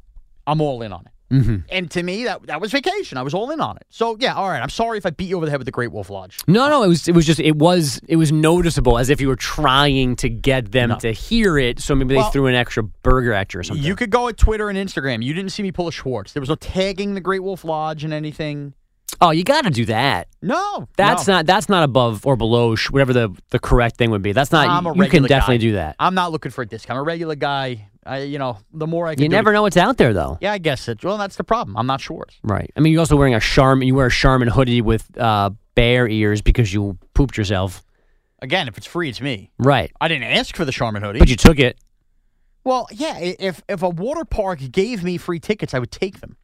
I'm 0.46 0.60
all 0.60 0.82
in 0.82 0.92
on 0.92 1.02
it. 1.06 1.12
Hmm 1.30 1.56
And 1.70 1.90
to 1.90 2.02
me, 2.02 2.24
that 2.24 2.46
that 2.46 2.60
was 2.60 2.70
vacation. 2.72 3.18
I 3.18 3.22
was 3.22 3.34
all 3.34 3.50
in 3.50 3.60
on 3.60 3.76
it. 3.76 3.84
So 3.90 4.16
yeah, 4.20 4.34
all 4.34 4.48
right. 4.48 4.62
I'm 4.62 4.68
sorry 4.70 4.98
if 4.98 5.06
I 5.06 5.10
beat 5.10 5.28
you 5.28 5.36
over 5.36 5.44
the 5.46 5.50
head 5.50 5.58
with 5.58 5.66
the 5.66 5.72
Great 5.72 5.90
Wolf 5.92 6.08
Lodge. 6.10 6.38
No, 6.46 6.68
no, 6.68 6.82
it 6.82 6.88
was 6.88 7.08
it 7.08 7.14
was 7.14 7.26
just 7.26 7.40
it 7.40 7.56
was 7.56 8.00
it 8.08 8.16
was 8.16 8.30
noticeable 8.32 8.98
as 8.98 9.10
if 9.10 9.20
you 9.20 9.28
were 9.28 9.36
trying 9.36 10.14
to 10.16 10.28
get 10.28 10.70
them 10.72 10.90
No. 10.90 10.98
to 11.00 11.12
hear 11.12 11.58
it. 11.58 11.80
So 11.80 11.94
maybe 11.94 12.14
they 12.14 12.18
Well, 12.18 12.30
threw 12.30 12.46
an 12.46 12.54
extra 12.54 12.82
burger 12.84 13.32
at 13.32 13.52
you 13.54 13.60
or 13.60 13.62
something. 13.64 13.84
You 13.84 13.96
could 13.96 14.10
go 14.10 14.28
at 14.28 14.36
Twitter 14.36 14.68
and 14.70 14.78
Instagram. 14.78 15.22
You 15.24 15.34
didn't 15.34 15.50
see 15.50 15.62
me 15.62 15.72
pull 15.72 15.88
a 15.88 15.92
Schwartz. 15.92 16.32
There 16.32 16.40
was 16.40 16.48
no 16.48 16.54
tagging 16.56 17.14
the 17.14 17.20
Great 17.20 17.42
Wolf 17.42 17.64
Lodge 17.64 18.04
and 18.04 18.12
anything. 18.12 18.74
oh, 19.20 19.30
you 19.30 19.44
got 19.44 19.64
to 19.64 19.70
do 19.70 19.84
that. 19.86 20.28
No, 20.42 20.88
That's 20.96 21.26
no. 21.26 21.34
not 21.34 21.46
that's 21.46 21.68
not 21.68 21.82
above 21.82 22.24
or 22.26 22.36
below 22.36 22.76
whatever 22.90 23.12
the 23.12 23.34
the 23.50 23.58
correct 23.58 23.96
thing 23.96 24.10
would 24.10 24.22
be. 24.22 24.32
That's 24.32 24.52
not. 24.52 24.68
I'm 24.68 24.86
a 24.86 24.90
regular 24.90 25.04
you 25.06 25.10
can 25.10 25.22
definitely 25.24 25.58
guy. 25.58 25.62
do 25.62 25.72
that. 25.72 25.96
I'm 25.98 26.14
not 26.14 26.30
looking 26.32 26.52
for 26.52 26.62
a 26.62 26.66
discount. 26.66 26.96
I'm 26.98 27.02
a 27.02 27.04
regular 27.04 27.34
guy. 27.34 27.88
I, 28.06 28.22
you 28.22 28.38
know, 28.38 28.58
the 28.72 28.86
more 28.86 29.06
I 29.06 29.14
can 29.14 29.22
You 29.24 29.28
never 29.28 29.50
to- 29.50 29.54
know 29.54 29.62
what's 29.62 29.76
out 29.76 29.96
there 29.96 30.12
though. 30.12 30.38
Yeah, 30.40 30.52
I 30.52 30.58
guess 30.58 30.88
it. 30.88 31.02
Well, 31.04 31.18
that's 31.18 31.36
the 31.36 31.44
problem. 31.44 31.76
I'm 31.76 31.86
not 31.86 32.00
sure. 32.00 32.26
Right. 32.42 32.70
I 32.76 32.80
mean, 32.80 32.92
you're 32.92 33.00
also 33.00 33.16
wearing 33.16 33.34
a 33.34 33.40
Charmin. 33.40 33.88
You 33.88 33.94
wear 33.94 34.06
a 34.06 34.10
Charmin 34.10 34.48
hoodie 34.48 34.80
with 34.80 35.04
uh, 35.18 35.50
bear 35.74 36.08
ears 36.08 36.40
because 36.42 36.72
you 36.72 36.98
pooped 37.14 37.36
yourself. 37.36 37.82
Again, 38.40 38.68
if 38.68 38.76
it's 38.78 38.86
free, 38.86 39.08
it's 39.08 39.20
me. 39.20 39.50
Right. 39.58 39.90
I 40.00 40.08
didn't 40.08 40.24
ask 40.24 40.54
for 40.54 40.64
the 40.64 40.72
Charmin 40.72 41.02
hoodie. 41.02 41.18
But 41.18 41.28
you 41.28 41.36
took 41.36 41.58
it. 41.58 41.78
well, 42.64 42.86
yeah. 42.92 43.18
If 43.18 43.62
if 43.68 43.82
a 43.82 43.88
water 43.88 44.24
park 44.24 44.60
gave 44.70 45.02
me 45.02 45.16
free 45.18 45.40
tickets, 45.40 45.74
I 45.74 45.78
would 45.78 45.90
take 45.90 46.20
them. 46.20 46.36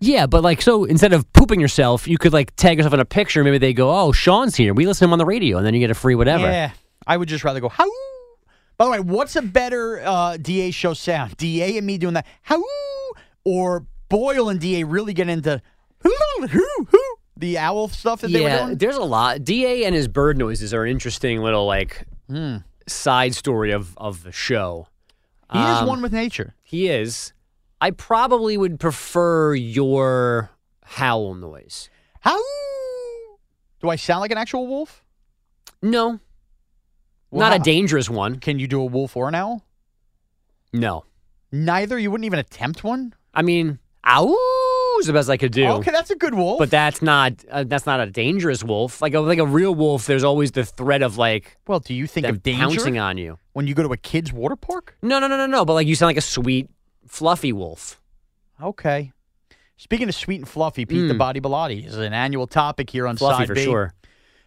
Yeah, 0.00 0.26
but 0.26 0.42
like 0.42 0.60
so 0.60 0.84
instead 0.84 1.12
of 1.14 1.32
pooping 1.32 1.60
yourself, 1.60 2.06
you 2.08 2.18
could 2.18 2.32
like 2.32 2.54
tag 2.56 2.76
yourself 2.78 2.92
in 2.94 3.00
a 3.00 3.04
picture. 3.06 3.42
Maybe 3.44 3.58
they 3.58 3.72
go, 3.72 3.90
"Oh, 3.90 4.12
Sean's 4.12 4.54
here. 4.56 4.74
We 4.74 4.86
listen 4.86 5.06
to 5.06 5.08
him 5.08 5.12
on 5.12 5.18
the 5.18 5.24
radio," 5.24 5.56
and 5.56 5.64
then 5.66 5.72
you 5.72 5.80
get 5.80 5.90
a 5.90 5.94
free 5.94 6.14
whatever. 6.14 6.44
Yeah, 6.44 6.72
I 7.06 7.16
would 7.16 7.28
just 7.28 7.44
rather 7.44 7.60
go 7.60 7.68
how. 7.70 7.88
By 8.76 8.84
the 8.86 8.90
way, 8.90 9.00
what's 9.00 9.36
a 9.36 9.42
better 9.42 10.00
uh, 10.04 10.36
DA 10.36 10.70
show 10.70 10.94
sound? 10.94 11.36
DA 11.36 11.78
and 11.78 11.86
me 11.86 11.96
doing 11.98 12.14
that 12.14 12.26
how, 12.42 12.62
or 13.44 13.86
Boyle 14.08 14.48
and 14.48 14.60
DA 14.60 14.84
really 14.84 15.12
get 15.14 15.28
into 15.28 15.60
hoo 16.02 16.46
hoo 16.48 16.86
hoo 16.90 17.16
the 17.36 17.58
owl 17.58 17.88
stuff 17.88 18.20
that 18.20 18.28
they 18.30 18.40
were 18.40 18.48
Yeah, 18.48 18.64
doing? 18.66 18.78
there's 18.78 18.96
a 18.96 19.02
lot. 19.02 19.42
Da 19.44 19.84
and 19.84 19.94
his 19.94 20.06
bird 20.08 20.38
noises 20.38 20.72
are 20.74 20.84
an 20.84 20.90
interesting 20.90 21.40
little 21.40 21.66
like 21.66 22.04
Hmm. 22.28 22.58
side 22.86 23.34
story 23.34 23.70
of 23.72 23.96
of 23.98 24.22
the 24.24 24.32
show. 24.32 24.88
He 25.52 25.58
is 25.58 25.78
Um, 25.78 25.86
one 25.86 26.02
with 26.02 26.12
nature. 26.12 26.54
He 26.62 26.88
is. 26.88 27.32
I 27.80 27.90
probably 27.90 28.56
would 28.56 28.80
prefer 28.80 29.54
your 29.54 30.50
howl 30.84 31.34
noise. 31.34 31.90
How? 32.20 32.38
Do 33.80 33.90
I 33.90 33.96
sound 33.96 34.20
like 34.20 34.30
an 34.30 34.38
actual 34.38 34.66
wolf? 34.66 35.02
No, 35.82 36.18
Well, 37.34 37.48
not 37.50 37.58
a 37.60 37.62
dangerous 37.62 38.08
one. 38.08 38.38
Can 38.40 38.58
you 38.58 38.66
do 38.68 38.80
a 38.80 38.84
wolf 38.86 39.16
or 39.16 39.28
an 39.28 39.34
owl? 39.34 39.64
No, 40.72 41.04
Neither. 41.52 41.98
You 41.98 42.10
wouldn't 42.10 42.24
even 42.26 42.38
attempt 42.40 42.82
one. 42.82 43.14
I 43.32 43.42
mean, 43.42 43.78
ow 44.04 44.96
is 45.00 45.06
the 45.06 45.12
best 45.12 45.28
I 45.30 45.36
could 45.36 45.52
do. 45.52 45.66
Okay, 45.66 45.92
that's 45.92 46.10
a 46.10 46.16
good 46.16 46.34
wolf. 46.34 46.58
But 46.58 46.70
that's 46.70 47.00
not 47.00 47.32
uh, 47.50 47.62
that's 47.64 47.86
not 47.86 48.00
a 48.00 48.06
dangerous 48.06 48.64
wolf. 48.64 49.00
Like 49.00 49.14
a 49.14 49.20
like 49.20 49.38
a 49.38 49.46
real 49.46 49.74
wolf, 49.74 50.06
there's 50.06 50.24
always 50.24 50.50
the 50.52 50.64
threat 50.64 51.02
of 51.02 51.16
like 51.16 51.56
well, 51.68 51.78
do 51.80 51.94
you 51.94 52.06
think 52.08 52.26
of 52.26 52.42
danger 52.42 52.60
pouncing 52.60 52.98
on 52.98 53.18
you. 53.18 53.38
when 53.52 53.66
you 53.68 53.74
go 53.74 53.82
to 53.84 53.92
a 53.92 53.96
kid's 53.96 54.32
water 54.32 54.56
park? 54.56 54.96
No, 55.02 55.18
no, 55.20 55.28
no, 55.28 55.36
no, 55.36 55.46
no. 55.46 55.64
But 55.64 55.74
like 55.74 55.86
you 55.86 55.94
sound 55.94 56.08
like 56.08 56.16
a 56.16 56.20
sweet, 56.22 56.68
fluffy 57.06 57.52
wolf. 57.52 58.00
Okay. 58.60 59.12
Speaking 59.76 60.08
of 60.08 60.14
sweet 60.14 60.36
and 60.40 60.48
fluffy, 60.48 60.86
Pete 60.86 61.08
the 61.08 61.14
Mm. 61.14 61.18
Body 61.18 61.40
Bilotti 61.40 61.86
is 61.86 61.96
an 61.96 62.12
annual 62.12 62.46
topic 62.46 62.90
here 62.90 63.06
on 63.08 63.16
Fluffy 63.16 63.42
Side 63.42 63.46
for 63.48 63.54
B. 63.54 63.64
sure. 63.64 63.92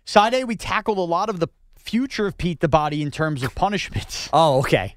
Side 0.05 0.33
A, 0.33 0.43
we 0.45 0.55
tackled 0.55 0.97
a 0.97 1.01
lot 1.01 1.29
of 1.29 1.39
the 1.41 1.47
future 1.87 2.27
of 2.27 2.37
Pete 2.37 2.59
the 2.59 2.67
Body 2.67 3.01
in 3.01 3.11
terms 3.11 3.43
of 3.43 3.55
punishments. 3.55 4.29
Oh, 4.33 4.59
okay. 4.59 4.95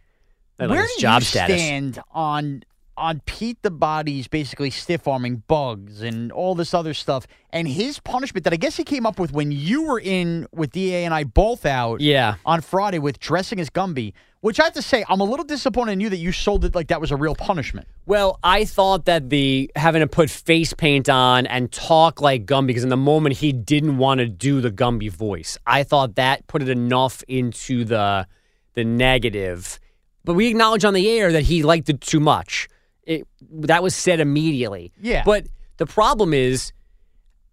Like 0.59 0.71
Where 0.71 0.83
his 0.83 0.93
do 0.97 1.01
job 1.03 1.21
you 1.23 1.27
status. 1.27 1.61
stand 1.61 2.01
on 2.13 2.65
on 2.97 3.21
Pete 3.25 3.57
the 3.63 3.71
Body's 3.71 4.29
basically 4.29 4.69
stiff 4.69 5.09
arming 5.09 5.43
bugs 5.47 6.03
and 6.03 6.31
all 6.33 6.55
this 6.55 6.75
other 6.75 6.93
stuff, 6.93 7.27
and 7.51 7.67
his 7.67 7.99
punishment 7.99 8.45
that 8.45 8.53
I 8.53 8.57
guess 8.57 8.77
he 8.77 8.85
came 8.85 9.07
up 9.07 9.19
with 9.19 9.33
when 9.33 9.51
you 9.53 9.85
were 9.85 9.99
in 9.99 10.47
with 10.53 10.73
Da 10.73 11.05
and 11.07 11.15
I 11.15 11.25
both 11.25 11.65
out 11.65 12.01
Yeah. 12.03 12.35
on 12.45 12.61
Friday 12.61 12.99
with 12.99 13.19
dressing 13.19 13.59
as 13.59 13.71
Gumby. 13.71 14.13
Which 14.43 14.59
I 14.59 14.65
have 14.65 14.73
to 14.73 14.83
say, 14.83 15.05
I'm 15.07 15.21
a 15.21 15.25
little 15.25 15.45
disappointed 15.45 15.93
in 15.93 16.01
you 16.01 16.09
that 16.09 16.17
you 16.17 16.33
sold 16.33 16.65
it 16.65 16.75
like 16.75 16.89
that 16.89 16.99
was 16.99 17.11
a 17.11 17.17
real 17.17 17.35
punishment. 17.35 17.87
Well, 18.07 18.39
I 18.43 18.65
thought 18.65 19.05
that 19.05 19.29
the 19.29 19.71
having 19.77 20.01
to 20.01 20.07
put 20.07 20.31
face 20.31 20.73
paint 20.73 21.11
on 21.11 21.47
and 21.47 21.71
talk 21.71 22.23
like 22.23 22.47
Gumby, 22.47 22.69
because 22.69 22.83
in 22.83 22.89
the 22.89 22.97
moment 22.97 23.37
he 23.37 23.53
didn't 23.53 23.99
want 23.99 24.21
to 24.21 24.27
do 24.27 24.63
the 24.63 24.71
Gumby 24.71 25.11
voice. 25.11 25.59
I 25.67 25.83
thought 25.83 26.15
that 26.15 26.47
put 26.47 26.63
it 26.63 26.71
enough 26.71 27.23
into 27.29 27.85
the 27.85 28.27
the 28.75 28.85
negative. 28.85 29.79
But 30.25 30.35
we 30.35 30.49
acknowledge 30.49 30.87
on 30.87 30.95
the 30.95 31.09
air 31.11 31.33
that 31.33 31.43
he 31.43 31.63
liked 31.63 31.91
it 31.91 32.01
too 32.01 32.21
much. 32.21 32.69
It 33.03 33.29
that 33.53 33.83
was 33.83 33.95
said 33.95 34.21
immediately. 34.21 34.93
Yeah. 35.03 35.23
But 35.23 35.49
the 35.77 35.87
problem 35.87 36.33
is, 36.33 36.73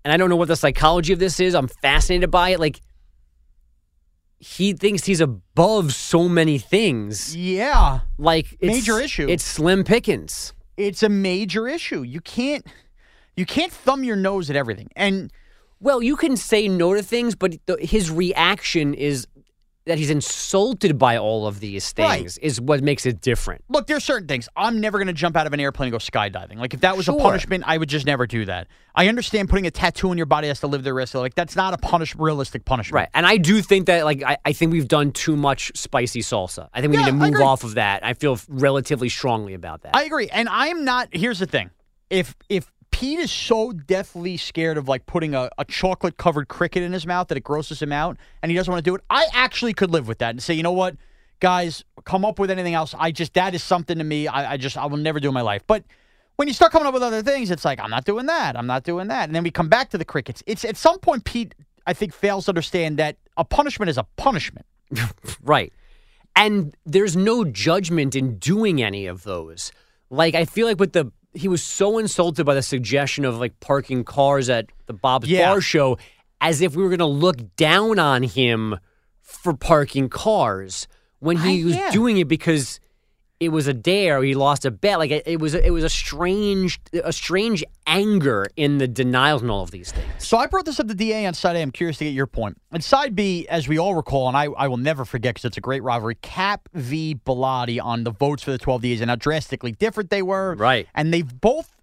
and 0.06 0.14
I 0.14 0.18
don't 0.18 0.30
know 0.30 0.38
what 0.38 0.48
the 0.48 0.56
psychology 0.56 1.12
of 1.12 1.20
this 1.20 1.42
is. 1.42 1.54
I'm 1.54 1.68
fascinated 1.68 2.32
by 2.32 2.52
it. 2.52 2.62
Like 2.62 2.80
he 4.40 4.74
thinks 4.74 5.06
he's 5.06 5.22
above 5.22 5.94
so 5.94 6.30
many 6.30 6.58
things. 6.58 7.36
Yeah. 7.36 8.02
Like 8.18 8.58
it's, 8.60 8.76
Major 8.78 9.00
issue. 9.00 9.28
It's 9.28 9.44
slim 9.44 9.84
pickings. 9.84 10.54
It's 10.76 11.02
a 11.02 11.10
major 11.10 11.68
issue. 11.68 12.04
You 12.04 12.22
can't 12.22 12.66
you 13.36 13.46
can't 13.46 13.72
thumb 13.72 14.04
your 14.04 14.16
nose 14.16 14.50
at 14.50 14.56
everything. 14.56 14.90
And 14.96 15.32
Well, 15.80 16.02
you 16.04 16.16
can 16.16 16.38
say 16.38 16.68
no 16.68 16.94
to 16.94 17.02
things, 17.04 17.36
but 17.36 17.56
the, 17.66 17.78
his 17.80 18.12
reaction 18.12 18.94
is 18.94 19.28
that 19.88 19.98
he's 19.98 20.10
insulted 20.10 20.98
by 20.98 21.18
all 21.18 21.48
of 21.48 21.60
these 21.60 21.94
Right. 21.98 22.20
things 22.20 22.38
is 22.38 22.62
what 22.62 22.82
makes 22.84 23.06
it 23.06 23.22
different. 23.22 23.64
look, 23.70 23.88
there's 23.88 24.04
certain 24.04 24.28
things. 24.28 24.48
I'm 24.56 24.80
never 24.80 24.98
going 24.98 25.08
to 25.08 25.14
jump 25.14 25.36
out 25.36 25.48
of 25.48 25.54
an 25.54 25.60
airplane 25.60 25.88
and 25.88 25.92
go 25.94 25.98
skydiving. 25.98 26.58
Like 26.58 26.74
if 26.74 26.82
that 26.82 26.96
was 26.96 27.06
Sure. 27.06 27.16
a 27.18 27.22
punishment, 27.22 27.64
I 27.68 27.78
would 27.78 27.90
just 27.90 28.06
never 28.06 28.28
do 28.28 28.46
that. 28.46 28.68
I 28.96 29.08
understand 29.08 29.50
putting 29.50 29.68
a 29.68 29.72
tattoo 29.72 30.10
on 30.10 30.18
your 30.18 30.26
body 30.26 30.48
has 30.48 30.60
to 30.62 30.68
live 30.68 30.84
the 30.84 30.94
of. 30.94 31.22
Like 31.22 31.36
that's 31.36 31.56
not 31.56 31.74
a 31.74 31.78
punish 31.78 32.16
realistic 32.16 32.66
punishment. 32.66 32.96
Right. 32.96 33.10
And 33.14 33.26
I 33.26 33.38
do 33.38 33.62
think 33.62 33.88
that 33.88 34.06
like 34.06 34.24
I, 34.24 34.38
I 34.46 34.54
think 34.54 34.72
we've 34.72 34.88
done 34.88 35.12
too 35.12 35.36
much 35.36 35.72
spicy 35.76 36.22
salsa. 36.22 36.70
I 36.74 36.82
think 36.82 36.92
we 36.92 36.98
Yeah, 37.00 37.06
need 37.06 37.12
to 37.20 37.32
move 37.32 37.42
off 37.42 37.64
of 37.64 37.76
that. 37.76 38.06
I 38.06 38.14
feel 38.14 38.40
relatively 38.48 39.10
strongly 39.10 39.54
about 39.54 39.82
that. 39.84 39.96
I 39.96 40.04
agree. 40.04 40.30
And 40.30 40.48
I'm 40.50 40.84
not 40.86 41.10
here's 41.12 41.40
the 41.40 41.46
thing. 41.48 41.70
If 42.10 42.36
if 42.50 42.72
Pete 42.98 43.20
is 43.20 43.32
so 43.32 43.72
deathly 43.72 44.38
scared 44.38 44.76
of 44.76 44.88
like 44.88 45.06
putting 45.06 45.36
a, 45.36 45.52
a 45.60 45.66
chocolate 45.66 46.18
covered 46.18 46.48
cricket 46.48 46.82
in 46.82 46.94
his 46.94 47.06
mouth 47.06 47.28
that 47.28 47.38
it 47.38 47.44
grosses 47.44 47.80
him 47.80 47.92
out 47.92 48.18
and 48.42 48.50
he 48.50 48.58
doesn't 48.58 48.72
want 48.72 48.84
to 48.84 48.90
do 48.90 48.96
it, 48.96 49.02
I 49.08 49.28
actually 49.34 49.74
could 49.74 49.92
live 49.92 50.08
with 50.08 50.18
that 50.18 50.32
and 50.32 50.42
say, 50.42 50.56
you 50.56 50.64
know 50.64 50.72
what, 50.72 50.96
guys, 51.40 51.86
come 52.06 52.26
up 52.26 52.40
with 52.40 52.50
anything 52.50 52.74
else. 52.74 52.96
I 52.98 53.12
just 53.12 53.36
that 53.36 53.54
is 53.54 53.62
something 53.62 54.00
to 54.00 54.04
me. 54.04 54.28
I, 54.28 54.54
I 54.54 54.58
just 54.58 54.78
I 54.78 54.88
will 54.88 54.98
never 54.98 55.20
do 55.20 55.28
in 55.28 55.36
my 55.36 55.42
life. 55.42 55.62
But 55.68 55.84
when 56.38 56.48
you 56.48 56.56
start 56.56 56.72
coming 56.72 56.88
up 56.88 56.94
with 56.96 57.04
other 57.04 57.22
things, 57.22 57.52
it's 57.52 57.64
like 57.64 57.80
I'm 57.80 57.92
not 57.92 58.04
doing 58.04 58.26
that. 58.26 58.58
I'm 58.58 58.66
not 58.66 58.84
doing 58.84 59.10
that. 59.10 59.30
And 59.30 59.36
then 59.36 59.44
we 59.44 59.52
come 59.52 59.70
back 59.70 59.92
to 59.92 60.00
the 60.00 60.06
crickets. 60.06 60.42
It's 60.48 60.66
at 60.66 60.76
some 60.76 60.98
point 60.98 61.24
Pete 61.24 61.54
I 61.86 61.94
think 61.94 62.16
fails 62.16 62.46
to 62.46 62.50
understand 62.50 62.98
that 62.98 63.18
a 63.38 63.46
punishment 63.46 63.92
is 63.92 64.00
a 64.00 64.08
punishment. 64.16 64.66
Right. 65.44 65.72
And 66.36 66.76
there's 66.84 67.16
no 67.16 67.46
judgment 67.46 68.16
in 68.16 68.38
doing 68.38 68.82
any 68.82 69.06
of 69.06 69.24
those. 69.24 69.72
Like 70.10 70.34
I 70.34 70.46
feel 70.46 70.66
like 70.66 70.80
with 70.80 70.94
the 70.94 71.12
he 71.34 71.48
was 71.48 71.64
so 71.64 71.98
insulted 71.98 72.46
by 72.46 72.54
the 72.56 72.62
suggestion 72.62 73.26
of 73.26 73.38
like 73.38 73.60
parking 73.60 74.04
cars 74.04 74.50
at 74.50 74.68
the 74.88 74.94
Bob's 74.94 75.30
Yeah. 75.30 75.52
Bar 75.52 75.62
show 75.62 75.98
as 76.42 76.62
if 76.62 76.76
we 76.76 76.84
were 76.84 76.90
going 76.90 77.00
to 77.00 77.06
look 77.06 77.56
down 77.56 78.00
on 78.00 78.24
him 78.24 78.78
for 79.22 79.54
parking 79.54 80.10
cars 80.10 80.88
when 81.20 81.38
he 81.38 81.62
I- 81.62 81.66
was 81.66 81.76
yeah. 81.76 81.92
doing 81.92 82.18
it 82.18 82.28
because 82.28 82.80
it 83.40 83.50
was 83.50 83.68
a 83.68 83.74
dare 83.74 84.24
he 84.24 84.34
lost 84.34 84.66
a 84.66 84.72
bet 84.72 84.98
like 84.98 85.12
it, 85.12 85.24
it 85.28 85.40
was 85.40 85.54
it 85.54 85.72
was 85.72 85.84
a 85.84 85.90
strange 85.90 86.80
a 87.04 87.14
strange 87.14 87.64
anger 87.86 88.48
in 88.56 88.78
the 88.80 88.88
denials 88.88 89.42
and 89.42 89.52
all 89.52 89.64
of 89.64 89.72
these 89.72 89.92
things 89.92 90.08
So 90.18 90.38
I 90.38 90.48
brought 90.48 90.66
this 90.66 90.80
up 90.80 90.88
to 90.88 90.94
DA 90.94 91.26
on 91.26 91.34
side 91.34 91.56
A. 91.56 91.62
I'm 91.62 91.72
curious 91.72 91.98
to 92.00 92.06
get 92.06 92.12
your 92.14 92.28
point. 92.28 92.58
And 92.72 92.84
side 92.84 93.16
B, 93.16 93.48
as 93.48 93.68
we 93.68 93.78
all 93.78 93.96
recall, 93.96 94.28
and 94.28 94.36
I, 94.36 94.46
I 94.46 94.68
will 94.68 94.78
never 94.78 95.06
forget 95.06 95.36
because 95.36 95.46
it's 95.46 95.58
a 95.58 95.62
great 95.62 95.84
rivalry, 95.84 96.16
Cap 96.16 96.68
v. 96.74 97.16
Bilotti 97.16 97.82
on 97.82 98.04
the 98.04 98.12
votes 98.12 98.44
for 98.44 98.52
the 98.52 98.58
12 98.58 98.82
DAs 98.82 99.02
and 99.02 99.10
how 99.10 99.16
drastically 99.16 99.72
different 99.72 100.10
they 100.10 100.22
were. 100.22 100.56
Right. 100.56 100.88
And 100.94 101.14
they've 101.14 101.42
both 101.42 101.78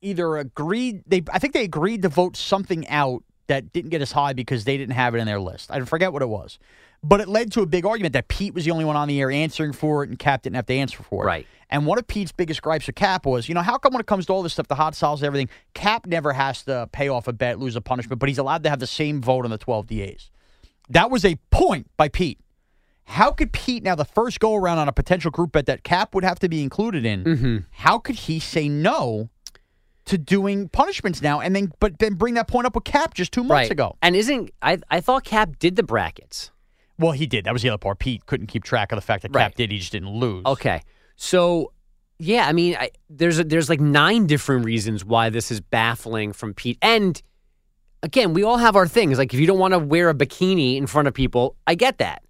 either 0.00 0.36
agreed, 0.36 1.02
they 1.06 1.22
I 1.32 1.38
think 1.38 1.52
they 1.52 1.64
agreed 1.64 2.02
to 2.02 2.08
vote 2.08 2.36
something 2.36 2.88
out 2.88 3.22
that 3.48 3.72
didn't 3.72 3.90
get 3.90 4.00
as 4.00 4.12
high 4.12 4.32
because 4.32 4.64
they 4.64 4.76
didn't 4.76 4.94
have 4.94 5.14
it 5.14 5.18
in 5.18 5.26
their 5.26 5.40
list. 5.40 5.70
I 5.70 5.80
forget 5.80 6.12
what 6.12 6.22
it 6.22 6.28
was. 6.28 6.58
But 7.02 7.20
it 7.20 7.28
led 7.28 7.50
to 7.52 7.62
a 7.62 7.66
big 7.66 7.86
argument 7.86 8.12
that 8.12 8.28
Pete 8.28 8.52
was 8.52 8.64
the 8.64 8.70
only 8.70 8.84
one 8.84 8.96
on 8.96 9.08
the 9.08 9.20
air 9.20 9.30
answering 9.30 9.72
for 9.72 10.04
it 10.04 10.10
and 10.10 10.18
Cap 10.18 10.42
didn't 10.42 10.56
have 10.56 10.66
to 10.66 10.74
answer 10.74 11.02
for 11.02 11.24
it. 11.24 11.26
Right. 11.26 11.46
And 11.70 11.86
one 11.86 11.98
of 11.98 12.06
Pete's 12.06 12.32
biggest 12.32 12.60
gripes 12.60 12.86
with 12.86 12.96
Cap 12.96 13.24
was, 13.24 13.48
you 13.48 13.54
know, 13.54 13.62
how 13.62 13.78
come 13.78 13.92
when 13.94 14.00
it 14.00 14.06
comes 14.06 14.26
to 14.26 14.32
all 14.32 14.42
this 14.42 14.52
stuff, 14.52 14.68
the 14.68 14.74
hot 14.74 14.94
sauce, 14.94 15.20
and 15.20 15.26
everything, 15.26 15.48
Cap 15.72 16.06
never 16.06 16.32
has 16.32 16.62
to 16.64 16.88
pay 16.92 17.08
off 17.08 17.26
a 17.28 17.32
bet, 17.32 17.58
lose 17.58 17.76
a 17.76 17.80
punishment, 17.80 18.18
but 18.18 18.28
he's 18.28 18.38
allowed 18.38 18.64
to 18.64 18.70
have 18.70 18.80
the 18.80 18.86
same 18.86 19.22
vote 19.22 19.44
on 19.44 19.50
the 19.50 19.58
12 19.58 19.86
DAs. 19.86 20.30
That 20.88 21.10
was 21.10 21.24
a 21.24 21.36
point 21.50 21.88
by 21.96 22.08
Pete. 22.08 22.40
How 23.04 23.30
could 23.32 23.52
Pete 23.52 23.82
now 23.82 23.94
the 23.94 24.04
first 24.04 24.40
go 24.40 24.54
around 24.54 24.78
on 24.78 24.88
a 24.88 24.92
potential 24.92 25.30
group 25.30 25.52
bet 25.52 25.66
that 25.66 25.84
Cap 25.84 26.14
would 26.14 26.24
have 26.24 26.38
to 26.40 26.48
be 26.48 26.62
included 26.62 27.06
in? 27.06 27.24
Mm-hmm. 27.24 27.56
How 27.70 27.98
could 27.98 28.16
he 28.16 28.38
say 28.40 28.68
no 28.68 29.30
to 30.06 30.18
doing 30.18 30.68
punishments 30.68 31.22
now 31.22 31.40
and 31.40 31.54
then 31.54 31.72
but 31.78 31.98
then 31.98 32.14
bring 32.14 32.34
that 32.34 32.48
point 32.48 32.66
up 32.66 32.74
with 32.74 32.84
Cap 32.84 33.14
just 33.14 33.32
two 33.32 33.42
months 33.42 33.52
right 33.52 33.70
ago? 33.70 33.96
and 34.02 34.16
isn't 34.16 34.50
i 34.60 34.78
i 34.90 35.00
thought 35.00 35.22
cap 35.22 35.58
did 35.60 35.76
the 35.76 35.82
brackets 35.84 36.50
Well, 37.00 37.12
he 37.12 37.26
did. 37.26 37.44
That 37.46 37.52
was 37.52 37.62
the 37.62 37.70
other 37.70 37.78
part. 37.78 37.98
Pete 37.98 38.26
couldn't 38.26 38.46
keep 38.48 38.62
track 38.62 38.92
of 38.92 38.96
the 38.96 39.00
fact 39.02 39.22
that 39.22 39.32
Cap 39.32 39.36
Right. 39.36 39.54
did. 39.56 39.72
He 39.72 39.78
just 39.78 39.90
didn't 39.92 40.10
lose. 40.10 40.44
Okay. 40.44 40.82
So, 41.16 41.72
yeah, 42.18 42.46
I 42.46 42.52
mean, 42.52 42.76
I, 42.78 42.90
there's 43.08 43.38
a, 43.38 43.44
there's 43.44 43.68
like 43.70 43.80
nine 43.80 44.26
different 44.26 44.64
reasons 44.66 45.04
why 45.04 45.30
this 45.30 45.50
is 45.50 45.60
baffling 45.60 46.32
from 46.34 46.52
Pete. 46.54 46.76
And 46.82 47.20
again, 48.02 48.34
we 48.34 48.42
all 48.42 48.58
have 48.58 48.76
our 48.76 48.86
things. 48.86 49.16
Like, 49.18 49.32
if 49.34 49.40
you 49.40 49.46
don't 49.46 49.58
want 49.58 49.72
to 49.72 49.78
wear 49.78 50.10
a 50.10 50.14
bikini 50.14 50.76
in 50.76 50.86
front 50.86 51.08
of 51.08 51.14
people, 51.14 51.56
I 51.66 51.74
get 51.74 51.98
that. 51.98 52.22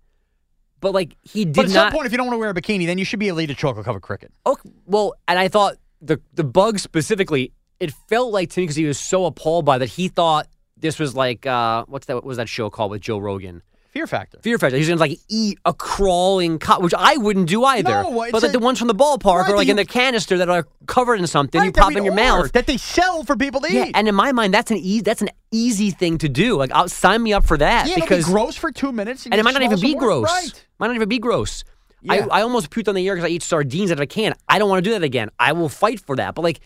But 0.81 0.95
like, 0.95 1.17
he 1.23 1.45
did 1.45 1.57
But 1.57 1.65
at 1.67 1.73
not. 1.73 1.75
some 1.75 1.93
point, 1.93 2.07
if 2.07 2.13
you 2.13 2.19
don't 2.19 2.29
want 2.29 2.37
to 2.37 2.41
wear 2.41 2.51
a 2.51 2.55
bikini, 2.55 2.87
then 2.87 2.97
you 2.97 3.05
should 3.05 3.19
be 3.19 3.29
able 3.29 3.39
to 3.39 3.45
eat 3.45 3.51
a 3.51 3.55
chocolate 3.55 3.85
covered 3.85 4.03
cricket. 4.03 4.33
Okay, 4.47 4.71
well, 4.87 5.15
and 5.29 5.39
I 5.39 5.49
thought 5.49 5.77
the 6.01 6.19
the 6.33 6.45
bug 6.45 6.79
specifically, 6.79 7.53
it 7.81 7.93
felt 8.09 8.33
like 8.33 8.49
to 8.51 8.61
me 8.61 8.65
because 8.65 8.77
he 8.77 8.87
was 8.87 8.99
so 8.99 9.27
appalled 9.27 9.65
by 9.67 9.77
that 9.79 9.91
he 9.91 10.09
thought 10.09 10.47
this 10.79 10.99
was 10.99 11.15
like 11.15 11.45
uh, 11.45 11.85
what's 11.87 12.07
that? 12.07 12.15
What 12.15 12.25
was 12.25 12.39
that 12.39 12.49
show 12.49 12.71
called 12.71 12.93
with 12.93 13.03
Joe 13.03 13.19
Rogan? 13.19 13.63
Fear 13.91 14.07
factor. 14.07 14.39
Fear 14.41 14.57
Factor. 14.59 14.77
He's 14.77 14.87
gonna 14.89 15.01
like 15.01 15.19
eat 15.29 15.59
a 15.65 15.75
crawling 15.75 16.61
cop, 16.61 16.81
which 16.81 16.95
I 16.97 17.17
wouldn't 17.17 17.49
do 17.49 17.65
either. 17.65 17.91
No, 17.91 18.11
but 18.31 18.41
like 18.41 18.51
a- 18.51 18.53
the 18.53 18.61
ones 18.61 18.79
from 18.79 18.87
the 18.87 18.95
ballpark 18.95 19.43
Right, 19.43 19.51
are 19.51 19.57
like 19.57 19.67
in 19.67 19.75
the 19.77 19.85
canister 19.85 20.39
that 20.39 20.49
are 20.49 20.69
covered 20.87 21.17
in 21.19 21.27
something. 21.27 21.59
you 21.61 21.67
Right, 21.67 21.75
that 21.75 21.81
pop 21.83 21.97
in 21.97 22.05
your 22.05 22.15
mouth. 22.15 22.53
that 22.53 22.67
they 22.67 22.77
sell 22.77 23.25
for 23.25 23.35
people 23.37 23.61
to 23.63 23.73
Yeah, 23.73 23.87
eat. 23.87 23.93
and 23.97 24.07
in 24.07 24.15
my 24.15 24.31
mind, 24.31 24.55
that's 24.55 24.71
an 24.71 24.77
easy 24.77 25.03
that's 25.03 25.23
an 25.23 25.31
easy 25.51 25.91
thing 25.91 26.19
to 26.19 26.29
do. 26.29 26.57
Like, 26.57 26.71
I'll 26.73 26.89
sign 26.89 27.21
me 27.21 27.33
up 27.33 27.45
for 27.45 27.57
that 27.59 27.89
yeah, 27.89 27.95
it'll 27.95 28.03
because 28.07 28.27
be 28.27 28.33
gross 28.33 28.55
for 28.55 28.71
two 28.71 28.93
minutes, 28.93 29.25
and 29.25 29.35
it 29.35 29.39
you 29.39 29.43
might 29.43 29.55
not 29.55 29.63
even 29.63 29.81
be 29.81 29.97
gross. 29.97 30.25
Right. 30.25 30.67
Might 30.79 30.87
not 30.87 30.95
even 30.97 31.09
be 31.09 31.19
gross. 31.19 31.65
Yeah. 32.03 32.27
I, 32.31 32.39
I 32.39 32.43
almost 32.43 32.71
puked 32.71 32.87
on 32.89 32.95
the 32.95 33.07
air 33.09 33.17
because 33.17 33.29
I 33.29 33.33
eat 33.33 33.43
sardines 33.43 33.91
out 33.91 33.99
of 33.99 34.03
a 34.03 34.07
can. 34.07 34.35
I 34.49 34.59
don't 34.61 34.71
want 34.71 34.85
to 34.85 34.89
do 34.89 34.95
that 34.95 35.03
again. 35.03 35.31
I 35.39 35.53
will 35.53 35.69
fight 35.69 35.99
for 36.01 36.15
that. 36.17 36.35
But 36.37 36.43
like, 36.43 36.61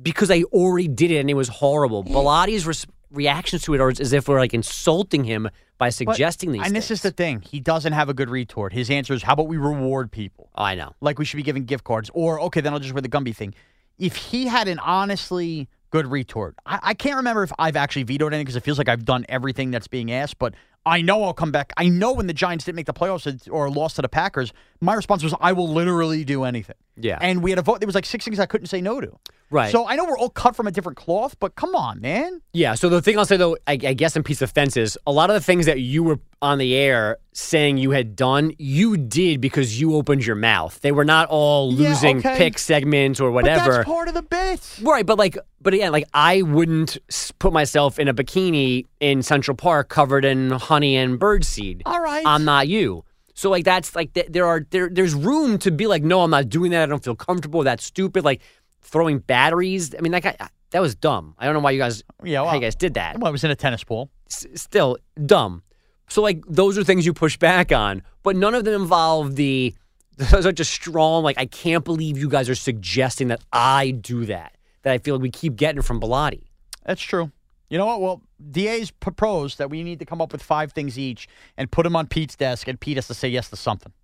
because 0.00 0.30
I 0.30 0.42
already 0.44 0.88
did 0.88 1.10
it 1.10 1.18
and 1.18 1.28
it 1.30 1.34
was 1.34 1.48
horrible. 1.48 2.02
Bilotti's 2.02 2.66
res- 2.66 2.86
reactions 3.12 3.62
to 3.62 3.74
it 3.74 3.80
are 3.80 3.88
as 3.90 4.12
if 4.12 4.28
we're 4.28 4.38
like 4.40 4.54
insulting 4.54 5.24
him 5.24 5.48
by 5.78 5.88
But- 5.88 5.94
suggesting 5.94 6.52
these. 6.52 6.62
And 6.64 6.74
this 6.74 6.90
is 6.90 7.02
the 7.02 7.10
thing. 7.10 7.42
He 7.42 7.60
doesn't 7.60 7.92
have 7.92 8.08
a 8.08 8.14
good 8.14 8.30
retort. 8.30 8.72
His 8.72 8.90
answer 8.90 9.14
is, 9.14 9.22
how 9.22 9.34
about 9.34 9.48
we 9.48 9.56
reward 9.56 10.10
people? 10.10 10.48
Oh, 10.54 10.62
I 10.62 10.74
know. 10.74 10.94
Like 11.00 11.18
we 11.18 11.24
should 11.24 11.36
be 11.36 11.42
giving 11.42 11.64
gift 11.64 11.84
cards. 11.84 12.10
Or, 12.14 12.40
okay, 12.42 12.60
then 12.60 12.72
I'll 12.72 12.78
just 12.80 12.94
wear 12.94 13.02
the 13.02 13.08
Gumby 13.08 13.34
thing. 13.34 13.54
If 13.98 14.16
he 14.16 14.46
had 14.46 14.68
an 14.68 14.78
honestly 14.78 15.68
good 15.90 16.06
retort, 16.06 16.54
I, 16.64 16.78
I 16.82 16.94
can't 16.94 17.16
remember 17.16 17.42
if 17.42 17.52
I've 17.58 17.76
actually 17.76 18.04
vetoed 18.04 18.32
anything 18.32 18.44
because 18.44 18.56
it 18.56 18.62
feels 18.62 18.78
like 18.78 18.88
I've 18.88 19.04
done 19.04 19.26
everything 19.28 19.70
that's 19.70 19.88
being 19.88 20.10
asked, 20.10 20.38
but 20.38 20.54
I 20.84 21.00
know 21.02 21.22
I'll 21.22 21.34
come 21.34 21.52
back. 21.52 21.72
I 21.76 21.88
know 21.88 22.12
when 22.12 22.26
the 22.26 22.32
Giants 22.34 22.64
didn't 22.64 22.76
make 22.76 22.86
the 22.86 22.92
playoffs 22.92 23.48
or 23.50 23.70
lost 23.70 23.96
to 23.96 24.02
the 24.02 24.08
Packers, 24.08 24.52
my 24.80 24.94
response 24.94 25.22
was, 25.22 25.34
I 25.40 25.52
will 25.52 25.68
literally 25.68 26.24
do 26.24 26.44
anything. 26.44 26.76
Yeah. 26.96 27.18
And 27.20 27.42
we 27.42 27.50
had 27.50 27.58
a 27.58 27.62
vote. 27.62 27.80
There 27.80 27.86
was 27.86 27.94
like 27.94 28.04
six 28.04 28.24
things 28.24 28.38
I 28.40 28.46
couldn't 28.46 28.66
say 28.66 28.80
no 28.80 29.00
to. 29.00 29.16
Right. 29.50 29.70
So 29.70 29.86
I 29.86 29.96
know 29.96 30.04
we're 30.04 30.18
all 30.18 30.30
cut 30.30 30.56
from 30.56 30.66
a 30.66 30.70
different 30.70 30.96
cloth, 30.96 31.36
but 31.38 31.54
come 31.56 31.74
on, 31.74 32.00
man. 32.00 32.40
Yeah. 32.52 32.74
So 32.74 32.88
the 32.88 33.02
thing 33.02 33.18
I'll 33.18 33.26
say 33.26 33.36
though, 33.36 33.56
I, 33.66 33.72
I 33.72 33.94
guess 33.94 34.16
in 34.16 34.22
piece 34.22 34.40
of 34.42 34.50
fence 34.50 34.76
is 34.76 34.98
a 35.06 35.12
lot 35.12 35.30
of 35.30 35.34
the 35.34 35.40
things 35.40 35.66
that 35.66 35.80
you 35.80 36.02
were 36.02 36.18
on 36.40 36.58
the 36.58 36.74
air 36.74 37.18
saying 37.34 37.76
you 37.78 37.90
had 37.92 38.16
done, 38.16 38.52
you 38.58 38.96
did 38.96 39.40
because 39.40 39.80
you 39.80 39.94
opened 39.94 40.26
your 40.26 40.36
mouth. 40.36 40.80
They 40.80 40.90
were 40.92 41.04
not 41.04 41.28
all 41.28 41.72
Yeah, 41.72 41.90
losing 41.90 42.18
okay. 42.18 42.36
pick 42.36 42.58
segments 42.58 43.20
or 43.20 43.30
whatever. 43.30 43.64
But 43.64 43.72
that's 43.76 43.84
part 43.86 44.08
of 44.08 44.14
the 44.14 44.22
bit. 44.22 44.78
Right, 44.82 45.04
but 45.06 45.18
like, 45.18 45.36
but 45.60 45.74
again, 45.74 45.92
like 45.92 46.08
I 46.12 46.42
wouldn't 46.42 46.98
put 47.38 47.52
myself 47.52 47.98
in 47.98 48.08
a 48.08 48.14
bikini 48.14 48.86
in 49.02 49.20
Central 49.20 49.56
Park 49.56 49.88
covered 49.88 50.24
in 50.24 50.50
honey 50.52 50.96
and 50.96 51.18
birdseed. 51.18 51.82
All 51.84 52.00
right. 52.00 52.22
I'm 52.24 52.44
not 52.44 52.68
you. 52.68 53.04
So 53.34 53.50
like 53.50 53.64
that's 53.64 53.96
like 53.96 54.12
th- 54.14 54.28
there 54.30 54.46
are 54.46 54.64
there 54.70 54.88
there's 54.88 55.12
room 55.14 55.58
to 55.58 55.72
be 55.72 55.88
like, 55.88 56.04
no, 56.04 56.20
I'm 56.22 56.30
not 56.30 56.48
doing 56.48 56.70
that. 56.70 56.82
I 56.84 56.86
don't 56.86 57.02
feel 57.02 57.16
comfortable. 57.16 57.64
That's 57.64 57.84
stupid. 57.84 58.24
Like 58.24 58.42
throwing 58.80 59.18
batteries. 59.18 59.92
I 59.94 60.00
mean, 60.02 60.12
that 60.12 60.22
guy, 60.22 60.36
that 60.70 60.80
was 60.80 60.94
dumb. 60.94 61.34
I 61.38 61.46
don't 61.46 61.54
know 61.54 61.60
why 61.60 61.72
you 61.72 61.78
guys, 61.80 62.04
Yeah, 62.22 62.44
how 62.44 62.54
you 62.54 62.60
guys 62.60 62.76
did 62.76 62.94
that. 62.94 63.18
Well, 63.18 63.26
I 63.26 63.30
was 63.30 63.42
in 63.42 63.50
a 63.50 63.56
tennis 63.56 63.82
pool. 63.82 64.08
S- 64.30 64.46
still 64.54 64.98
dumb. 65.26 65.62
So 66.08 66.22
like 66.22 66.44
those 66.46 66.78
are 66.78 66.84
things 66.84 67.04
you 67.04 67.12
push 67.12 67.36
back 67.36 67.72
on, 67.72 68.02
but 68.22 68.36
none 68.36 68.54
of 68.54 68.64
them 68.64 68.80
involve 68.80 69.34
the 69.34 69.74
such 70.28 70.60
a 70.60 70.64
strong 70.64 71.24
like 71.24 71.38
I 71.38 71.46
can't 71.46 71.84
believe 71.84 72.18
you 72.18 72.28
guys 72.28 72.48
are 72.48 72.54
suggesting 72.54 73.28
that 73.28 73.40
I 73.52 73.90
do 73.90 74.26
that. 74.26 74.56
That 74.82 74.92
I 74.92 74.98
feel 74.98 75.16
like 75.16 75.22
we 75.22 75.30
keep 75.30 75.56
getting 75.56 75.82
from 75.82 76.00
Bilotti. 76.00 76.42
That's 76.84 77.00
true. 77.02 77.32
You 77.72 77.78
know 77.78 77.86
what? 77.86 78.02
Well, 78.02 78.22
DA's 78.50 78.90
proposed 78.90 79.56
that 79.56 79.70
we 79.70 79.82
need 79.82 79.98
to 80.00 80.04
come 80.04 80.20
up 80.20 80.30
with 80.30 80.42
five 80.42 80.72
things 80.72 80.98
each 80.98 81.26
and 81.56 81.70
put 81.70 81.84
them 81.84 81.96
on 81.96 82.06
Pete's 82.06 82.36
desk, 82.36 82.68
and 82.68 82.78
Pete 82.78 82.98
has 82.98 83.06
to 83.06 83.14
say 83.14 83.28
yes 83.28 83.48
to 83.48 83.56
something. 83.56 83.94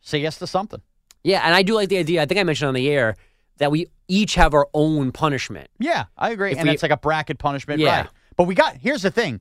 Say 0.00 0.18
yes 0.20 0.38
to 0.38 0.46
something. 0.46 0.80
Yeah, 1.24 1.40
and 1.44 1.52
I 1.52 1.62
do 1.62 1.74
like 1.74 1.88
the 1.88 1.98
idea. 1.98 2.22
I 2.22 2.26
think 2.26 2.38
I 2.38 2.44
mentioned 2.44 2.68
on 2.68 2.74
the 2.74 2.88
air 2.88 3.16
that 3.56 3.72
we 3.72 3.88
each 4.06 4.36
have 4.36 4.54
our 4.54 4.68
own 4.72 5.10
punishment. 5.10 5.68
Yeah, 5.80 6.04
I 6.16 6.30
agree. 6.30 6.52
If 6.52 6.58
and 6.58 6.68
we- 6.68 6.74
it's 6.74 6.82
like 6.84 6.92
a 6.92 6.96
bracket 6.96 7.38
punishment, 7.40 7.80
Yeah. 7.80 8.02
right? 8.02 8.10
But 8.36 8.44
we 8.44 8.54
got 8.54 8.76
here's 8.76 9.02
the 9.02 9.10
thing. 9.10 9.40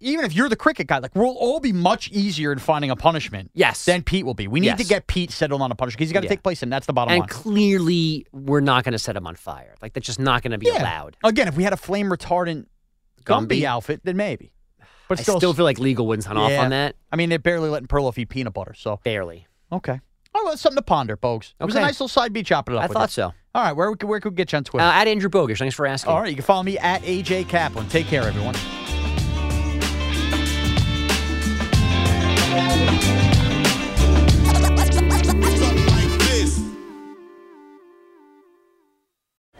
Even 0.00 0.24
if 0.24 0.32
you're 0.32 0.48
the 0.48 0.56
cricket 0.56 0.86
guy, 0.86 0.98
like 0.98 1.14
we'll 1.16 1.36
all 1.36 1.58
be 1.58 1.72
much 1.72 2.08
easier 2.10 2.52
in 2.52 2.58
finding 2.60 2.90
a 2.90 2.96
punishment. 2.96 3.50
Yes. 3.54 3.84
Than 3.84 4.02
Pete 4.02 4.24
will 4.24 4.34
be. 4.34 4.46
We 4.46 4.60
need 4.60 4.78
to 4.78 4.84
get 4.84 5.06
Pete 5.08 5.30
settled 5.32 5.60
on 5.60 5.72
a 5.72 5.74
punishment 5.74 5.98
because 5.98 6.08
he's 6.10 6.12
got 6.14 6.20
to 6.20 6.26
Yeah. 6.26 6.30
take 6.30 6.42
place, 6.44 6.62
and 6.62 6.72
that's 6.72 6.86
the 6.86 6.92
bottom 6.92 7.12
and 7.12 7.20
line. 7.22 7.28
clearly, 7.28 8.24
we're 8.32 8.60
not 8.60 8.84
going 8.84 8.92
to 8.92 8.98
set 8.98 9.16
him 9.16 9.26
on 9.26 9.34
fire. 9.34 9.74
Like 9.82 9.94
that's 9.94 10.06
just 10.06 10.20
not 10.20 10.42
going 10.42 10.52
to 10.52 10.58
be 10.58 10.66
Yeah. 10.66 10.82
allowed. 10.82 11.16
Again, 11.24 11.48
if 11.48 11.56
we 11.56 11.64
had 11.64 11.72
a 11.72 11.76
flame 11.76 12.06
retardant 12.10 12.66
Gumby, 13.24 13.48
Gumby? 13.48 13.64
outfit, 13.64 14.00
then 14.04 14.16
maybe. 14.16 14.52
But 15.08 15.18
I 15.18 15.22
still, 15.22 15.38
still 15.38 15.54
feel 15.54 15.64
like 15.64 15.78
legal 15.78 16.06
wouldn't 16.06 16.24
sign 16.24 16.36
off 16.36 16.52
on 16.52 16.70
that. 16.70 16.94
I 17.10 17.16
mean, 17.16 17.28
they're 17.30 17.38
barely 17.38 17.68
letting 17.70 17.88
Perloff 17.88 18.18
eat 18.18 18.28
peanut 18.28 18.52
butter, 18.52 18.74
so 18.74 19.00
Barely. 19.02 19.46
okay. 19.72 20.00
Oh, 20.34 20.42
well, 20.44 20.52
that's 20.52 20.60
something 20.60 20.76
to 20.76 20.82
ponder, 20.82 21.16
folks. 21.16 21.54
It 21.58 21.64
was 21.64 21.74
a 21.74 21.80
nice 21.80 21.94
little 21.94 22.06
side 22.08 22.32
B 22.34 22.42
chopping 22.42 22.74
it 22.74 22.78
up. 22.78 22.84
I 22.84 22.86
thought 22.92 23.08
you. 23.08 23.22
so. 23.22 23.32
All 23.54 23.64
right, 23.64 23.72
where, 23.72 23.90
where 23.92 24.20
could 24.20 24.32
we 24.34 24.36
get 24.36 24.52
you 24.52 24.58
on 24.58 24.64
Twitter? 24.64 24.84
Uh, 24.86 24.92
at 24.92 25.08
Andrew 25.08 25.30
Bogish. 25.30 25.58
Thanks 25.58 25.74
for 25.74 25.86
asking. 25.86 26.12
All 26.12 26.20
right, 26.20 26.28
you 26.28 26.36
can 26.36 26.44
follow 26.44 26.62
me 26.62 26.78
at 26.78 27.02
AJ 27.02 27.48
Kaplan. 27.48 27.88
Take 27.88 28.06
care, 28.06 28.22
everyone. 28.22 28.54